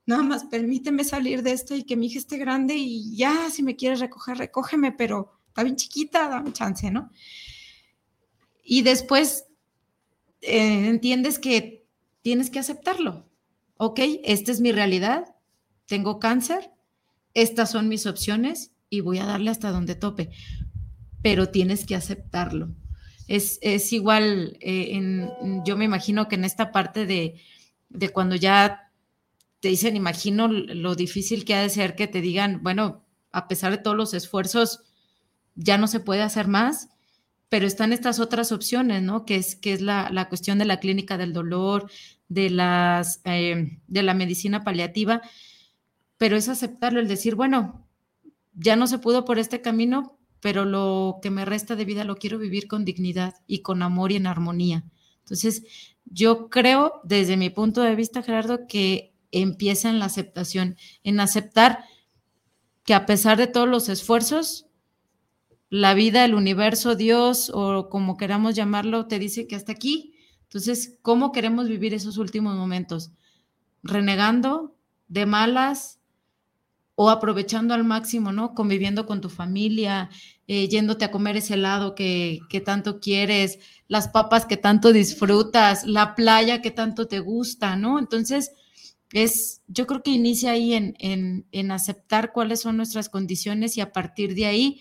nada 0.05 0.25
más 0.25 0.45
permíteme 0.45 1.05
salir 1.05 1.45
de 1.45 1.53
esto 1.53 1.77
y 1.77 1.85
que 1.85 1.97
mi 1.97 2.07
hija 2.07 2.19
esté 2.19 2.39
grande 2.39 2.75
y 2.75 3.15
ya, 3.17 3.49
si 3.49 3.63
me 3.63 3.77
quieres 3.77 4.01
recoger, 4.01 4.37
recógeme, 4.37 4.91
pero 4.91 5.39
está 5.47 5.63
bien 5.63 5.77
chiquita, 5.77 6.29
dame 6.29 6.53
chance, 6.53 6.91
¿no? 6.91 7.13
Y 8.65 8.83
después 8.83 9.45
eh, 10.41 10.89
entiendes 10.89 11.39
que 11.39 11.87
tienes 12.23 12.51
que 12.51 12.59
aceptarlo. 12.59 13.31
Ok, 13.77 14.01
esta 14.25 14.51
es 14.51 14.61
mi 14.61 14.73
realidad, 14.73 15.37
tengo 15.87 16.19
cáncer, 16.19 16.73
estas 17.35 17.71
son 17.71 17.89
mis 17.89 18.07
opciones 18.07 18.73
y 18.91 19.03
voy 19.03 19.19
a 19.19 19.27
darle 19.27 19.51
hasta 19.51 19.71
donde 19.71 19.95
tope, 19.95 20.31
pero 21.23 21.51
tienes 21.51 21.87
que 21.87 21.95
aceptarlo 21.95 22.75
es, 23.29 23.93
igual, 23.93 24.57
eh, 24.61 25.29
yo 25.65 25.77
me 25.77 25.85
imagino 25.85 26.29
que 26.29 26.35
en 26.35 26.45
esta 26.45 26.73
parte 26.73 27.07
de, 27.07 27.41
de, 27.91 28.09
cuando 28.09 28.35
ya 28.35 28.91
te 29.61 29.69
dicen, 29.69 29.97
imagino 29.97 30.49
lo 30.49 30.95
difícil 30.95 31.45
que 31.45 31.55
ha 31.55 31.63
de 31.63 31.71
ser 31.71 31.95
que 31.95 32.07
te 32.07 32.21
digan, 32.21 32.63
bueno, 32.63 33.05
a 33.31 33.47
pesar 33.47 33.71
de 33.71 33.79
todos 33.79 33.97
los 33.97 34.15
esfuerzos, 34.15 34.81
ya 35.55 35.77
no 35.77 35.89
se 35.89 36.01
puede 36.01 36.23
hacer 36.23 36.49
más, 36.49 36.89
pero 37.49 37.67
están 37.67 37.93
estas 37.93 38.21
otras 38.21 38.53
opciones, 38.53 39.03
¿no? 39.03 39.25
Que 39.25 39.37
es, 39.37 39.57
que 39.57 39.73
es 39.73 39.81
la, 39.81 40.11
la 40.11 40.29
cuestión 40.29 40.59
de 40.59 40.65
la 40.65 40.81
clínica 40.81 41.19
del 41.19 41.33
dolor, 41.33 41.91
de, 42.29 42.51
las, 42.51 43.21
eh, 43.25 43.79
de 43.87 44.03
la 44.03 44.15
medicina 44.15 44.65
paliativa, 44.65 45.23
pero 46.17 46.37
es 46.37 46.49
aceptarlo, 46.49 47.01
el 47.01 47.09
decir, 47.09 47.35
bueno, 47.35 47.87
ya 48.55 48.77
no 48.77 48.87
se 48.87 48.99
pudo 48.99 49.25
por 49.25 49.39
este 49.39 49.61
camino, 49.61 50.18
pero 50.41 50.65
lo 50.65 51.19
que 51.23 51.31
me 51.31 51.45
resta 51.45 51.77
de 51.77 51.85
vida 51.85 52.05
lo 52.05 52.17
quiero 52.17 52.39
vivir 52.39 52.69
con 52.69 52.85
dignidad 52.85 53.35
y 53.47 53.63
con 53.63 53.83
amor 53.83 54.13
y 54.13 54.17
en 54.17 54.27
armonía. 54.27 54.85
Entonces, 55.21 55.63
yo 56.05 56.49
creo, 56.49 57.01
desde 57.05 57.37
mi 57.37 57.51
punto 57.51 57.83
de 57.83 57.95
vista, 57.95 58.23
Gerardo, 58.23 58.67
que 58.67 59.15
empieza 59.31 59.91
en 59.91 59.99
la 59.99 60.07
aceptación, 60.07 60.77
en 61.05 61.21
aceptar 61.21 61.85
que 62.85 62.95
a 62.95 63.05
pesar 63.05 63.37
de 63.37 63.47
todos 63.47 63.69
los 63.69 63.89
esfuerzos, 63.89 64.67
la 65.69 65.93
vida, 65.93 66.25
el 66.25 66.35
universo, 66.35 66.95
Dios 66.95 67.51
o 67.53 67.91
como 67.91 68.17
queramos 68.17 68.55
llamarlo, 68.55 69.07
te 69.07 69.19
dice 69.19 69.47
que 69.47 69.57
hasta 69.57 69.73
aquí. 69.73 70.15
Entonces, 70.45 70.97
¿cómo 71.03 71.31
queremos 71.31 71.69
vivir 71.69 71.93
esos 71.93 72.17
últimos 72.17 72.57
momentos? 72.57 73.13
Renegando, 73.83 74.75
de 75.09 75.27
malas, 75.27 75.98
o 77.01 77.11
aprovechando 77.11 77.75
al 77.75 77.85
máximo, 77.85 78.33
¿no? 78.33 78.57
Conviviendo 78.57 79.07
con 79.07 79.21
tu 79.21 79.29
familia, 79.31 80.11
eh, 80.49 80.67
yéndote 80.67 81.05
a 81.05 81.13
comer 81.13 81.37
ese 81.37 81.55
helado 81.55 81.95
que, 81.95 82.41
tanto 82.67 82.99
quieres, 82.99 83.61
las 83.87 84.09
papas 84.09 84.47
que 84.47 84.57
tanto 84.57 84.93
disfrutas, 84.93 85.87
la 85.87 86.17
playa 86.17 86.61
que 86.61 86.73
tanto 86.73 87.07
te 87.07 87.21
gusta, 87.21 87.77
¿no? 87.77 88.01
Entonces, 88.01 88.51
es, 89.13 89.63
yo 89.69 89.87
creo 89.87 90.03
que 90.03 90.11
inicia 90.11 90.51
ahí 90.51 90.75
en, 90.75 90.97
en, 90.99 91.47
en 91.53 91.71
aceptar 91.71 92.33
cuáles 92.33 92.63
son 92.63 92.77
nuestras 92.77 93.09
condiciones 93.09 93.77
y 93.77 93.81
a 93.81 93.93
partir 93.93 94.35
de 94.35 94.47
ahí 94.47 94.81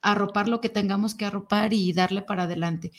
arropar 0.00 0.48
lo 0.48 0.60
que 0.60 0.68
tengamos 0.68 1.16
que 1.16 1.24
arropar 1.24 1.72
y 1.72 1.92
darle 1.92 2.22
para 2.22 2.44
adelante. 2.44 2.92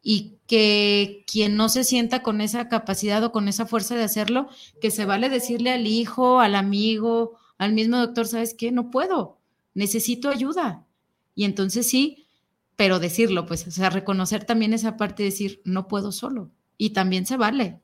Y 0.00 0.38
que 0.46 1.22
quien 1.30 1.54
no 1.56 1.68
se 1.68 1.84
sienta 1.84 2.22
con 2.22 2.40
esa 2.40 2.70
capacidad 2.70 3.22
o 3.24 3.30
con 3.30 3.46
esa 3.46 3.66
fuerza 3.66 3.94
de 3.94 4.04
hacerlo, 4.04 4.48
que 4.80 4.90
se 4.90 5.04
vale 5.04 5.28
decirle 5.28 5.70
al 5.70 5.86
hijo, 5.86 6.40
al 6.40 6.54
amigo, 6.54 7.36
al 7.58 7.72
mismo 7.72 7.98
doctor, 7.98 8.26
¿sabes 8.26 8.54
qué? 8.54 8.72
No 8.72 8.90
puedo, 8.90 9.38
necesito 9.74 10.30
ayuda. 10.30 10.86
Y 11.34 11.44
entonces 11.44 11.88
sí, 11.88 12.26
pero 12.76 13.00
decirlo, 13.00 13.44
pues, 13.46 13.66
o 13.66 13.70
sea, 13.70 13.90
reconocer 13.90 14.44
también 14.44 14.72
esa 14.72 14.96
parte 14.96 15.22
de 15.22 15.30
decir, 15.30 15.60
no 15.64 15.88
puedo 15.88 16.12
solo. 16.12 16.50
Y 16.76 16.90
también 16.90 17.26
se 17.26 17.36
vale. 17.36 17.80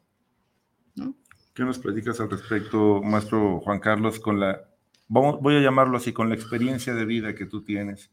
¿Qué 1.52 1.62
nos 1.62 1.78
platicas 1.78 2.20
al 2.20 2.30
respecto, 2.30 3.00
maestro 3.02 3.60
Juan 3.60 3.78
Carlos, 3.78 4.18
con 4.18 4.40
la, 4.40 4.60
vamos, 5.06 5.40
voy 5.40 5.56
a 5.56 5.60
llamarlo 5.60 5.96
así, 5.96 6.12
con 6.12 6.28
la 6.28 6.34
experiencia 6.34 6.94
de 6.94 7.04
vida 7.04 7.34
que 7.34 7.46
tú 7.46 7.62
tienes? 7.62 8.10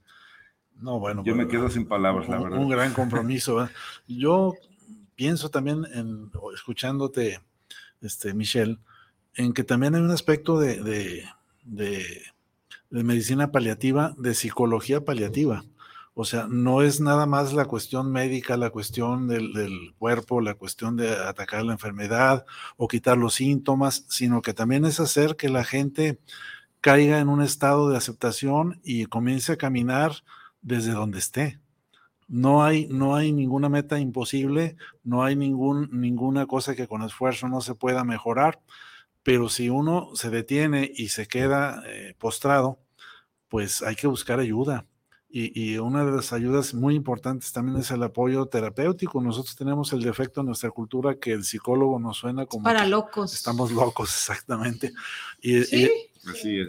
No, 0.76 1.00
bueno. 1.00 1.24
Yo 1.24 1.36
me 1.36 1.48
quedo 1.48 1.70
sin 1.70 1.88
palabras, 1.88 2.28
la 2.30 2.40
verdad. 2.40 2.60
Un 2.60 2.70
gran 2.70 2.94
compromiso. 2.94 3.68
Yo 4.08 4.54
pienso 5.16 5.50
también, 5.50 5.86
en, 5.94 6.32
escuchándote, 6.54 7.42
este, 8.02 8.34
Michelle, 8.34 8.80
en 9.36 9.54
que 9.54 9.64
también 9.64 9.96
hay 9.96 10.02
un 10.02 10.12
aspecto 10.12 10.60
de, 10.60 10.82
de, 10.82 11.26
de, 11.64 12.06
medicina 12.90 13.52
paliativa, 13.52 14.14
de 14.18 14.34
psicología 14.34 15.06
paliativa. 15.06 15.64
O 16.14 16.26
sea, 16.26 16.48
no 16.50 16.82
es 16.82 17.00
nada 17.00 17.26
más 17.26 17.54
la 17.54 17.66
cuestión 17.66 18.12
médica, 18.12 18.58
la 18.58 18.70
cuestión 18.70 19.28
del, 19.28 19.54
del, 19.54 19.94
cuerpo, 19.98 20.42
la 20.42 20.56
cuestión 20.56 20.98
de 20.98 21.10
atacar 21.10 21.64
la 21.64 21.74
enfermedad 21.74 22.46
o 22.76 22.88
quitar 22.88 23.18
los 23.18 23.36
síntomas, 23.36 24.06
sino 24.10 24.42
que 24.42 24.54
también 24.54 24.86
es 24.86 25.00
hacer 25.00 25.38
que 25.38 25.50
la 25.50 25.64
gente 25.64 26.20
caiga 26.82 27.20
en 27.20 27.30
un 27.30 27.42
estado 27.42 27.90
de 27.90 27.98
aceptación 27.98 28.82
y 28.84 29.06
comience 29.06 29.54
a 29.54 29.58
caminar 29.58 30.12
desde 30.62 30.92
donde 30.92 31.20
esté. 31.20 31.60
No 32.28 32.64
hay, 32.64 32.88
no 32.88 33.16
hay 33.16 33.32
ninguna 33.34 33.70
meta 33.70 34.00
imposible, 34.00 34.78
no 35.04 35.24
hay 35.24 35.36
ningún, 35.36 35.90
ninguna 35.92 36.46
cosa 36.46 36.76
que 36.76 36.88
con 36.88 37.04
esfuerzo 37.04 37.48
no 37.50 37.62
se 37.62 37.76
pueda 37.76 38.04
mejorar, 38.04 38.62
pero 39.24 39.50
si 39.50 39.70
uno 39.70 40.12
se 40.16 40.30
detiene 40.30 40.92
y 40.94 41.10
se 41.10 41.28
queda 41.28 41.84
eh, 41.86 42.16
postrado, 42.18 42.80
pues 43.50 43.82
hay 43.82 43.96
que 43.96 44.08
buscar 44.08 44.40
ayuda 44.40 44.86
y, 45.34 45.78
una 45.78 46.04
de 46.04 46.12
las 46.12 46.34
ayudas 46.34 46.74
muy 46.74 46.94
importantes 46.96 47.54
también 47.54 47.78
es 47.78 47.90
el 47.92 48.04
apoyo 48.04 48.48
terapéutico. 48.48 49.22
Nosotros 49.22 49.56
tenemos 49.56 49.94
el 49.94 50.02
defecto 50.02 50.42
en 50.42 50.48
nuestra 50.48 50.72
cultura 50.72 51.16
que 51.16 51.32
el 51.32 51.46
psicólogo 51.46 52.00
nos 52.00 52.18
suena 52.18 52.46
como... 52.46 52.64
Para 52.64 52.86
locos. 52.86 53.34
Estamos 53.34 53.72
locos, 53.72 54.10
exactamente. 54.14 54.92
Y, 55.42 55.64
¿Sí? 55.64 55.86
y, 55.86 56.11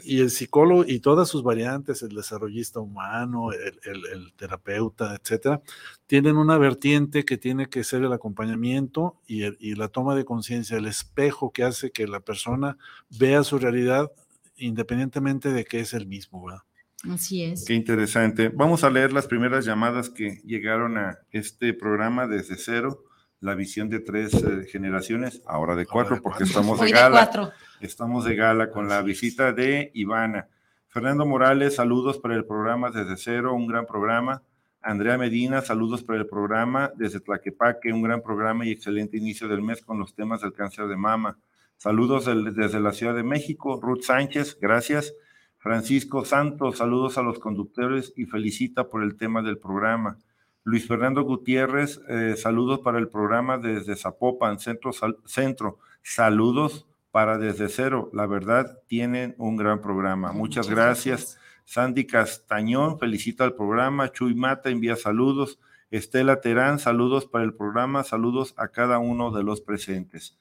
el 0.04 0.30
psicólogo 0.30 0.84
y 0.86 1.00
todas 1.00 1.28
sus 1.28 1.42
variantes, 1.42 2.02
el 2.02 2.14
desarrollista 2.14 2.80
humano, 2.80 3.52
el, 3.52 3.78
el, 3.84 4.06
el 4.06 4.32
terapeuta, 4.34 5.14
etcétera, 5.14 5.62
tienen 6.06 6.36
una 6.36 6.58
vertiente 6.58 7.24
que 7.24 7.36
tiene 7.36 7.68
que 7.68 7.84
ser 7.84 8.02
el 8.02 8.12
acompañamiento 8.12 9.20
y, 9.26 9.44
y 9.64 9.74
la 9.74 9.88
toma 9.88 10.14
de 10.14 10.24
conciencia, 10.24 10.76
el 10.76 10.86
espejo 10.86 11.52
que 11.52 11.64
hace 11.64 11.90
que 11.90 12.06
la 12.06 12.20
persona 12.20 12.78
vea 13.10 13.44
su 13.44 13.58
realidad 13.58 14.10
independientemente 14.56 15.52
de 15.52 15.64
que 15.64 15.80
es 15.80 15.94
el 15.94 16.06
mismo, 16.06 16.44
¿verdad? 16.44 16.62
Así 17.10 17.42
es. 17.42 17.64
Qué 17.64 17.74
interesante. 17.74 18.48
Vamos 18.48 18.84
a 18.84 18.90
leer 18.90 19.12
las 19.12 19.26
primeras 19.26 19.64
llamadas 19.64 20.08
que 20.08 20.40
llegaron 20.44 20.98
a 20.98 21.18
este 21.30 21.74
programa 21.74 22.28
desde 22.28 22.56
cero, 22.56 23.04
la 23.42 23.56
visión 23.56 23.90
de 23.90 23.98
tres 23.98 24.32
eh, 24.34 24.66
generaciones, 24.70 25.42
ahora 25.46 25.74
de 25.74 25.84
cuatro, 25.84 26.22
porque 26.22 26.44
estamos 26.44 26.80
de 26.80 26.92
gala. 26.92 27.52
Estamos 27.80 28.24
de 28.24 28.36
gala 28.36 28.70
con 28.70 28.88
la 28.88 29.02
visita 29.02 29.52
de 29.52 29.90
Ivana. 29.94 30.46
Fernando 30.86 31.26
Morales, 31.26 31.74
saludos 31.74 32.18
para 32.18 32.36
el 32.36 32.44
programa 32.44 32.90
desde 32.90 33.16
cero, 33.16 33.52
un 33.52 33.66
gran 33.66 33.84
programa. 33.84 34.42
Andrea 34.80 35.18
Medina, 35.18 35.60
saludos 35.60 36.04
para 36.04 36.20
el 36.20 36.26
programa 36.26 36.92
desde 36.94 37.18
Tlaquepaque, 37.18 37.92
un 37.92 38.02
gran 38.02 38.22
programa 38.22 38.64
y 38.64 38.70
excelente 38.70 39.16
inicio 39.16 39.48
del 39.48 39.60
mes 39.60 39.82
con 39.82 39.98
los 39.98 40.14
temas 40.14 40.40
del 40.40 40.52
cáncer 40.52 40.86
de 40.86 40.96
mama. 40.96 41.36
Saludos 41.78 42.26
del, 42.26 42.54
desde 42.54 42.78
la 42.78 42.92
Ciudad 42.92 43.14
de 43.14 43.24
México. 43.24 43.80
Ruth 43.82 44.02
Sánchez, 44.02 44.56
gracias. 44.60 45.14
Francisco 45.58 46.24
Santos, 46.24 46.78
saludos 46.78 47.18
a 47.18 47.22
los 47.22 47.40
conductores 47.40 48.12
y 48.16 48.26
felicita 48.26 48.88
por 48.88 49.02
el 49.02 49.16
tema 49.16 49.42
del 49.42 49.58
programa. 49.58 50.16
Luis 50.64 50.86
Fernando 50.86 51.22
Gutiérrez, 51.22 52.00
eh, 52.08 52.34
saludos 52.36 52.80
para 52.80 52.98
el 52.98 53.08
programa 53.08 53.58
desde 53.58 53.96
Zapopan, 53.96 54.58
centro, 54.58 54.92
sal, 54.92 55.16
centro. 55.24 55.78
Saludos 56.02 56.86
para 57.10 57.38
Desde 57.38 57.68
Cero. 57.68 58.10
La 58.12 58.26
verdad, 58.26 58.78
tienen 58.86 59.34
un 59.38 59.56
gran 59.56 59.80
programa. 59.80 60.28
Muchas, 60.32 60.66
Muchas 60.66 60.70
gracias. 60.70 61.20
gracias. 61.20 61.38
Sandy 61.64 62.06
Castañón, 62.06 62.98
felicita 62.98 63.44
al 63.44 63.54
programa. 63.54 64.10
Chuy 64.12 64.34
Mata 64.34 64.70
envía 64.70 64.96
saludos. 64.96 65.60
Estela 65.90 66.40
Terán, 66.40 66.78
saludos 66.78 67.26
para 67.26 67.44
el 67.44 67.54
programa. 67.54 68.02
Saludos 68.02 68.54
a 68.56 68.68
cada 68.68 68.98
uno 68.98 69.30
de 69.30 69.42
los 69.42 69.60
presentes. 69.60 70.38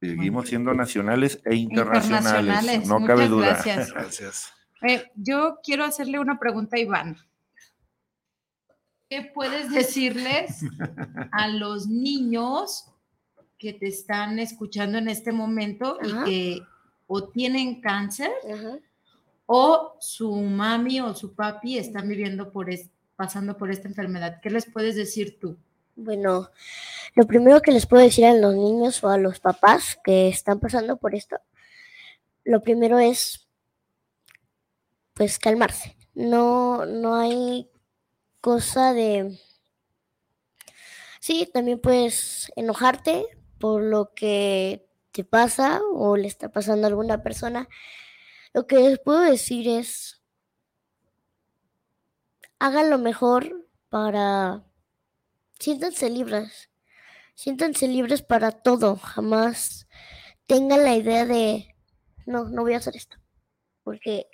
Seguimos 0.00 0.48
siendo 0.48 0.74
nacionales 0.74 1.40
e 1.44 1.56
internacionales. 1.56 2.26
internacionales. 2.26 2.88
No 2.88 3.00
Muchas 3.00 3.16
cabe 3.16 3.28
duda. 3.28 3.46
Gracias. 3.46 3.92
gracias. 3.92 4.52
Eh, 4.82 5.04
yo 5.16 5.58
quiero 5.64 5.84
hacerle 5.84 6.18
una 6.18 6.38
pregunta 6.38 6.76
a 6.76 6.80
Iván. 6.80 7.16
¿Qué 9.08 9.30
puedes 9.34 9.70
decirles 9.72 10.62
a 11.32 11.48
los 11.48 11.86
niños 11.86 12.86
que 13.58 13.72
te 13.72 13.88
están 13.88 14.38
escuchando 14.38 14.98
en 14.98 15.08
este 15.08 15.32
momento 15.32 15.98
Ajá. 16.00 16.28
y 16.28 16.30
que 16.30 16.62
o 17.06 17.24
tienen 17.24 17.80
cáncer 17.80 18.30
Ajá. 18.52 18.78
o 19.46 19.96
su 19.98 20.32
mami 20.34 21.00
o 21.00 21.14
su 21.14 21.34
papi 21.34 21.78
están 21.78 22.08
viviendo 22.08 22.52
por 22.52 22.70
es, 22.70 22.90
pasando 23.16 23.56
por 23.56 23.70
esta 23.70 23.88
enfermedad? 23.88 24.40
¿Qué 24.40 24.50
les 24.50 24.70
puedes 24.70 24.94
decir 24.94 25.40
tú? 25.40 25.56
Bueno, 25.96 26.50
lo 27.16 27.26
primero 27.26 27.60
que 27.60 27.72
les 27.72 27.86
puedo 27.86 28.04
decir 28.04 28.24
a 28.26 28.34
los 28.34 28.54
niños 28.54 29.02
o 29.02 29.08
a 29.08 29.18
los 29.18 29.40
papás 29.40 29.98
que 30.04 30.28
están 30.28 30.60
pasando 30.60 30.98
por 30.98 31.16
esto, 31.16 31.36
lo 32.44 32.62
primero 32.62 33.00
es, 33.00 33.48
pues, 35.14 35.40
calmarse. 35.40 35.96
No, 36.14 36.86
no 36.86 37.16
hay 37.16 37.68
cosa 38.40 38.92
de... 38.92 39.38
Sí, 41.20 41.48
también 41.52 41.80
puedes 41.80 42.52
enojarte 42.56 43.26
por 43.58 43.82
lo 43.82 44.14
que 44.14 44.86
te 45.12 45.24
pasa 45.24 45.80
o 45.92 46.16
le 46.16 46.28
está 46.28 46.48
pasando 46.48 46.86
a 46.86 46.90
alguna 46.90 47.22
persona. 47.22 47.68
Lo 48.54 48.66
que 48.66 48.76
les 48.76 48.98
puedo 48.98 49.20
decir 49.20 49.68
es, 49.68 50.22
hagan 52.58 52.90
lo 52.90 52.98
mejor 52.98 53.68
para 53.88 54.64
siéntanse 55.58 56.10
libres, 56.10 56.70
siéntanse 57.34 57.88
libres 57.88 58.22
para 58.22 58.52
todo, 58.52 58.96
jamás 58.96 59.88
tengan 60.46 60.84
la 60.84 60.94
idea 60.96 61.26
de, 61.26 61.74
no, 62.26 62.44
no 62.44 62.62
voy 62.62 62.74
a 62.74 62.78
hacer 62.78 62.96
esto, 62.96 63.16
porque 63.82 64.28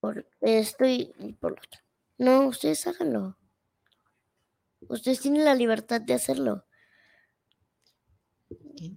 por 0.00 0.26
esto 0.40 0.86
y, 0.86 1.12
y 1.18 1.32
por 1.34 1.52
lo 1.52 1.58
otro. 1.58 1.87
No, 2.18 2.48
ustedes 2.48 2.86
háganlo. 2.86 3.38
Ustedes 4.88 5.20
tienen 5.20 5.44
la 5.44 5.54
libertad 5.54 6.00
de 6.00 6.14
hacerlo. 6.14 6.64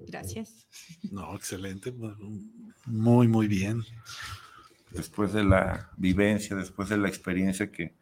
Gracias. 0.08 0.68
No, 1.12 1.36
excelente. 1.36 1.94
Muy, 2.86 3.28
muy 3.28 3.48
bien. 3.48 3.84
Después 4.92 5.34
de 5.34 5.44
la 5.44 5.92
vivencia, 5.98 6.56
después 6.56 6.90
de 6.90 6.98
la 6.98 7.10
experiencia 7.10 7.72
que, 7.72 7.96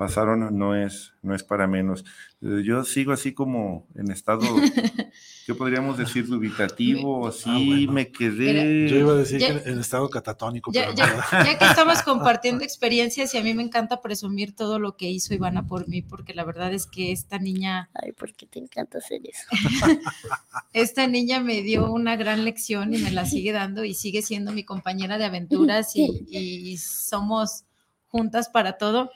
pasaron 0.00 0.56
no 0.56 0.74
es, 0.74 1.12
no 1.20 1.34
es 1.34 1.42
para 1.44 1.66
menos. 1.66 2.06
Eh, 2.40 2.62
yo 2.64 2.84
sigo 2.84 3.12
así 3.12 3.34
como 3.34 3.86
en 3.94 4.10
estado, 4.10 4.40
¿qué 5.46 5.54
podríamos 5.54 5.98
decir? 5.98 6.26
Dubitativo, 6.26 7.28
así 7.28 7.50
ah, 7.50 7.52
bueno. 7.52 7.92
me 7.92 8.10
quedé. 8.10 8.88
Yo 8.88 8.96
iba 8.96 9.12
a 9.12 9.16
decir 9.16 9.40
ya, 9.40 9.62
que 9.62 9.68
en 9.68 9.78
estado 9.78 10.08
catatónico. 10.08 10.72
Ya, 10.72 10.94
ya, 10.94 11.22
ya, 11.30 11.58
que 11.58 11.66
estamos 11.66 12.00
compartiendo 12.04 12.64
experiencias 12.64 13.34
y 13.34 13.36
a 13.36 13.42
mí 13.42 13.52
me 13.52 13.62
encanta 13.62 14.00
presumir 14.00 14.56
todo 14.56 14.78
lo 14.78 14.96
que 14.96 15.10
hizo 15.10 15.34
Ivana 15.34 15.66
por 15.66 15.86
mí, 15.86 16.00
porque 16.00 16.32
la 16.32 16.44
verdad 16.44 16.72
es 16.72 16.86
que 16.86 17.12
esta 17.12 17.38
niña... 17.38 17.90
Ay, 17.92 18.12
¿por 18.12 18.32
qué 18.32 18.46
te 18.46 18.58
encanta 18.58 18.96
hacer 18.96 19.20
eso? 19.24 19.48
esta 20.72 21.08
niña 21.08 21.40
me 21.40 21.60
dio 21.60 21.92
una 21.92 22.16
gran 22.16 22.46
lección 22.46 22.94
y 22.94 22.96
me 22.96 23.10
la 23.10 23.26
sigue 23.26 23.52
dando 23.52 23.84
y 23.84 23.92
sigue 23.92 24.22
siendo 24.22 24.50
mi 24.52 24.64
compañera 24.64 25.18
de 25.18 25.26
aventuras 25.26 25.94
y, 25.94 26.24
y 26.30 26.78
somos 26.78 27.64
juntas 28.08 28.48
para 28.48 28.78
todo 28.78 29.10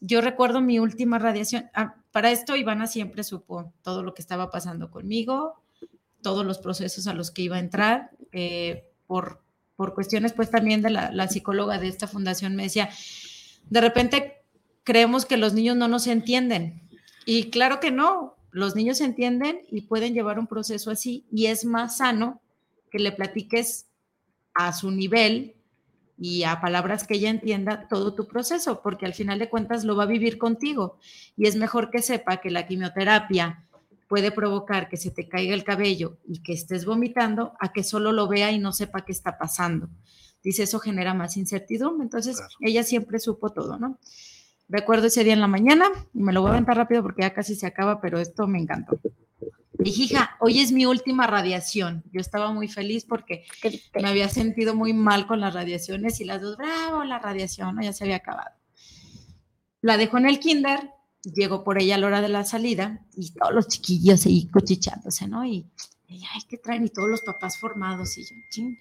yo 0.00 0.20
recuerdo 0.20 0.60
mi 0.60 0.78
última 0.78 1.18
radiación. 1.18 1.70
Ah, 1.74 1.94
para 2.10 2.30
esto, 2.30 2.56
Ivana 2.56 2.86
siempre 2.86 3.22
supo 3.22 3.72
todo 3.82 4.02
lo 4.02 4.14
que 4.14 4.22
estaba 4.22 4.50
pasando 4.50 4.90
conmigo, 4.90 5.62
todos 6.22 6.44
los 6.44 6.58
procesos 6.58 7.06
a 7.06 7.14
los 7.14 7.30
que 7.30 7.42
iba 7.42 7.56
a 7.56 7.60
entrar. 7.60 8.10
Eh, 8.32 8.86
por, 9.06 9.42
por 9.76 9.94
cuestiones, 9.94 10.32
pues 10.32 10.50
también 10.50 10.82
de 10.82 10.90
la, 10.90 11.10
la 11.10 11.28
psicóloga 11.28 11.78
de 11.78 11.88
esta 11.88 12.06
fundación 12.06 12.54
me 12.54 12.64
decía, 12.64 12.90
de 13.68 13.80
repente 13.80 14.36
creemos 14.84 15.26
que 15.26 15.36
los 15.36 15.52
niños 15.52 15.76
no 15.76 15.88
nos 15.88 16.06
entienden. 16.06 16.80
Y 17.26 17.50
claro 17.50 17.80
que 17.80 17.90
no, 17.90 18.36
los 18.50 18.74
niños 18.76 19.00
entienden 19.00 19.60
y 19.70 19.82
pueden 19.82 20.14
llevar 20.14 20.38
un 20.38 20.46
proceso 20.46 20.90
así 20.90 21.24
y 21.30 21.46
es 21.46 21.64
más 21.64 21.98
sano 21.98 22.40
que 22.90 22.98
le 22.98 23.12
platiques 23.12 23.86
a 24.54 24.72
su 24.72 24.90
nivel 24.90 25.54
y 26.20 26.44
a 26.44 26.60
palabras 26.60 27.06
que 27.06 27.14
ella 27.14 27.30
entienda 27.30 27.88
todo 27.88 28.14
tu 28.14 28.28
proceso, 28.28 28.82
porque 28.82 29.06
al 29.06 29.14
final 29.14 29.38
de 29.38 29.48
cuentas 29.48 29.84
lo 29.84 29.96
va 29.96 30.02
a 30.02 30.06
vivir 30.06 30.36
contigo 30.36 30.98
y 31.34 31.46
es 31.46 31.56
mejor 31.56 31.90
que 31.90 32.02
sepa 32.02 32.42
que 32.42 32.50
la 32.50 32.66
quimioterapia 32.66 33.64
puede 34.06 34.30
provocar 34.30 34.90
que 34.90 34.98
se 34.98 35.10
te 35.10 35.28
caiga 35.28 35.54
el 35.54 35.64
cabello 35.64 36.18
y 36.28 36.42
que 36.42 36.52
estés 36.52 36.84
vomitando 36.84 37.54
a 37.58 37.72
que 37.72 37.82
solo 37.82 38.12
lo 38.12 38.28
vea 38.28 38.52
y 38.52 38.58
no 38.58 38.72
sepa 38.72 39.04
qué 39.04 39.12
está 39.12 39.38
pasando. 39.38 39.88
Dice, 40.42 40.64
eso 40.64 40.78
genera 40.78 41.14
más 41.14 41.38
incertidumbre. 41.38 42.04
Entonces, 42.04 42.36
claro. 42.36 42.52
ella 42.60 42.82
siempre 42.82 43.18
supo 43.18 43.50
todo, 43.50 43.78
¿no? 43.78 43.98
Recuerdo 44.70 45.08
ese 45.08 45.24
día 45.24 45.32
en 45.32 45.40
la 45.40 45.48
mañana, 45.48 45.86
y 46.14 46.22
me 46.22 46.32
lo 46.32 46.42
voy 46.42 46.50
a 46.50 46.52
aventar 46.52 46.76
rápido 46.76 47.02
porque 47.02 47.22
ya 47.22 47.34
casi 47.34 47.56
se 47.56 47.66
acaba, 47.66 48.00
pero 48.00 48.20
esto 48.20 48.46
me 48.46 48.60
encantó. 48.60 49.00
Dije, 49.72 50.02
hija, 50.02 50.36
hoy 50.38 50.60
es 50.60 50.70
mi 50.70 50.86
última 50.86 51.26
radiación. 51.26 52.04
Yo 52.12 52.20
estaba 52.20 52.52
muy 52.52 52.68
feliz 52.68 53.04
porque 53.04 53.44
me 54.00 54.08
había 54.08 54.28
sentido 54.28 54.76
muy 54.76 54.92
mal 54.92 55.26
con 55.26 55.40
las 55.40 55.54
radiaciones 55.54 56.20
y 56.20 56.24
las 56.24 56.40
dos, 56.40 56.56
bravo, 56.56 57.02
la 57.02 57.18
radiación, 57.18 57.80
ya 57.82 57.92
se 57.92 58.04
había 58.04 58.16
acabado. 58.16 58.50
La 59.80 59.96
dejó 59.96 60.18
en 60.18 60.26
el 60.26 60.38
kinder, 60.38 60.90
llegó 61.24 61.64
por 61.64 61.80
ella 61.80 61.96
a 61.96 61.98
la 61.98 62.06
hora 62.06 62.20
de 62.20 62.28
la 62.28 62.44
salida 62.44 63.04
y 63.16 63.32
todos 63.32 63.52
los 63.52 63.66
chiquillos 63.66 64.24
ahí 64.24 64.48
cochichándose, 64.50 65.26
¿no? 65.26 65.44
Y, 65.44 65.66
ay, 66.08 66.42
¿qué 66.48 66.58
traen? 66.58 66.84
Y 66.84 66.90
todos 66.90 67.08
los 67.08 67.22
papás 67.22 67.58
formados 67.58 68.16
y 68.18 68.22
yo, 68.22 68.36
ching. 68.50 68.78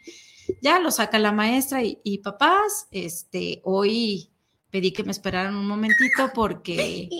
Ya 0.61 0.79
lo 0.79 0.91
saca 0.91 1.17
la 1.17 1.31
maestra 1.31 1.81
y, 1.81 1.99
y 2.03 2.19
papás, 2.19 2.87
este, 2.91 3.61
hoy 3.63 4.29
pedí 4.71 4.91
que 4.91 5.03
me 5.03 5.11
esperaran 5.11 5.55
un 5.55 5.67
momentito 5.67 6.31
porque... 6.33 7.09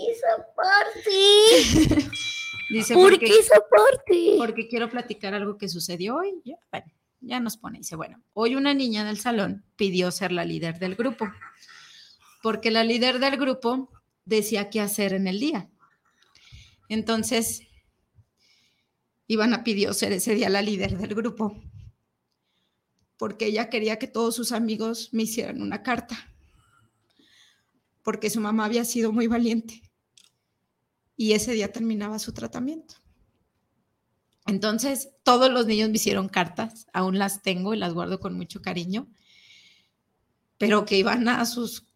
Dice, 2.70 2.94
¿Por 2.94 3.10
porque, 3.10 3.26
qué? 3.26 4.34
Porque 4.38 4.68
quiero 4.68 4.88
platicar 4.88 5.34
algo 5.34 5.58
que 5.58 5.68
sucedió 5.68 6.16
hoy. 6.16 6.40
Ya, 6.44 6.56
bueno, 6.70 6.86
ya 7.20 7.40
nos 7.40 7.56
pone. 7.56 7.78
Dice, 7.78 7.96
bueno, 7.96 8.22
hoy 8.32 8.54
una 8.54 8.74
niña 8.74 9.04
del 9.04 9.18
salón 9.18 9.64
pidió 9.74 10.12
ser 10.12 10.30
la 10.30 10.44
líder 10.44 10.78
del 10.78 10.94
grupo, 10.94 11.28
porque 12.44 12.70
la 12.70 12.84
líder 12.84 13.18
del 13.18 13.36
grupo 13.36 13.90
decía 14.24 14.70
qué 14.70 14.80
hacer 14.80 15.14
en 15.14 15.26
el 15.26 15.40
día. 15.40 15.68
Entonces, 16.88 17.62
Ivana 19.26 19.64
pidió 19.64 19.92
ser 19.92 20.12
ese 20.12 20.36
día 20.36 20.48
la 20.48 20.62
líder 20.62 20.96
del 20.96 21.14
grupo, 21.16 21.60
porque 23.16 23.46
ella 23.46 23.68
quería 23.68 23.98
que 23.98 24.06
todos 24.06 24.36
sus 24.36 24.52
amigos 24.52 25.08
me 25.12 25.24
hicieran 25.24 25.60
una 25.60 25.82
carta, 25.82 26.29
porque 28.02 28.30
su 28.30 28.40
mamá 28.40 28.64
había 28.64 28.84
sido 28.84 29.12
muy 29.12 29.26
valiente 29.26 29.82
y 31.16 31.32
ese 31.32 31.52
día 31.52 31.70
terminaba 31.70 32.18
su 32.18 32.32
tratamiento. 32.32 32.94
Entonces, 34.46 35.10
todos 35.22 35.50
los 35.50 35.66
niños 35.66 35.90
me 35.90 35.96
hicieron 35.96 36.28
cartas, 36.28 36.86
aún 36.92 37.18
las 37.18 37.42
tengo 37.42 37.74
y 37.74 37.76
las 37.76 37.92
guardo 37.92 38.20
con 38.20 38.34
mucho 38.34 38.62
cariño, 38.62 39.06
pero 40.58 40.84
que 40.84 40.98
Ivana 40.98 41.40
a 41.40 41.46
sus 41.46 41.86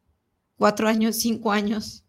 cuatro 0.56 0.88
años, 0.88 1.16
cinco 1.16 1.52
años, 1.52 2.04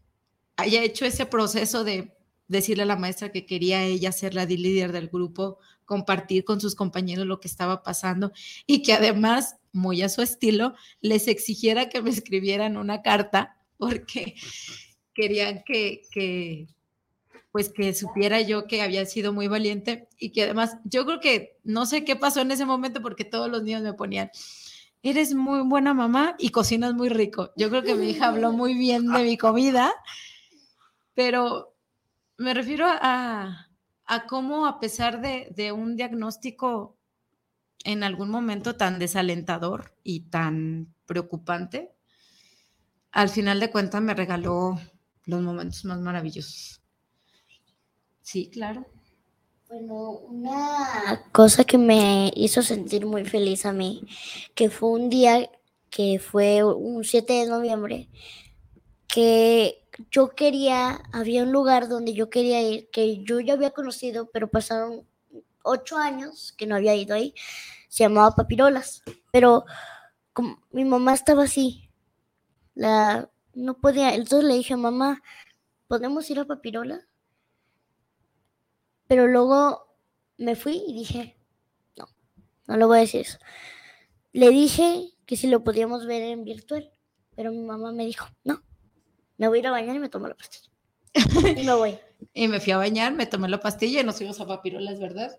haya 0.55 0.83
hecho 0.83 1.05
ese 1.05 1.25
proceso 1.25 1.83
de 1.83 2.15
decirle 2.47 2.83
a 2.83 2.85
la 2.85 2.95
maestra 2.95 3.31
que 3.31 3.45
quería 3.45 3.83
ella 3.83 4.11
ser 4.11 4.33
la 4.33 4.45
líder 4.45 4.91
del 4.91 5.09
grupo, 5.09 5.57
compartir 5.85 6.43
con 6.43 6.61
sus 6.61 6.75
compañeros 6.75 7.25
lo 7.25 7.39
que 7.39 7.47
estaba 7.47 7.83
pasando 7.83 8.31
y 8.67 8.81
que 8.81 8.93
además, 8.93 9.55
muy 9.71 10.01
a 10.01 10.09
su 10.09 10.21
estilo, 10.21 10.73
les 11.01 11.27
exigiera 11.27 11.89
que 11.89 12.01
me 12.01 12.09
escribieran 12.09 12.77
una 12.77 13.01
carta 13.01 13.57
porque 13.77 14.35
querían 15.13 15.63
que, 15.65 16.67
pues 17.51 17.69
que 17.69 17.93
supiera 17.93 18.41
yo 18.41 18.67
que 18.67 18.81
había 18.81 19.05
sido 19.05 19.33
muy 19.33 19.47
valiente 19.47 20.07
y 20.19 20.31
que 20.31 20.43
además, 20.43 20.77
yo 20.83 21.05
creo 21.05 21.19
que 21.19 21.57
no 21.63 21.85
sé 21.85 22.03
qué 22.03 22.15
pasó 22.15 22.41
en 22.41 22.51
ese 22.51 22.65
momento 22.65 23.01
porque 23.01 23.25
todos 23.25 23.49
los 23.49 23.63
niños 23.63 23.81
me 23.81 23.93
ponían, 23.93 24.29
eres 25.01 25.33
muy 25.33 25.61
buena 25.61 25.93
mamá 25.93 26.35
y 26.37 26.49
cocinas 26.49 26.93
muy 26.93 27.09
rico. 27.09 27.51
Yo 27.55 27.69
creo 27.69 27.83
que 27.83 27.95
mi 27.95 28.09
hija 28.09 28.27
habló 28.27 28.51
muy 28.51 28.73
bien 28.73 29.07
de 29.07 29.23
mi 29.23 29.37
comida, 29.37 29.93
pero 31.13 31.73
me 32.37 32.53
refiero 32.53 32.87
a, 32.87 33.69
a 34.05 34.25
cómo 34.25 34.65
a 34.65 34.79
pesar 34.79 35.21
de, 35.21 35.47
de 35.55 35.71
un 35.71 35.95
diagnóstico 35.95 36.97
en 37.85 38.03
algún 38.03 38.29
momento 38.29 38.75
tan 38.75 38.99
desalentador 38.99 39.95
y 40.03 40.21
tan 40.21 40.93
preocupante, 41.05 41.94
al 43.15 43.29
final 43.29 43.61
de 43.61 43.71
cuentas 43.71 44.01
me 44.01 44.13
regaló 44.13 44.77
los 45.23 45.41
momentos 45.41 45.85
más 45.85 45.99
maravillosos. 45.99 46.81
Sí, 48.21 48.49
claro. 48.51 48.85
Bueno, 49.69 50.09
una 50.09 51.23
cosa 51.31 51.63
que 51.63 51.77
me 51.77 52.31
hizo 52.35 52.61
sentir 52.61 53.05
muy 53.05 53.23
feliz 53.23 53.65
a 53.65 53.71
mí, 53.71 54.05
que 54.53 54.69
fue 54.69 54.89
un 54.89 55.09
día 55.09 55.49
que 55.89 56.19
fue 56.19 56.61
un 56.61 57.05
7 57.05 57.31
de 57.31 57.45
noviembre, 57.47 58.09
que 59.07 59.87
yo 60.11 60.35
quería, 60.35 61.01
había 61.13 61.43
un 61.43 61.53
lugar 61.53 61.87
donde 61.87 62.13
yo 62.13 62.29
quería 62.29 62.61
ir, 62.61 62.89
que 62.91 63.23
yo 63.23 63.39
ya 63.39 63.53
había 63.53 63.71
conocido, 63.71 64.29
pero 64.29 64.49
pasaron 64.49 65.07
ocho 65.63 65.97
años 65.97 66.53
que 66.57 66.67
no 66.67 66.75
había 66.75 66.95
ido 66.95 67.15
ahí, 67.15 67.33
se 67.87 68.03
llamaba 68.03 68.35
Papirolas, 68.35 69.03
pero 69.31 69.63
mi 70.71 70.83
mamá 70.83 71.13
estaba 71.13 71.43
así, 71.43 71.84
la, 72.75 73.29
no 73.53 73.77
podía, 73.77 74.13
entonces 74.13 74.43
le 74.43 74.55
dije, 74.55 74.75
mamá, 74.75 75.23
¿podemos 75.87 76.29
ir 76.29 76.39
a 76.39 76.45
Papirolas? 76.45 77.01
Pero 79.07 79.27
luego 79.27 79.87
me 80.37 80.55
fui 80.55 80.83
y 80.87 80.93
dije, 80.93 81.37
no, 81.97 82.07
no 82.67 82.77
lo 82.77 82.87
voy 82.87 82.97
a 82.97 83.01
decir 83.01 83.21
eso. 83.21 83.39
Le 84.33 84.49
dije 84.49 85.13
que 85.25 85.37
si 85.37 85.47
lo 85.47 85.63
podíamos 85.63 86.05
ver 86.05 86.21
en 86.23 86.43
virtual, 86.43 86.91
pero 87.35 87.51
mi 87.51 87.61
mamá 87.61 87.91
me 87.91 88.05
dijo, 88.05 88.27
no, 88.43 88.61
me 89.37 89.47
voy 89.47 89.59
a 89.59 89.61
ir 89.61 89.67
a 89.67 89.71
bañar 89.71 89.95
y 89.95 89.99
me 89.99 90.09
tomo 90.09 90.27
la 90.27 90.35
pastilla. 90.35 90.69
y 91.13 91.63
me 91.63 91.73
voy. 91.73 91.99
Y 92.33 92.47
me 92.47 92.59
fui 92.59 92.73
a 92.73 92.77
bañar, 92.77 93.13
me 93.13 93.27
tomé 93.27 93.47
la 93.49 93.59
pastilla 93.59 94.01
y 94.01 94.03
nos 94.03 94.17
fuimos 94.17 94.39
a 94.39 94.47
papirolas, 94.47 94.99
¿verdad? 94.99 95.37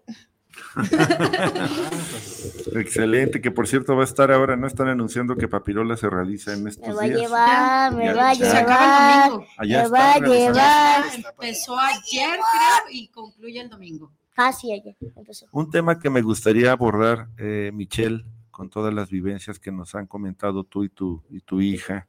Excelente, 2.74 3.40
que 3.40 3.50
por 3.50 3.66
cierto 3.66 3.96
va 3.96 4.02
a 4.02 4.04
estar 4.04 4.30
ahora, 4.32 4.56
no 4.56 4.66
están 4.66 4.88
anunciando 4.88 5.36
que 5.36 5.48
Papirola 5.48 5.96
se 5.96 6.08
realiza 6.10 6.52
en 6.54 6.66
estos 6.68 6.88
Me 6.88 6.94
va 6.94 7.02
a 7.02 7.06
días. 7.06 7.20
llevar, 7.20 7.94
me 7.94 8.04
Ya- 8.06 8.14
va 8.14 8.28
a 8.30 8.34
ya- 8.34 8.50
Se 8.50 8.56
acaba 8.56 8.84
el 8.84 8.88
llevar, 8.88 9.30
domingo. 9.30 9.52
Allá 9.58 9.78
me 9.78 9.84
está 9.84 9.98
va 9.98 10.12
a 10.14 10.18
llevar. 10.20 11.04
Empezó 11.14 11.78
ayer, 11.78 12.28
creo, 12.30 12.90
y 12.92 13.08
concluye 13.08 13.60
el 13.60 13.68
domingo. 13.68 14.12
Ah, 14.36 14.52
sí, 14.52 14.72
ayer 14.72 14.94
empezó. 15.16 15.46
Un 15.52 15.70
tema 15.70 15.98
que 15.98 16.10
me 16.10 16.20
gustaría 16.22 16.70
abordar, 16.72 17.28
eh, 17.38 17.70
Michelle, 17.72 18.24
con 18.50 18.68
todas 18.70 18.92
las 18.92 19.10
vivencias 19.10 19.58
que 19.58 19.72
nos 19.72 19.94
han 19.94 20.06
comentado 20.06 20.64
tú 20.64 20.84
y 20.84 20.88
tu, 20.90 21.22
y 21.30 21.40
tu 21.40 21.60
hija, 21.60 22.08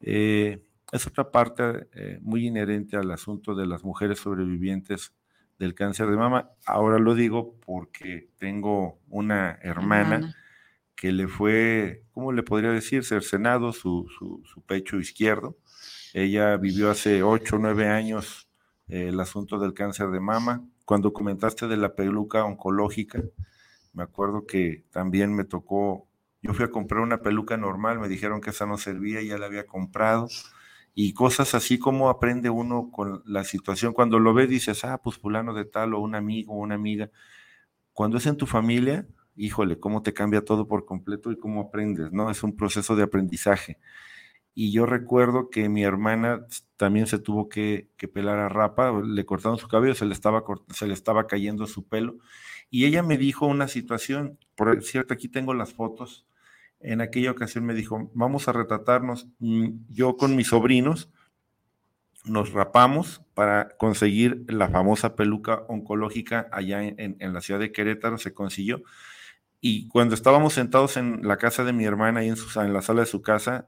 eh, 0.00 0.62
es 0.92 1.06
otra 1.06 1.30
parte 1.30 1.88
eh, 1.94 2.18
muy 2.22 2.46
inherente 2.46 2.96
al 2.96 3.10
asunto 3.10 3.54
de 3.54 3.66
las 3.66 3.82
mujeres 3.84 4.18
sobrevivientes 4.20 5.12
del 5.58 5.74
cáncer 5.74 6.08
de 6.08 6.16
mama. 6.16 6.50
Ahora 6.66 6.98
lo 6.98 7.14
digo 7.14 7.54
porque 7.64 8.28
tengo 8.38 8.98
una 9.08 9.58
hermana, 9.62 10.16
Hermana. 10.16 10.36
que 10.96 11.12
le 11.12 11.28
fue, 11.28 12.04
¿cómo 12.12 12.32
le 12.32 12.42
podría 12.42 12.70
decir? 12.70 13.04
Cercenado 13.04 13.72
su, 13.72 14.08
su, 14.18 14.42
su 14.44 14.62
pecho 14.62 14.98
izquierdo. 14.98 15.56
Ella 16.12 16.56
vivió 16.56 16.90
hace 16.90 17.22
ocho 17.22 17.56
o 17.56 17.58
nueve 17.58 17.88
años 17.88 18.48
eh, 18.88 19.08
el 19.08 19.20
asunto 19.20 19.58
del 19.58 19.74
cáncer 19.74 20.10
de 20.10 20.20
mama. 20.20 20.64
Cuando 20.84 21.12
comentaste 21.12 21.66
de 21.66 21.76
la 21.76 21.94
peluca 21.94 22.44
oncológica, 22.44 23.22
me 23.92 24.02
acuerdo 24.02 24.46
que 24.46 24.84
también 24.90 25.34
me 25.34 25.44
tocó, 25.44 26.06
yo 26.42 26.52
fui 26.54 26.64
a 26.64 26.70
comprar 26.70 27.00
una 27.00 27.20
peluca 27.22 27.56
normal, 27.56 27.98
me 28.00 28.08
dijeron 28.08 28.40
que 28.40 28.50
esa 28.50 28.66
no 28.66 28.76
servía, 28.76 29.22
ya 29.22 29.38
la 29.38 29.46
había 29.46 29.66
comprado. 29.66 30.28
Y 30.94 31.12
cosas 31.12 31.54
así 31.54 31.78
como 31.78 32.08
aprende 32.08 32.50
uno 32.50 32.90
con 32.92 33.22
la 33.26 33.44
situación. 33.44 33.92
Cuando 33.92 34.18
lo 34.20 34.34
ves 34.34 34.48
dices, 34.48 34.84
ah, 34.84 35.00
pues 35.02 35.18
fulano 35.18 35.54
de 35.54 35.64
tal 35.64 35.94
o 35.94 36.00
un 36.00 36.14
amigo 36.14 36.54
o 36.54 36.58
una 36.58 36.76
amiga. 36.76 37.10
Cuando 37.92 38.18
es 38.18 38.26
en 38.26 38.36
tu 38.36 38.46
familia, 38.46 39.06
híjole, 39.36 39.80
cómo 39.80 40.02
te 40.02 40.14
cambia 40.14 40.44
todo 40.44 40.68
por 40.68 40.84
completo 40.86 41.32
y 41.32 41.38
cómo 41.38 41.62
aprendes, 41.62 42.12
¿no? 42.12 42.30
Es 42.30 42.42
un 42.42 42.56
proceso 42.56 42.96
de 42.96 43.04
aprendizaje. 43.04 43.78
Y 44.54 44.72
yo 44.72 44.86
recuerdo 44.86 45.50
que 45.50 45.68
mi 45.68 45.82
hermana 45.82 46.46
también 46.76 47.06
se 47.08 47.18
tuvo 47.18 47.48
que, 47.48 47.90
que 47.96 48.06
pelar 48.08 48.38
a 48.38 48.48
rapa, 48.48 48.92
le 49.04 49.26
cortaron 49.26 49.58
su 49.58 49.66
cabello, 49.68 49.94
se 49.94 50.06
le, 50.06 50.14
estaba, 50.14 50.44
se 50.70 50.86
le 50.86 50.94
estaba 50.94 51.26
cayendo 51.26 51.66
su 51.66 51.88
pelo. 51.88 52.18
Y 52.70 52.86
ella 52.86 53.02
me 53.02 53.18
dijo 53.18 53.46
una 53.46 53.68
situación, 53.68 54.38
por 54.56 54.82
cierto, 54.82 55.14
aquí 55.14 55.28
tengo 55.28 55.54
las 55.54 55.72
fotos. 55.74 56.26
En 56.84 57.00
aquella 57.00 57.30
ocasión 57.30 57.64
me 57.64 57.72
dijo, 57.72 58.10
vamos 58.12 58.46
a 58.46 58.52
retratarnos. 58.52 59.26
Yo 59.88 60.18
con 60.18 60.36
mis 60.36 60.48
sobrinos 60.48 61.10
nos 62.26 62.52
rapamos 62.52 63.22
para 63.32 63.70
conseguir 63.78 64.44
la 64.48 64.68
famosa 64.68 65.16
peluca 65.16 65.64
oncológica 65.68 66.48
allá 66.52 66.82
en, 66.82 67.16
la 67.32 67.40
ciudad 67.40 67.58
de 67.58 67.72
Querétaro, 67.72 68.18
se 68.18 68.34
consiguió. 68.34 68.82
Y 69.62 69.88
cuando 69.88 70.14
estábamos 70.14 70.52
sentados 70.52 70.98
en 70.98 71.26
la 71.26 71.38
casa 71.38 71.64
de 71.64 71.72
mi 71.72 71.86
hermana, 71.86 72.20
ahí 72.20 72.28
en, 72.28 72.72
la 72.74 72.82
sala 72.82 73.00
de 73.00 73.06
su 73.06 73.22
casa, 73.22 73.66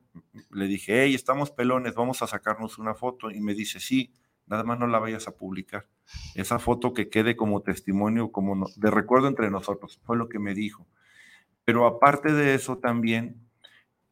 le 0.50 0.66
dije, 0.66 1.02
hey, 1.02 1.14
estamos 1.14 1.50
pelones, 1.50 1.94
vamos 1.94 2.20
a 2.20 2.26
sacarnos 2.26 2.76
una 2.76 2.94
foto. 2.94 3.30
Y 3.30 3.40
me 3.40 3.54
dice, 3.54 3.80
sí, 3.80 4.12
nada 4.46 4.62
más 4.62 4.78
no 4.78 4.86
la 4.86 4.98
vayas 4.98 5.26
a 5.26 5.36
publicar. 5.36 5.86
Esa 6.34 6.58
foto 6.58 6.92
que 6.92 7.08
quede 7.08 7.34
como 7.34 7.62
testimonio, 7.62 8.30
como 8.30 8.68
de 8.76 8.90
recuerdo 8.90 9.28
entre 9.28 9.50
nosotros, 9.50 10.00
fue 10.04 10.18
lo 10.18 10.28
que 10.28 10.38
me 10.38 10.52
dijo. 10.52 10.86
Pero 11.66 11.86
aparte 11.86 12.32
de 12.32 12.56
eso 12.56 12.78
también, 12.78 13.42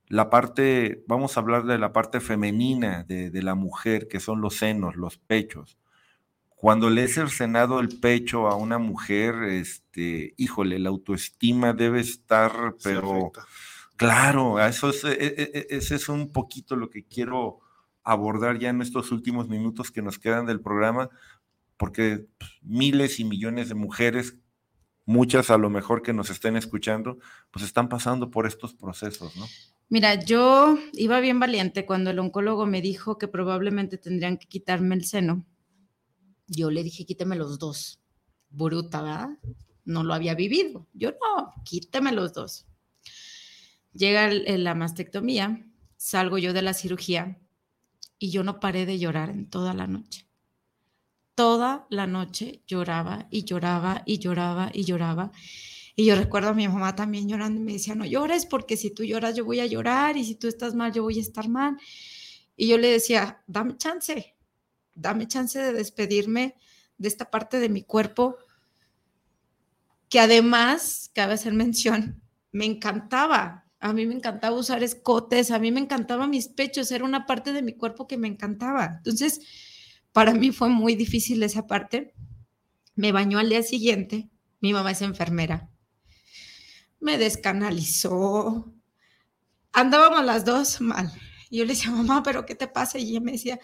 la 0.08 0.30
parte, 0.30 1.04
vamos 1.08 1.36
a 1.36 1.40
hablar 1.40 1.64
de 1.64 1.78
la 1.78 1.92
parte 1.92 2.20
femenina 2.20 3.04
de, 3.04 3.30
de 3.30 3.42
la 3.42 3.54
mujer, 3.54 4.08
que 4.08 4.20
son 4.20 4.40
los 4.42 4.56
senos, 4.56 4.96
los 4.96 5.18
pechos. 5.18 5.78
Cuando 6.56 6.90
le 6.90 7.04
he 7.04 7.08
cercenado 7.08 7.80
el 7.80 8.00
pecho 8.00 8.48
a 8.48 8.56
una 8.56 8.78
mujer, 8.78 9.34
este, 9.44 10.34
híjole, 10.38 10.78
la 10.78 10.90
autoestima 10.90 11.74
debe 11.74 12.00
estar, 12.00 12.76
pero 12.82 13.32
claro, 13.96 14.60
eso 14.64 14.90
es, 14.90 15.04
e- 15.04 15.12
e- 15.12 15.50
e- 15.54 15.66
ese 15.70 15.96
es 15.96 16.08
un 16.08 16.32
poquito 16.32 16.76
lo 16.76 16.90
que 16.90 17.04
quiero 17.04 17.60
abordar 18.04 18.58
ya 18.58 18.70
en 18.70 18.82
estos 18.82 19.12
últimos 19.12 19.48
minutos 19.48 19.90
que 19.90 20.02
nos 20.02 20.18
quedan 20.18 20.46
del 20.46 20.60
programa, 20.60 21.10
porque 21.76 22.26
pues, 22.38 22.52
miles 22.62 23.20
y 23.20 23.24
millones 23.24 23.68
de 23.68 23.74
mujeres, 23.74 24.36
muchas 25.06 25.50
a 25.50 25.58
lo 25.58 25.70
mejor 25.70 26.02
que 26.02 26.12
nos 26.12 26.30
estén 26.30 26.56
escuchando, 26.56 27.18
pues 27.50 27.64
están 27.64 27.88
pasando 27.88 28.30
por 28.30 28.46
estos 28.46 28.74
procesos, 28.74 29.36
¿no? 29.36 29.46
Mira, 29.88 30.14
yo 30.24 30.78
iba 30.94 31.20
bien 31.20 31.38
valiente 31.38 31.84
cuando 31.84 32.10
el 32.10 32.18
oncólogo 32.18 32.66
me 32.66 32.80
dijo 32.80 33.18
que 33.18 33.28
probablemente 33.28 33.98
tendrían 33.98 34.38
que 34.38 34.48
quitarme 34.48 34.94
el 34.94 35.04
seno. 35.04 35.44
Yo 36.46 36.70
le 36.70 36.82
dije, 36.82 37.04
quíteme 37.04 37.36
los 37.36 37.58
dos. 37.58 38.00
Bruta, 38.48 39.02
¿verdad? 39.02 39.38
No 39.84 40.02
lo 40.02 40.14
había 40.14 40.34
vivido. 40.34 40.86
Yo 40.94 41.10
no, 41.10 41.52
quíteme 41.64 42.12
los 42.12 42.32
dos. 42.32 42.66
Llega 43.92 44.28
la 44.30 44.74
mastectomía, 44.74 45.64
salgo 45.96 46.38
yo 46.38 46.52
de 46.52 46.62
la 46.62 46.74
cirugía 46.74 47.38
y 48.18 48.30
yo 48.30 48.42
no 48.42 48.58
paré 48.58 48.86
de 48.86 48.98
llorar 48.98 49.30
en 49.30 49.48
toda 49.48 49.74
la 49.74 49.86
noche. 49.86 50.23
Toda 51.34 51.86
la 51.90 52.06
noche 52.06 52.62
lloraba 52.66 53.26
y 53.30 53.44
lloraba 53.44 54.02
y 54.06 54.18
lloraba 54.18 54.70
y 54.72 54.84
lloraba. 54.84 55.32
Y 55.96 56.06
yo 56.06 56.16
recuerdo 56.16 56.50
a 56.50 56.54
mi 56.54 56.66
mamá 56.68 56.94
también 56.94 57.28
llorando 57.28 57.60
y 57.60 57.64
me 57.64 57.72
decía, 57.72 57.94
no 57.94 58.04
llores 58.04 58.46
porque 58.46 58.76
si 58.76 58.90
tú 58.90 59.04
lloras 59.04 59.34
yo 59.36 59.44
voy 59.44 59.60
a 59.60 59.66
llorar 59.66 60.16
y 60.16 60.24
si 60.24 60.34
tú 60.34 60.48
estás 60.48 60.74
mal 60.74 60.92
yo 60.92 61.02
voy 61.02 61.18
a 61.18 61.22
estar 61.22 61.48
mal. 61.48 61.76
Y 62.56 62.68
yo 62.68 62.78
le 62.78 62.88
decía, 62.88 63.42
dame 63.46 63.76
chance, 63.76 64.36
dame 64.94 65.26
chance 65.26 65.58
de 65.58 65.72
despedirme 65.72 66.56
de 66.98 67.08
esta 67.08 67.30
parte 67.30 67.58
de 67.58 67.68
mi 67.68 67.82
cuerpo 67.82 68.36
que 70.08 70.20
además, 70.20 71.10
cabe 71.12 71.34
hacer 71.34 71.54
mención, 71.54 72.22
me 72.52 72.66
encantaba. 72.66 73.64
A 73.80 73.92
mí 73.92 74.06
me 74.06 74.14
encantaba 74.14 74.56
usar 74.56 74.82
escotes, 74.84 75.50
a 75.50 75.58
mí 75.58 75.72
me 75.72 75.80
encantaba 75.80 76.28
mis 76.28 76.46
pechos, 76.46 76.92
era 76.92 77.04
una 77.04 77.26
parte 77.26 77.52
de 77.52 77.62
mi 77.62 77.72
cuerpo 77.72 78.06
que 78.06 78.16
me 78.16 78.28
encantaba. 78.28 78.94
Entonces, 78.98 79.40
para 80.14 80.32
mí 80.32 80.52
fue 80.52 80.68
muy 80.68 80.94
difícil 80.94 81.42
esa 81.42 81.66
parte. 81.66 82.14
Me 82.94 83.10
bañó 83.10 83.40
al 83.40 83.48
día 83.48 83.64
siguiente, 83.64 84.30
mi 84.60 84.72
mamá 84.72 84.92
es 84.92 85.02
enfermera, 85.02 85.68
me 87.00 87.18
descanalizó. 87.18 88.72
Andábamos 89.72 90.24
las 90.24 90.44
dos 90.44 90.80
mal. 90.80 91.12
Yo 91.50 91.64
le 91.64 91.74
decía, 91.74 91.90
mamá, 91.90 92.22
¿pero 92.22 92.46
qué 92.46 92.54
te 92.54 92.68
pasa? 92.68 92.96
Y 92.98 93.10
ella 93.10 93.20
me 93.20 93.32
decía, 93.32 93.58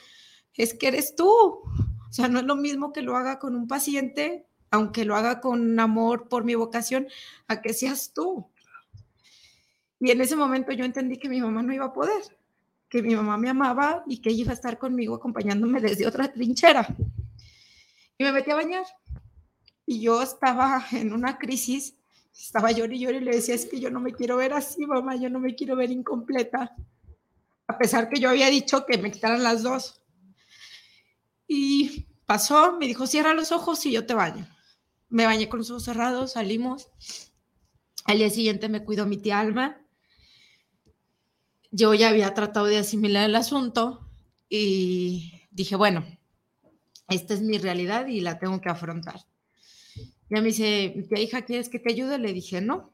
es 0.55 0.75
que 0.75 0.89
eres 0.89 1.15
tú. 1.15 1.31
O 1.31 2.13
sea, 2.13 2.27
no 2.27 2.41
es 2.41 2.45
lo 2.45 2.57
mismo 2.57 2.93
que 2.93 3.03
lo 3.03 3.17
haga 3.17 3.39
con 3.39 3.55
un 3.55 3.69
paciente, 3.69 4.45
aunque 4.73 5.05
lo 5.05 5.15
haga 5.15 5.41
con 5.41 5.79
amor 5.79 6.29
por 6.29 6.43
mi 6.43 6.57
vocación, 6.57 7.07
a 7.47 7.63
que 7.63 7.75
seas 7.75 8.13
tú. 8.13 8.51
Y 10.01 10.11
en 10.11 10.21
ese 10.21 10.35
momento 10.35 10.73
yo 10.73 10.85
entendí 10.85 11.17
que 11.17 11.29
mi 11.29 11.41
mamá 11.41 11.63
no 11.63 11.73
iba 11.73 11.87
a 11.87 11.93
poder, 11.93 12.23
que 12.91 13.03
mi 13.03 13.17
mamá 13.17 13.39
me 13.39 13.49
amaba 13.49 14.05
y 14.07 14.21
que 14.21 14.29
ella 14.29 14.43
iba 14.43 14.51
a 14.51 14.55
estar 14.55 14.79
conmigo 14.79 15.15
acompañándome 15.15 15.81
desde 15.81 16.07
otra 16.07 16.31
trinchera. 16.31 16.87
Y 18.19 18.25
me 18.25 18.33
metí 18.33 18.51
a 18.51 18.57
bañar. 18.57 18.85
Y 19.87 20.03
yo 20.03 20.23
estaba 20.23 20.85
en 20.93 21.15
una 21.15 21.39
crisis 21.39 21.95
estaba 22.39 22.71
llorando 22.71 22.97
y 22.97 22.99
llorando 23.01 23.23
y 23.23 23.25
le 23.31 23.37
decía, 23.37 23.55
es 23.55 23.67
que 23.67 23.81
yo 23.81 23.91
no 23.91 24.01
me 24.01 24.13
quiero 24.13 24.37
ver 24.37 24.53
así, 24.53 24.87
mamá, 24.87 25.17
yo 25.17 25.29
no 25.31 25.41
me 25.41 25.55
quiero 25.55 25.77
ver 25.77 25.91
incompleta. 25.91 26.75
A 27.67 27.79
pesar 27.79 28.09
que 28.09 28.21
yo 28.21 28.31
había 28.31 28.49
dicho 28.49 28.87
que 28.87 28.99
me 28.99 29.11
quitaran 29.11 29.43
las 29.43 29.63
dos. 29.63 30.03
Y 31.47 32.07
pasó, 32.27 32.77
me 32.79 32.87
dijo, 32.87 33.07
cierra 33.07 33.35
los 33.35 33.53
ojos 33.53 33.85
y 33.87 33.93
yo 33.93 34.07
te 34.07 34.15
baño. 34.15 34.49
Me 35.09 35.27
bañé 35.27 35.49
con 35.49 35.59
los 35.59 35.71
ojos 35.71 35.85
cerrados, 35.85 36.33
salimos. 36.33 36.91
Al 38.05 38.19
día 38.19 38.31
siguiente 38.31 38.69
me 38.69 38.85
cuidó 38.85 39.07
mi 39.07 39.19
tía 39.19 39.41
Alma. 39.41 39.80
Yo 41.71 41.95
ya 41.95 42.09
había 42.09 42.35
tratado 42.35 42.67
de 42.67 42.79
asimilar 42.79 43.29
el 43.29 43.37
asunto 43.37 44.09
y 44.49 45.33
dije, 45.51 45.77
bueno, 45.77 46.05
esta 47.09 47.35
es 47.35 47.43
mi 47.43 47.59
realidad 47.59 48.07
y 48.07 48.21
la 48.21 48.39
tengo 48.39 48.61
que 48.61 48.69
afrontar. 48.69 49.21
Ya 50.29 50.41
me 50.41 50.49
dice, 50.49 51.07
tía 51.09 51.21
hija, 51.21 51.43
¿quieres 51.43 51.69
que 51.69 51.79
te 51.79 51.93
ayude? 51.93 52.19
Le 52.19 52.33
dije, 52.33 52.61
no, 52.61 52.93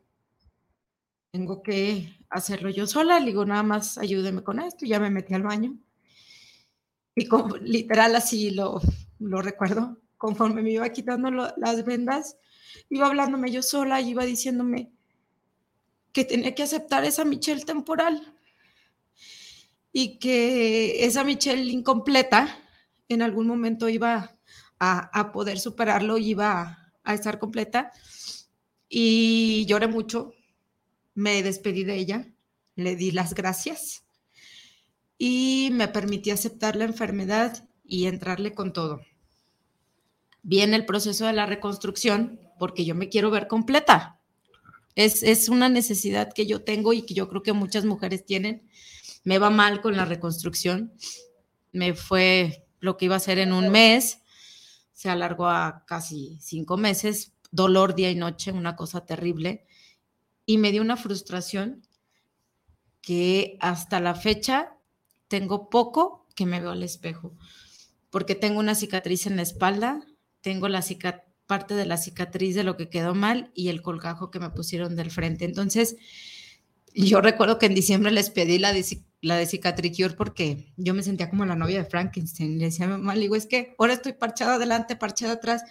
tengo 1.31 1.63
que 1.63 2.19
hacerlo 2.31 2.71
yo 2.71 2.87
sola. 2.87 3.21
Le 3.21 3.27
digo, 3.27 3.45
nada 3.45 3.63
más 3.63 3.99
ayúdeme 3.99 4.43
con 4.43 4.59
esto. 4.59 4.87
Ya 4.87 4.99
me 5.01 5.11
metí 5.11 5.35
al 5.35 5.43
baño. 5.43 5.77
Y 7.15 7.27
como, 7.27 7.57
literal 7.59 8.15
así 8.17 8.51
lo, 8.51 8.81
lo 9.19 9.43
recuerdo, 9.43 9.99
conforme 10.17 10.63
me 10.63 10.73
iba 10.73 10.89
quitando 10.91 11.31
las 11.31 11.85
vendas, 11.85 12.37
iba 12.89 13.07
hablándome 13.07 13.51
yo 13.51 13.63
sola 13.63 14.01
y 14.01 14.11
iba 14.11 14.25
diciéndome 14.25 14.91
que 16.13 16.25
tenía 16.25 16.55
que 16.55 16.63
aceptar 16.63 17.05
esa 17.05 17.27
Michelle 17.27 17.65
temporal 17.65 18.36
y 19.99 20.19
que 20.19 21.07
esa 21.07 21.25
Michelle 21.25 21.73
incompleta 21.73 22.59
en 23.09 23.23
algún 23.23 23.47
momento 23.47 23.89
iba 23.89 24.37
a, 24.79 25.33
poder 25.33 25.59
superarlo 25.59 26.19
y 26.19 26.31
iba 26.31 26.61
a 26.61 26.87
a 27.07 27.15
estar 27.15 27.39
completa. 27.39 27.93
Y 28.89 29.65
lloré 29.67 29.89
mucho, 29.89 30.35
me 31.15 31.43
despedí 31.43 31.85
de 31.85 31.97
ella, 31.97 32.29
le 32.75 32.95
di 32.95 33.11
las 33.11 33.35
gracias 33.35 34.05
y 35.17 35.71
me 35.73 35.89
permití 35.89 36.31
aceptar 36.31 36.77
la 36.77 36.85
enfermedad 36.85 37.67
y 37.83 38.07
entrarle 38.07 38.53
con 38.53 38.73
todo. 38.75 39.01
Viene 40.43 40.77
el 40.77 40.85
proceso 40.85 41.27
de 41.27 41.33
la 41.33 41.47
reconstrucción 41.47 42.39
porque 42.59 42.85
yo 42.85 42.95
me 42.95 43.09
quiero 43.09 43.31
ver 43.31 43.49
completa. 43.49 44.21
Es, 44.95 45.23
es, 45.23 45.49
una 45.49 45.69
necesidad 45.69 46.33
que 46.33 46.47
yo 46.47 46.63
tengo 46.63 46.93
y 46.93 47.03
que 47.03 47.15
yo 47.15 47.29
creo 47.29 47.43
que 47.43 47.53
muchas 47.53 47.85
mujeres 47.85 48.25
tienen. 48.25 48.69
Me 49.27 49.39
va 49.39 49.51
mal 49.51 49.83
con 49.83 49.95
la 49.95 50.07
reconstrucción. 50.07 50.95
Me 51.73 51.93
fue 51.93 52.67
lo 52.81 52.97
que 52.97 53.05
iba 53.05 53.17
a 53.17 53.21
ser 53.21 53.39
en 53.39 53.53
un 53.53 53.69
mes 53.69 54.23
se 54.97 55.11
alargó 55.11 55.47
a 55.47 55.85
casi 55.87 56.39
cinco 56.41 56.79
meses, 56.79 57.35
dolor 57.51 57.95
día 57.95 58.11
y 58.11 58.15
noche, 58.15 58.51
una 58.51 58.77
cosa 58.77 59.05
terrible, 59.05 59.67
y 60.47 60.57
me 60.57 60.73
dio 60.73 60.81
una 60.81 60.97
frustración 60.97 61.87
que 63.03 63.59
hasta 63.61 64.01
la 64.01 64.15
fecha 64.15 64.75
tengo 65.29 65.69
poco 65.69 66.27
que 66.35 66.47
me 66.47 66.61
veo 66.61 66.71
al 66.71 66.83
espejo, 66.83 67.37
porque 68.09 68.35
tengo 68.35 68.59
una 68.59 68.75
cicatriz 68.75 69.27
en 69.27 69.37
la 69.37 69.43
espalda, 69.43 70.01
tengo 70.41 70.67
la 70.67 70.83
parte 71.47 71.75
de 71.75 71.85
la 71.85 71.99
cicatriz 71.99 72.55
de 72.55 72.65
lo 72.65 72.79
que 72.79 72.89
quedó 72.89 73.15
mal 73.15 73.51
y 73.55 73.69
el 73.69 73.83
colgajo 73.83 74.31
que 74.31 74.41
me 74.41 74.49
pusieron 74.49 74.97
del 74.97 75.11
frente. 75.11 75.45
Entonces, 75.45 75.97
yo 76.95 77.21
recuerdo 77.21 77.59
que 77.59 77.67
en 77.67 77.75
diciembre 77.75 78.13
les 78.13 78.31
pedí 78.31 78.59
la, 78.59 78.73
la 79.21 79.37
de 79.37 79.47
Cicatricure 79.47 80.15
porque 80.15 80.73
yo 80.77 80.95
me 80.95 81.03
sentía 81.03 81.31
como 81.31 81.45
la 81.45 81.57
novia 81.57 81.83
de 81.83 81.89
Frankenstein. 81.89 82.59
Le 82.59 82.67
decía 82.67 82.87
a 82.87 82.89
mi 82.89 82.95
mamá, 82.95 83.15
le 83.15 83.23
digo, 83.23 83.37
es 83.37 83.47
que 83.47 83.75
ahora 83.79 83.95
estoy 83.95 84.13
parchada 84.13 84.55
adelante, 84.55 84.97
parchada 84.97 85.35
atrás. 85.35 85.63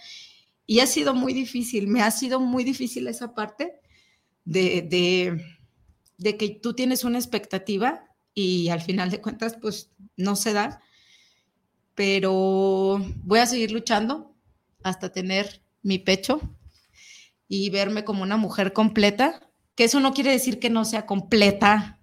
Y 0.66 0.80
ha 0.80 0.86
sido 0.86 1.14
muy 1.14 1.32
difícil, 1.32 1.86
me 1.86 2.02
ha 2.02 2.10
sido 2.10 2.40
muy 2.40 2.64
difícil 2.64 3.06
esa 3.06 3.34
parte 3.34 3.80
de, 4.44 4.82
de, 4.82 5.44
de 6.18 6.36
que 6.36 6.50
tú 6.50 6.74
tienes 6.74 7.04
una 7.04 7.18
expectativa 7.18 8.04
y 8.34 8.68
al 8.68 8.82
final 8.82 9.10
de 9.10 9.20
cuentas, 9.20 9.56
pues 9.60 9.90
no 10.16 10.36
se 10.36 10.52
da. 10.52 10.82
Pero 11.94 12.98
voy 13.22 13.38
a 13.38 13.46
seguir 13.46 13.70
luchando 13.70 14.34
hasta 14.82 15.10
tener 15.10 15.62
mi 15.82 15.98
pecho 15.98 16.40
y 17.48 17.70
verme 17.70 18.04
como 18.04 18.22
una 18.22 18.36
mujer 18.36 18.72
completa, 18.72 19.48
que 19.74 19.84
eso 19.84 20.00
no 20.00 20.12
quiere 20.12 20.32
decir 20.32 20.58
que 20.58 20.68
no 20.68 20.84
sea 20.84 21.06
completa 21.06 21.95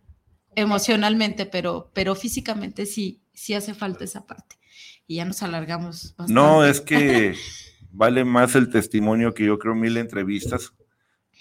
emocionalmente, 0.56 1.46
pero, 1.46 1.90
pero 1.94 2.16
físicamente 2.16 2.86
sí, 2.86 3.22
sí 3.34 3.54
hace 3.54 3.74
falta 3.74 4.04
esa 4.04 4.26
parte. 4.26 4.58
Y 5.08 5.18
ya 5.18 5.26
nos 5.26 5.44
alargamos. 5.44 6.16
No, 6.28 6.66
es 6.66 6.82
que 6.82 7.36
vale 7.92 8.24
más 8.26 8.56
el 8.56 8.70
testimonio 8.70 9.34
que 9.34 9.46
yo 9.46 9.60
creo 9.60 9.76
mil 9.76 9.98
entrevistas, 9.98 10.74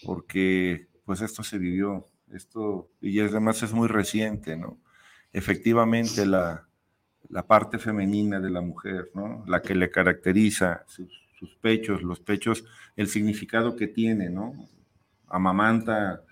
porque 0.04 0.88
pues 1.04 1.20
esto 1.20 1.42
se 1.42 1.58
vivió, 1.58 2.06
esto, 2.32 2.90
y 3.00 3.20
además 3.20 3.62
es 3.62 3.72
muy 3.72 3.88
reciente, 3.88 4.56
¿no? 4.56 4.78
Efectivamente, 5.32 6.26
la, 6.26 6.66
la 7.28 7.46
parte 7.46 7.78
femenina 7.78 8.40
de 8.40 8.50
la 8.50 8.60
mujer, 8.60 9.10
¿no? 9.14 9.44
La 9.46 9.62
que 9.62 9.74
le 9.74 9.90
caracteriza, 9.90 10.84
sus, 10.86 11.10
sus 11.38 11.56
pechos, 11.56 12.02
los 12.02 12.20
pechos, 12.20 12.64
el 12.96 13.08
significado 13.08 13.76
que 13.76 13.88
tiene, 13.88 14.28
¿no? 14.28 14.52
Amamanta 15.28 16.22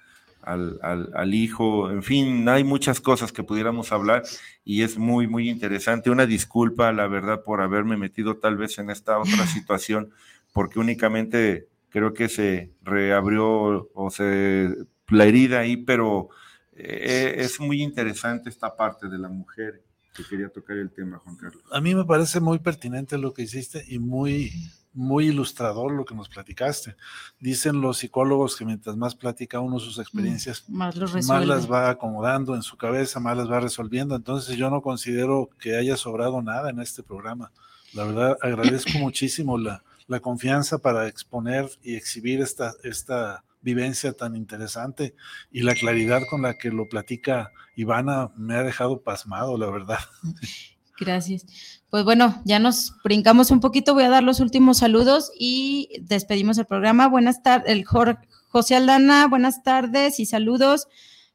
al, 0.43 1.35
hijo, 1.35 1.91
en 1.91 2.03
fin, 2.03 2.49
hay 2.49 2.65
muchas 2.65 3.01
cosas 3.01 3.33
que 3.33 3.43
pudiéramos 3.43 3.93
hablar 3.93 4.23
y 4.65 4.83
es 4.83 4.99
muy, 4.99 5.27
muy 5.27 5.49
interesante. 5.49 6.11
Una 6.11 6.27
disculpa, 6.27 6.93
la 6.93 7.07
verdad, 7.07 7.43
por 7.45 7.61
haberme 7.61 7.97
metido 7.97 8.37
tal 8.39 8.57
vez 8.57 8.79
en 8.79 8.91
esta 8.91 9.19
otra 9.19 9.47
situación, 9.47 10.11
porque 10.53 10.79
únicamente 10.79 11.69
creo 11.91 12.15
que 12.15 12.29
se 12.29 12.73
reabrió 12.83 13.91
o 13.95 14.11
se 14.11 14.75
la 15.09 15.25
herida 15.25 15.61
ahí, 15.61 15.77
pero 15.77 16.29
eh, 16.73 17.35
es 17.39 17.61
muy 17.61 17.83
interesante 17.83 18.49
esta 18.49 18.77
parte 18.77 19.09
de 19.09 19.19
la 19.19 19.29
mujer 19.29 19.83
que 20.23 20.29
quería 20.29 20.49
tocar 20.49 20.77
el 20.77 20.91
tema, 20.91 21.19
Juan 21.19 21.37
Carlos. 21.37 21.63
A 21.71 21.81
mí 21.81 21.95
me 21.95 22.05
parece 22.05 22.41
muy 22.41 22.59
pertinente 22.59 23.19
lo 23.19 23.33
que 23.33 23.43
hiciste 23.43 23.85
y 23.89 23.99
muy, 23.99 24.53
muy 24.93 25.29
ilustrador 25.29 25.93
lo 25.93 26.05
que 26.05 26.15
nos 26.15 26.29
platicaste. 26.29 26.97
Dicen 27.39 27.81
los 27.81 27.99
psicólogos 27.99 28.57
que 28.57 28.65
mientras 28.65 28.97
más 28.97 29.15
platica 29.15 29.61
uno 29.61 29.79
sus 29.79 29.99
experiencias, 29.99 30.65
Mm, 30.69 30.77
más, 30.77 30.97
los 30.97 31.27
más 31.27 31.47
las 31.47 31.71
va 31.71 31.91
acomodando 31.91 32.55
en 32.55 32.63
su 32.63 32.77
cabeza, 32.77 33.21
más 33.21 33.37
las 33.37 33.51
va 33.51 33.61
resolviendo. 33.61 34.15
Entonces 34.15 34.57
yo 34.57 34.71
no 34.71 34.83
considero 34.83 35.51
que 35.59 35.77
haya 35.77 35.97
sobrado 35.97 36.43
nada 36.43 36.71
en 36.71 36.81
este 36.81 37.03
programa. 37.03 37.53
La 37.93 38.05
verdad, 38.05 38.39
agradezco 38.41 38.99
muchísimo 38.99 39.59
la, 39.59 39.83
la 40.07 40.21
confianza 40.21 40.79
para 40.79 41.09
exponer 41.09 41.71
y 41.83 41.97
exhibir 41.97 42.41
esta, 42.41 42.75
esta 42.83 43.45
vivencia 43.63 44.13
tan 44.13 44.37
interesante 44.37 45.15
y 45.51 45.63
la 45.63 45.75
claridad 45.75 46.23
con 46.29 46.43
la 46.43 46.55
que 46.55 46.71
lo 46.71 46.89
platica 46.89 47.53
Ivana 47.77 48.31
me 48.37 48.55
ha 48.55 48.63
dejado 48.63 49.03
pasmado, 49.03 49.57
la 49.59 49.71
verdad. 49.71 49.99
Gracias. 50.99 51.47
Pues 51.89 52.05
bueno, 52.05 52.43
ya 52.45 52.59
nos 52.59 52.93
brincamos 53.03 53.51
un 53.51 53.61
poquito, 53.61 53.95
voy 53.95 54.05
a 54.05 54.11
dar 54.11 54.23
los 54.23 54.39
últimos 54.41 54.79
saludos 54.79 55.33
y 55.39 55.89
despedimos 56.03 56.59
el 56.59 56.67
programa. 56.67 57.09
Buenas 57.09 57.43
tardes, 57.43 57.71
el 57.71 57.85
José 57.85 58.77
Aldana, 58.77 59.27
buenas 59.27 59.63
tardes 59.63 60.21
y 60.21 60.27
saludos. 60.27 60.89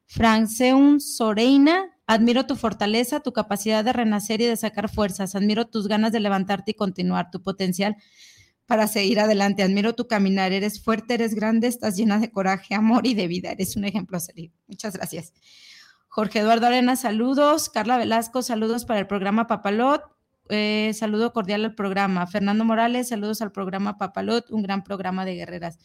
Franceun 0.05 1.01
Soreina, 1.01 1.89
admiro 2.05 2.45
tu 2.45 2.55
fortaleza, 2.55 3.21
tu 3.21 3.33
capacidad 3.33 3.83
de 3.83 3.91
renacer 3.91 4.39
y 4.41 4.45
de 4.45 4.55
sacar 4.55 4.87
fuerzas, 4.87 5.33
admiro 5.33 5.65
tus 5.65 5.87
ganas 5.87 6.11
de 6.11 6.19
levantarte 6.19 6.71
y 6.71 6.75
continuar, 6.75 7.31
tu 7.31 7.41
potencial 7.41 7.97
para 8.65 8.87
seguir 8.87 9.19
adelante. 9.19 9.63
Admiro 9.63 9.93
tu 9.93 10.07
caminar, 10.07 10.51
eres 10.51 10.83
fuerte, 10.83 11.13
eres 11.15 11.35
grande, 11.35 11.67
estás 11.67 11.95
llena 11.95 12.19
de 12.19 12.31
coraje, 12.31 12.75
amor 12.75 13.05
y 13.05 13.13
de 13.13 13.27
vida. 13.27 13.51
Eres 13.51 13.75
un 13.75 13.85
ejemplo 13.85 14.17
a 14.17 14.19
seguir. 14.19 14.51
Muchas 14.67 14.95
gracias. 14.95 15.33
Jorge 16.07 16.39
Eduardo 16.39 16.67
Arena, 16.67 16.95
saludos. 16.95 17.69
Carla 17.69 17.97
Velasco, 17.97 18.41
saludos 18.41 18.85
para 18.85 18.99
el 18.99 19.07
programa 19.07 19.47
Papalot. 19.47 20.01
Eh, 20.49 20.91
saludo 20.93 21.33
cordial 21.33 21.65
al 21.65 21.75
programa. 21.75 22.25
Fernando 22.27 22.63
Morales, 22.63 23.09
saludos 23.09 23.41
al 23.41 23.51
programa 23.51 23.97
Papalot, 23.97 24.49
un 24.51 24.63
gran 24.63 24.83
programa 24.83 25.25
de 25.25 25.35
guerreras. 25.35 25.77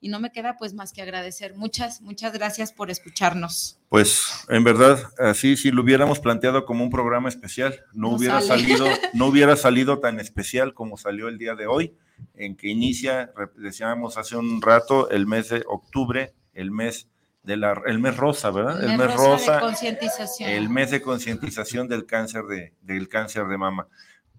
Y 0.00 0.08
no 0.08 0.18
me 0.18 0.32
queda 0.32 0.56
pues 0.56 0.74
más 0.74 0.92
que 0.92 1.00
agradecer. 1.02 1.54
Muchas, 1.56 2.00
muchas 2.00 2.32
gracias 2.32 2.72
por 2.72 2.90
escucharnos. 2.90 3.80
Pues 3.88 4.44
en 4.48 4.64
verdad, 4.64 4.98
así 5.18 5.56
si 5.56 5.70
lo 5.70 5.82
hubiéramos 5.82 6.18
planteado 6.18 6.64
como 6.64 6.84
un 6.84 6.90
programa 6.90 7.28
especial, 7.28 7.80
no, 7.92 8.10
no 8.10 8.16
hubiera 8.16 8.40
sale. 8.40 8.62
salido, 8.62 8.86
no 9.14 9.26
hubiera 9.26 9.56
salido 9.56 10.00
tan 10.00 10.18
especial 10.18 10.74
como 10.74 10.96
salió 10.96 11.28
el 11.28 11.38
día 11.38 11.54
de 11.54 11.66
hoy 11.66 11.96
en 12.34 12.56
que 12.56 12.68
inicia, 12.68 13.32
decíamos 13.56 14.16
hace 14.16 14.36
un 14.36 14.60
rato, 14.60 15.10
el 15.10 15.26
mes 15.26 15.48
de 15.48 15.64
octubre, 15.66 16.34
el 16.54 16.70
mes 16.70 17.08
de 17.42 17.56
la, 17.56 17.80
el 17.86 17.98
mes 17.98 18.16
rosa, 18.16 18.50
¿verdad? 18.50 18.82
El, 18.82 18.92
el 18.92 18.98
mes, 18.98 19.08
mes 19.08 19.16
rosa, 19.16 19.60
concientización. 19.60 20.50
el 20.50 20.68
mes 20.68 20.90
de 20.90 21.02
concientización 21.02 21.88
del 21.88 22.06
cáncer 22.06 22.44
de, 22.44 22.74
del 22.82 23.08
cáncer 23.08 23.46
de 23.46 23.58
mama. 23.58 23.88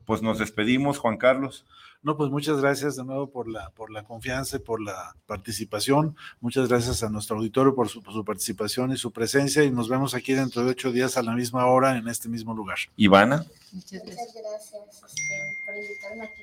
Pues 0.06 0.22
nos 0.22 0.40
despedimos, 0.40 0.98
Juan 0.98 1.18
Carlos. 1.18 1.66
No, 2.04 2.18
pues 2.18 2.30
muchas 2.30 2.60
gracias 2.60 2.98
de 2.98 3.06
nuevo 3.06 3.30
por 3.30 3.48
la, 3.48 3.70
por 3.70 3.90
la 3.90 4.04
confianza 4.04 4.58
y 4.58 4.60
por 4.60 4.82
la 4.82 5.16
participación. 5.26 6.18
Muchas 6.42 6.68
gracias 6.68 7.02
a 7.02 7.10
nuestro 7.10 7.38
auditorio 7.38 7.74
por 7.74 7.88
su, 7.88 8.04
por 8.04 8.14
su, 8.14 8.26
participación 8.26 8.92
y 8.92 8.98
su 8.98 9.12
presencia. 9.14 9.64
Y 9.64 9.72
nos 9.72 9.88
vemos 9.88 10.14
aquí 10.14 10.34
dentro 10.34 10.66
de 10.66 10.72
ocho 10.72 10.92
días 10.92 11.16
a 11.16 11.24
la 11.24 11.34
misma 11.34 11.66
hora 11.66 11.98
en 11.98 12.10
este 12.10 12.28
mismo 12.28 12.54
lugar. 12.54 12.78
Ivana. 12.98 13.46
Muchas 13.72 14.04
gracias, 14.04 14.74
este, 15.08 15.36
por 15.66 15.76
invitarme 15.78 16.26
aquí. 16.26 16.43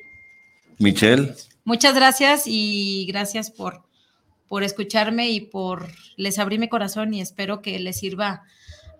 Michelle. 0.80 1.34
Muchas 1.64 1.94
gracias 1.94 2.44
y 2.46 3.06
gracias 3.06 3.50
por, 3.50 3.84
por 4.48 4.64
escucharme 4.64 5.30
y 5.30 5.40
por 5.40 5.88
les 6.16 6.38
abrí 6.38 6.58
mi 6.58 6.68
corazón 6.68 7.14
y 7.14 7.20
espero 7.20 7.62
que 7.62 7.78
les 7.78 7.98
sirva 7.98 8.42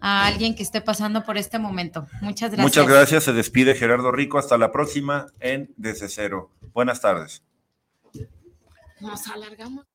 a 0.01 0.27
alguien 0.27 0.55
que 0.55 0.63
esté 0.63 0.81
pasando 0.81 1.25
por 1.25 1.37
este 1.37 1.59
momento. 1.59 2.07
Muchas 2.21 2.53
gracias. 2.53 2.63
Muchas 2.63 2.87
gracias. 2.87 3.25
Se 3.25 3.33
despide 3.33 3.75
Gerardo 3.75 4.13
Rico. 4.13 4.39
Hasta 4.39 4.57
la 4.57 4.73
próxima 4.73 5.27
en 5.41 5.73
Desde 5.77 6.09
Cero. 6.09 6.51
Buenas 6.73 7.01
tardes. 7.01 7.43
Nos 9.01 9.27
alargamos. 9.29 9.90